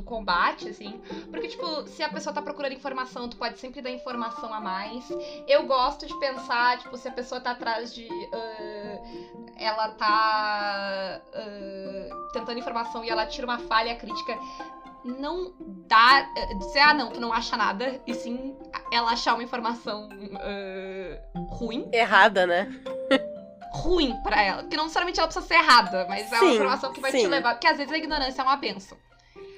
Do. 0.04 0.10
combate, 0.10 0.70
assim. 0.70 1.02
Porque, 1.30 1.48
tipo, 1.48 1.88
se 1.88 2.04
a 2.04 2.10
pessoa 2.10 2.34
tá 2.34 2.42
procurando 2.42 2.74
informação, 2.74 3.30
tu 3.30 3.38
pode 3.38 3.58
sempre 3.60 3.82
dar 3.82 3.92
informação 3.92 4.54
a 4.54 4.60
mais. 4.60 5.04
Eu 5.48 5.66
gosto 5.66 6.06
de 6.06 6.18
pensar, 6.20 6.80
tipo, 6.80 6.96
se 6.98 7.08
a 7.08 7.12
pessoa 7.12 7.42
tá 7.42 7.52
atrás 7.52 7.94
de. 7.94 8.06
Uh, 8.06 9.54
ela 9.58 9.90
tá. 9.90 11.22
Uh, 11.34 12.32
tentando 12.34 12.60
informação 12.60 13.04
e 13.04 13.10
ela 13.10 13.26
tira 13.26 13.46
uma 13.46 13.60
falha 13.60 13.96
crítica 13.96 14.38
não 15.04 15.54
dá. 15.60 16.22
Dizer, 16.60 16.80
ah, 16.80 16.94
não, 16.94 17.12
tu 17.12 17.20
não 17.20 17.34
acha 17.34 17.58
nada, 17.58 18.02
e 18.08 18.14
sim 18.14 18.56
ela 18.92 19.12
achar 19.12 19.34
uma 19.34 19.44
informação 19.44 20.08
uh, 20.08 21.56
ruim. 21.56 21.90
Errada, 21.92 22.46
né? 22.46 22.70
ruim 23.74 24.16
para 24.22 24.42
ela. 24.42 24.64
Que 24.64 24.78
não 24.78 24.84
necessariamente 24.84 25.20
ela 25.20 25.28
precisa 25.28 25.46
ser 25.46 25.56
errada, 25.56 26.06
mas 26.08 26.32
é 26.32 26.38
Sim, 26.38 26.46
uma 26.46 26.54
informação 26.54 26.94
que 26.94 27.02
vai 27.02 27.12
sim. 27.12 27.22
te 27.22 27.28
levar. 27.28 27.56
Porque 27.56 27.68
às 27.68 27.78
vezes 27.78 27.92
a 27.92 27.98
ignorância 27.98 28.42
é 28.42 28.46
uma 28.46 28.56
benção, 28.56 28.98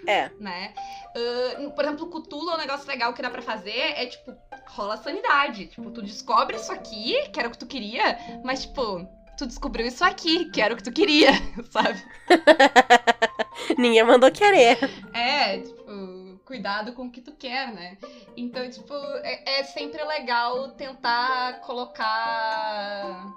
É. 0.08 0.30
né? 0.40 0.74
Uh, 1.16 1.72
por 1.72 1.86
exemplo, 1.86 2.10
Cthulhu 2.10 2.52
é 2.52 2.56
um 2.56 2.60
negócio 2.60 2.88
legal 2.88 3.14
que 3.14 3.22
dá 3.22 3.30
pra 3.30 3.42
fazer, 3.42 3.78
é 3.78 4.06
tipo, 4.06 4.34
rola 4.68 4.98
sanidade. 4.98 5.68
Tipo, 5.68 5.90
tu 5.92 6.02
descobre 6.02 6.58
isso 6.58 6.72
aqui, 6.72 7.30
que 7.30 7.40
era 7.40 7.48
o 7.48 7.52
que 7.52 7.58
tu 7.58 7.66
queria, 7.66 8.18
mas 8.44 8.64
tipo, 8.64 9.08
tu 9.38 9.46
descobriu 9.46 9.86
isso 9.86 10.04
aqui, 10.04 10.46
que 10.52 10.62
era 10.62 10.74
o 10.74 10.78
que 10.78 10.84
tu 10.84 10.92
queria, 10.92 11.32
sabe? 11.72 12.04
Ninguém 13.78 14.04
mandou 14.04 14.32
querer. 14.32 14.78
É, 15.14 15.60
tipo, 15.60 15.86
cuidado 16.46 16.94
com 16.94 17.08
o 17.08 17.12
que 17.12 17.22
tu 17.22 17.34
quer, 17.34 17.74
né? 17.74 17.98
Então, 18.38 18.70
tipo, 18.70 18.94
é, 19.24 19.60
é 19.60 19.64
sempre 19.64 20.04
legal 20.04 20.70
tentar 20.72 21.60
colocar 21.62 23.34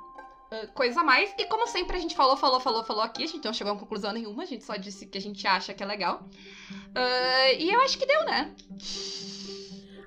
coisa 0.75 1.01
a 1.01 1.05
mais. 1.05 1.33
E 1.39 1.45
como 1.47 1.67
sempre 1.67 1.97
a 1.97 2.01
gente 2.01 2.15
falou, 2.15 2.37
falou, 2.37 2.61
falou, 2.61 2.85
falou 2.85 3.03
aqui, 3.03 3.25
a 3.25 3.27
gente 3.27 3.45
não 3.45 3.53
chegou 3.53 3.73
a 3.73 3.79
conclusão 3.79 4.13
nenhuma, 4.13 4.43
a 4.43 4.47
gente 4.47 4.65
só 4.65 4.77
disse 4.77 5.07
que 5.07 5.19
a 5.19 5.21
gente 5.21 5.47
acha 5.47 5.75
que 5.75 5.83
é 5.83 5.87
legal. 5.87 6.29
Uh, 6.71 7.57
e 7.59 7.71
eu 7.71 7.81
acho 7.81 7.99
que 7.99 8.07
deu, 8.07 8.25
né? 8.25 8.55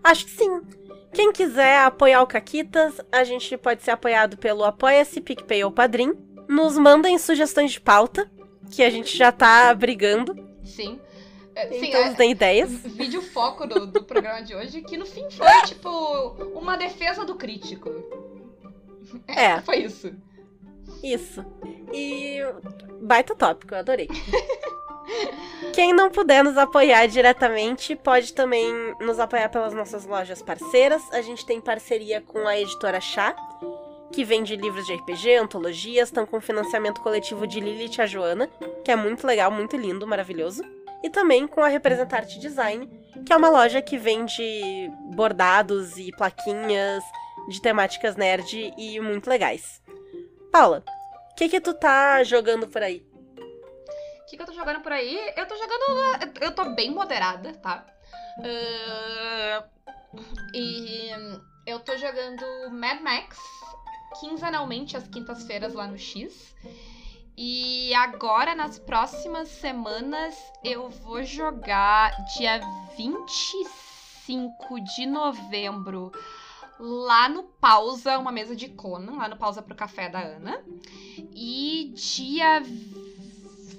Acho 0.04 0.25
que 0.25 0.32
sim. 0.32 0.62
Quem 1.13 1.32
quiser 1.32 1.80
apoiar 1.80 2.21
o 2.21 2.27
Caquitas, 2.27 2.99
a 3.12 3.23
gente 3.23 3.58
pode 3.58 3.84
ser 3.84 3.91
apoiado 3.91 4.38
pelo 4.38 4.63
Apoia-se, 4.63 5.21
PicPay 5.21 5.63
ou 5.63 5.71
Padrim. 5.71 6.13
Nos 6.47 6.77
mandem 6.77 7.17
sugestões 7.17 7.71
de 7.71 7.80
pauta, 7.80 8.30
que 8.71 8.82
a 8.84 8.89
gente 8.89 9.15
já 9.17 9.32
tá 9.32 9.73
brigando. 9.73 10.36
Sim. 10.63 10.99
É, 11.54 11.67
Sim, 11.67 11.88
Então 11.88 12.06
nos 12.08 12.15
deem 12.15 12.32
ideias. 12.32 12.71
vídeo 12.95 13.21
foco 13.21 13.67
do, 13.67 13.86
do 13.86 14.04
programa 14.04 14.41
de 14.41 14.56
hoje, 14.56 14.82
que 14.82 14.97
no 14.97 15.06
fim 15.06 15.30
foi, 15.30 15.47
tipo, 15.65 15.89
uma 16.56 16.77
defesa 16.77 17.25
do 17.25 17.36
crítico. 17.36 17.89
É. 19.27 19.60
Foi 19.62 19.77
isso. 19.77 20.13
Isso. 21.04 21.46
E 21.94 22.39
baita 23.02 23.36
tópico, 23.36 23.74
eu 23.74 23.80
adorei. 23.80 24.08
Quem 25.74 25.94
não 25.94 26.10
puder 26.10 26.44
nos 26.44 26.58
apoiar 26.58 27.08
diretamente, 27.08 27.96
pode 27.96 28.34
também 28.34 28.72
nos 29.00 29.20
apoiar 29.20 29.50
pelas 29.50 29.74
nossas 29.74 30.06
lojas 30.06 30.41
parceiras. 30.41 31.02
A 31.12 31.22
gente 31.22 31.46
tem 31.46 31.62
parceria 31.62 32.22
com 32.22 32.48
a 32.48 32.58
editora 32.58 33.00
Chá, 33.00 33.36
que 34.12 34.24
vende 34.24 34.56
livros 34.56 34.86
de 34.86 34.94
RPG, 34.94 35.36
antologias, 35.36 36.10
estão 36.10 36.26
com 36.26 36.41
financiamento 36.41 37.02
coletivo 37.02 37.48
de 37.48 37.60
Lilith 37.60 37.98
e 37.98 38.02
a 38.02 38.06
Joana, 38.06 38.50
que 38.84 38.91
é 38.91 38.96
muito 38.96 39.26
legal, 39.26 39.50
muito 39.50 39.78
lindo, 39.78 40.06
maravilhoso. 40.06 40.63
E 41.04 41.10
também 41.10 41.48
com 41.48 41.63
a 41.63 41.67
Representarte 41.67 42.39
Design, 42.39 42.88
que 43.26 43.34
é 43.34 43.38
uma 43.38 43.50
loja 43.50 43.82
que 43.82 43.98
vende 43.98 44.91
bordados 45.15 45.98
e 45.98 46.12
plaquinhas 46.12 47.03
de 47.49 47.62
temáticas 47.62 48.16
nerd 48.16 48.74
e 48.78 48.99
muito 48.99 49.30
legais. 49.30 49.80
Paula, 50.52 50.84
o 51.32 51.36
que 51.36 51.47
que 51.47 51.62
tu 51.62 51.74
tá 51.74 52.24
jogando 52.24 52.68
por 52.68 52.84
aí? 52.84 53.06
O 54.22 54.26
que, 54.28 54.36
que 54.36 54.41
eu 54.41 54.45
tô 54.45 54.54
jogando 54.54 54.82
por 54.82 54.91
aí? 54.91 55.34
Eu 55.36 55.47
tô 55.47 55.56
jogando. 55.56 56.36
Eu 56.41 56.52
tô 56.54 56.66
bem 56.76 56.91
moderada, 56.91 57.54
tá? 57.54 57.86
Ah, 58.43 59.64
e 60.54 61.10
eu 61.66 61.80
tô 61.80 61.97
jogando 61.97 62.45
Mad 62.72 63.02
Max 63.02 63.38
quinzenalmente 64.20 64.97
às 64.97 65.08
quintas-feiras 65.08 65.74
lá 65.74 65.88
no 65.88 65.97
X. 65.97 66.54
E 67.38 67.93
agora, 67.93 68.54
nas 68.54 68.78
próximas 68.78 69.47
semanas, 69.47 70.36
eu 70.64 70.89
vou 70.89 71.24
jogar 71.24 72.12
dia 72.26 72.60
25 72.97 74.82
de 74.82 75.06
novembro 75.06 76.12
lá 76.82 77.29
no 77.29 77.43
Pausa, 77.43 78.17
uma 78.17 78.32
mesa 78.32 78.55
de 78.55 78.67
Conan, 78.67 79.17
lá 79.17 79.29
no 79.29 79.38
Pausa 79.38 79.61
pro 79.61 79.75
Café 79.75 80.09
da 80.09 80.19
Ana. 80.19 80.63
E 81.34 81.93
dia 81.95 82.61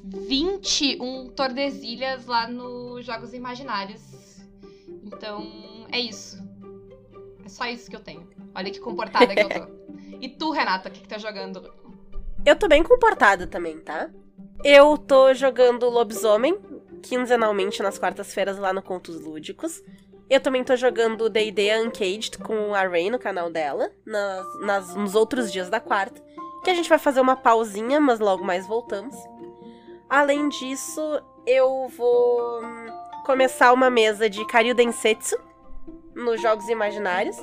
20, 0.05 0.98
um 1.00 1.28
Tordesilhas 1.28 2.26
lá 2.26 2.48
no 2.48 3.03
Jogos 3.03 3.34
Imaginários. 3.34 4.00
Então, 5.05 5.42
É 5.90 5.98
isso. 5.98 6.42
É 7.44 7.48
só 7.48 7.66
isso 7.66 7.90
que 7.90 7.96
eu 7.96 8.00
tenho. 8.00 8.26
Olha 8.55 8.70
que 8.70 8.80
comportada 8.80 9.34
que 9.34 9.42
eu 9.42 9.48
tô. 9.48 9.82
E 10.22 10.28
tu, 10.28 10.53
Renata, 10.53 10.88
o 10.88 10.92
que, 10.92 11.00
que 11.00 11.09
tá 11.09 11.18
jogando? 11.18 11.68
Eu 12.46 12.55
tô 12.55 12.68
bem 12.68 12.84
comportada 12.84 13.44
também, 13.44 13.80
tá? 13.80 14.09
Eu 14.62 14.96
tô 14.96 15.34
jogando 15.34 15.90
Lobisomem, 15.90 16.57
quinzenalmente 17.03 17.82
nas 17.82 17.98
quartas-feiras 17.98 18.57
lá 18.57 18.72
no 18.72 18.80
Contos 18.80 19.20
Lúdicos. 19.20 19.82
Eu 20.33 20.41
também 20.41 20.64
tô 20.64 20.74
jogando 20.76 21.28
D&D 21.28 21.78
Uncaged 21.78 22.39
com 22.39 22.74
a 22.74 22.89
Ray 22.89 23.11
no 23.11 23.18
canal 23.18 23.51
dela, 23.51 23.91
nas, 24.07 24.61
nas, 24.61 24.95
nos 24.95 25.14
outros 25.14 25.53
dias 25.53 25.68
da 25.68 25.78
quarta. 25.78 26.24
Que 26.64 26.70
a 26.70 26.74
gente 26.74 26.89
vai 26.89 26.99
fazer 26.99 27.20
uma 27.20 27.37
pausinha, 27.37 28.01
mas 28.01 28.18
logo 28.18 28.43
mais 28.43 28.66
voltamos. 28.66 29.14
Além 30.09 30.49
disso, 30.49 31.22
eu 31.47 31.87
vou 31.89 32.62
começar 33.26 33.74
uma 33.74 33.91
mesa 33.91 34.30
de 34.30 34.43
Karyu 34.47 34.74
Densetsu 34.74 35.37
nos 36.14 36.41
Jogos 36.41 36.66
Imaginários. 36.66 37.37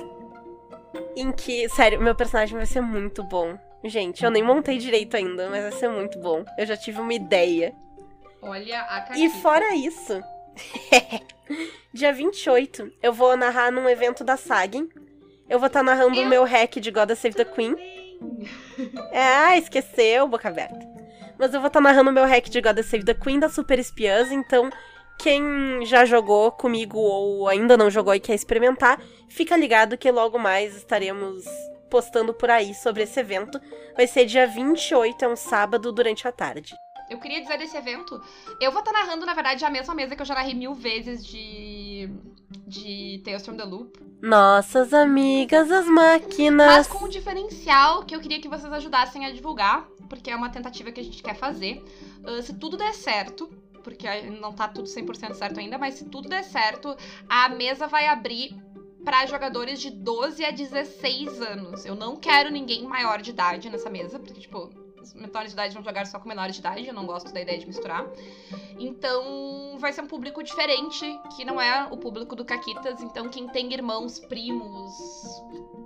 Em 1.14 1.30
que, 1.30 1.68
sério, 1.68 2.00
meu 2.00 2.16
personagem 2.16 2.56
vai 2.56 2.66
ser 2.66 2.80
muito 2.80 3.22
bom. 3.22 3.56
Gente, 3.84 4.24
eu 4.24 4.32
nem 4.32 4.42
montei 4.42 4.78
direito 4.78 5.16
ainda, 5.16 5.48
mas 5.48 5.62
vai 5.62 5.72
ser 5.72 5.88
muito 5.88 6.18
bom. 6.18 6.44
Eu 6.58 6.66
já 6.66 6.76
tive 6.76 7.00
uma 7.00 7.14
ideia. 7.14 7.72
Olha 8.42 8.80
a 8.80 9.00
Kakita. 9.02 9.18
E 9.20 9.30
fora 9.40 9.76
isso, 9.76 10.20
dia 11.92 12.12
28, 12.12 12.92
eu 13.02 13.12
vou 13.12 13.36
narrar 13.36 13.70
num 13.70 13.88
evento 13.88 14.22
da 14.24 14.36
Sagen. 14.36 14.88
Eu 15.48 15.58
vou 15.58 15.66
estar 15.66 15.80
tá 15.80 15.84
narrando 15.84 16.16
o 16.16 16.22
Eu 16.22 16.28
meu 16.28 16.44
hack 16.44 16.76
de 16.76 16.90
God 16.90 17.10
Save 17.10 17.34
the 17.34 17.44
Queen. 17.44 17.76
É, 19.10 19.22
ah, 19.22 19.58
esqueceu, 19.58 20.28
boca 20.28 20.48
aberta. 20.48 20.78
Mas 21.38 21.54
eu 21.54 21.60
vou 21.60 21.68
estar 21.68 21.80
narrando 21.80 22.10
o 22.10 22.12
meu 22.12 22.26
hack 22.26 22.48
de 22.48 22.60
God 22.60 22.78
Save 22.82 23.04
the 23.04 23.14
Queen 23.14 23.40
da 23.40 23.48
Super 23.48 23.78
Espiãs, 23.78 24.30
então 24.30 24.70
quem 25.18 25.84
já 25.84 26.04
jogou 26.04 26.50
comigo 26.52 26.98
ou 26.98 27.48
ainda 27.48 27.76
não 27.76 27.90
jogou 27.90 28.14
e 28.14 28.20
quer 28.20 28.34
experimentar, 28.34 29.00
fica 29.28 29.56
ligado 29.56 29.98
que 29.98 30.10
logo 30.10 30.38
mais 30.38 30.76
estaremos 30.76 31.44
postando 31.90 32.32
por 32.32 32.48
aí 32.48 32.74
sobre 32.74 33.02
esse 33.02 33.18
evento. 33.20 33.60
Vai 33.96 34.06
ser 34.06 34.24
dia 34.24 34.46
28, 34.46 35.24
é 35.24 35.28
um 35.28 35.36
sábado, 35.36 35.92
durante 35.92 36.26
a 36.26 36.32
tarde. 36.32 36.74
Eu 37.10 37.18
queria 37.18 37.42
dizer 37.42 37.58
desse 37.58 37.76
evento. 37.76 38.22
Eu 38.60 38.70
vou 38.70 38.78
estar 38.80 38.92
narrando, 38.92 39.26
na 39.26 39.34
verdade, 39.34 39.64
a 39.64 39.70
mesma 39.70 39.92
mesa 39.94 40.14
que 40.14 40.22
eu 40.22 40.26
já 40.26 40.34
narrei 40.34 40.54
mil 40.54 40.72
vezes 40.72 41.26
de. 41.26 42.08
de 42.66 43.20
Tales 43.24 43.44
from 43.44 43.56
the 43.56 43.64
Loop. 43.64 43.98
Nossas 44.22 44.94
amigas, 44.94 45.72
as 45.72 45.86
máquinas. 45.86 46.66
Mas 46.66 46.86
com 46.86 47.06
um 47.06 47.08
diferencial 47.08 48.04
que 48.04 48.14
eu 48.14 48.20
queria 48.20 48.40
que 48.40 48.48
vocês 48.48 48.72
ajudassem 48.72 49.26
a 49.26 49.32
divulgar, 49.32 49.88
porque 50.08 50.30
é 50.30 50.36
uma 50.36 50.50
tentativa 50.50 50.92
que 50.92 51.00
a 51.00 51.04
gente 51.04 51.20
quer 51.20 51.34
fazer. 51.34 51.82
Ah, 52.24 52.40
se 52.40 52.54
tudo 52.54 52.76
der 52.76 52.94
certo, 52.94 53.50
porque 53.82 54.06
não 54.40 54.52
tá 54.52 54.68
tudo 54.68 54.88
100% 54.88 55.34
certo 55.34 55.58
ainda, 55.58 55.76
mas 55.78 55.94
se 55.94 56.04
tudo 56.04 56.28
der 56.28 56.44
certo, 56.44 56.96
a 57.28 57.48
mesa 57.48 57.88
vai 57.88 58.06
abrir 58.06 58.54
para 59.04 59.26
jogadores 59.26 59.80
de 59.80 59.90
12 59.90 60.44
a 60.44 60.50
16 60.50 61.40
anos. 61.40 61.84
Eu 61.84 61.94
não 61.94 62.16
quero 62.16 62.50
ninguém 62.50 62.84
maior 62.84 63.20
de 63.20 63.30
idade 63.30 63.70
nessa 63.70 63.90
mesa, 63.90 64.18
porque, 64.18 64.40
tipo, 64.40 64.70
menores 65.14 65.50
de 65.50 65.54
idade 65.54 65.74
vão 65.74 65.82
jogar 65.82 66.06
só 66.06 66.18
com 66.18 66.28
menores 66.28 66.54
de 66.54 66.60
idade, 66.60 66.86
eu 66.86 66.94
não 66.94 67.06
gosto 67.06 67.32
da 67.32 67.40
ideia 67.40 67.58
de 67.58 67.66
misturar. 67.66 68.06
Então, 68.78 69.76
vai 69.78 69.92
ser 69.92 70.02
um 70.02 70.06
público 70.06 70.42
diferente, 70.42 71.04
que 71.36 71.44
não 71.44 71.60
é 71.60 71.88
o 71.90 71.96
público 71.96 72.34
do 72.34 72.44
Caquitas. 72.44 73.00
Então, 73.02 73.28
quem 73.28 73.46
tem 73.48 73.72
irmãos, 73.72 74.18
primos, 74.18 74.92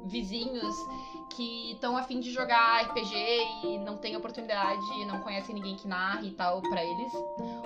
vizinhos 0.05 0.75
que 1.35 1.73
estão 1.73 1.97
afim 1.97 2.21
de 2.21 2.31
jogar 2.33 2.83
RPG 2.83 3.15
e 3.65 3.79
não 3.79 3.97
tem 3.97 4.17
oportunidade, 4.17 5.05
não 5.07 5.21
conhecem 5.21 5.55
ninguém 5.55 5.75
que 5.75 5.87
narre 5.87 6.29
e 6.29 6.31
tal 6.33 6.63
pra 6.63 6.83
eles. 6.83 7.13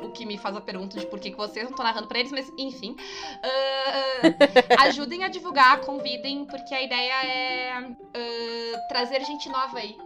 O 0.02 0.11
que 0.11 0.24
me 0.24 0.38
faz 0.38 0.56
a 0.56 0.61
pergunta 0.61 0.98
de 0.98 1.06
por 1.06 1.20
que, 1.20 1.30
que 1.30 1.36
vocês 1.36 1.64
não 1.64 1.72
estão 1.72 1.84
narrando 1.84 2.09
pra 2.09 2.18
eles, 2.18 2.32
mas 2.32 2.50
enfim. 2.56 2.96
Ah, 3.42 4.84
ajudem 4.84 5.24
a 5.24 5.28
divulgar, 5.28 5.80
convidem, 5.80 6.44
porque 6.46 6.74
a 6.74 6.82
ideia 6.82 7.26
é 7.26 7.72
ah, 7.72 8.88
trazer 8.88 9.24
gente 9.24 9.48
nova 9.48 9.78
aí. 9.78 9.96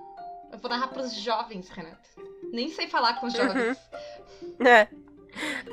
Eu 0.53 0.59
vou 0.59 0.71
narrar 0.71 0.89
pros 0.89 1.15
jovens, 1.15 1.71
Renata. 1.71 1.99
Nem 2.53 2.69
sei 2.69 2.87
falar 2.87 3.15
com 3.15 3.27
os 3.27 3.35
uhum. 3.35 3.47
jovens. 3.47 3.79
Uhum. 4.61 4.67
É. 4.67 4.89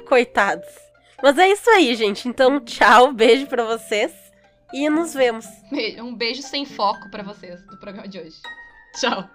Coitados. 0.07 0.69
Mas 1.21 1.38
é 1.38 1.49
isso 1.49 1.69
aí, 1.69 1.93
gente. 1.95 2.30
Então, 2.30 2.61
tchau, 2.61 3.11
beijo 3.11 3.45
para 3.47 3.65
vocês 3.65 4.13
e 4.73 4.89
nos 4.89 5.13
vemos. 5.13 5.45
Um 5.97 6.15
beijo 6.15 6.41
sem 6.41 6.65
foco 6.65 7.11
para 7.11 7.23
vocês 7.23 7.61
do 7.67 7.77
programa 7.77 8.07
de 8.07 8.19
hoje. 8.19 8.38
Tchau. 8.95 9.30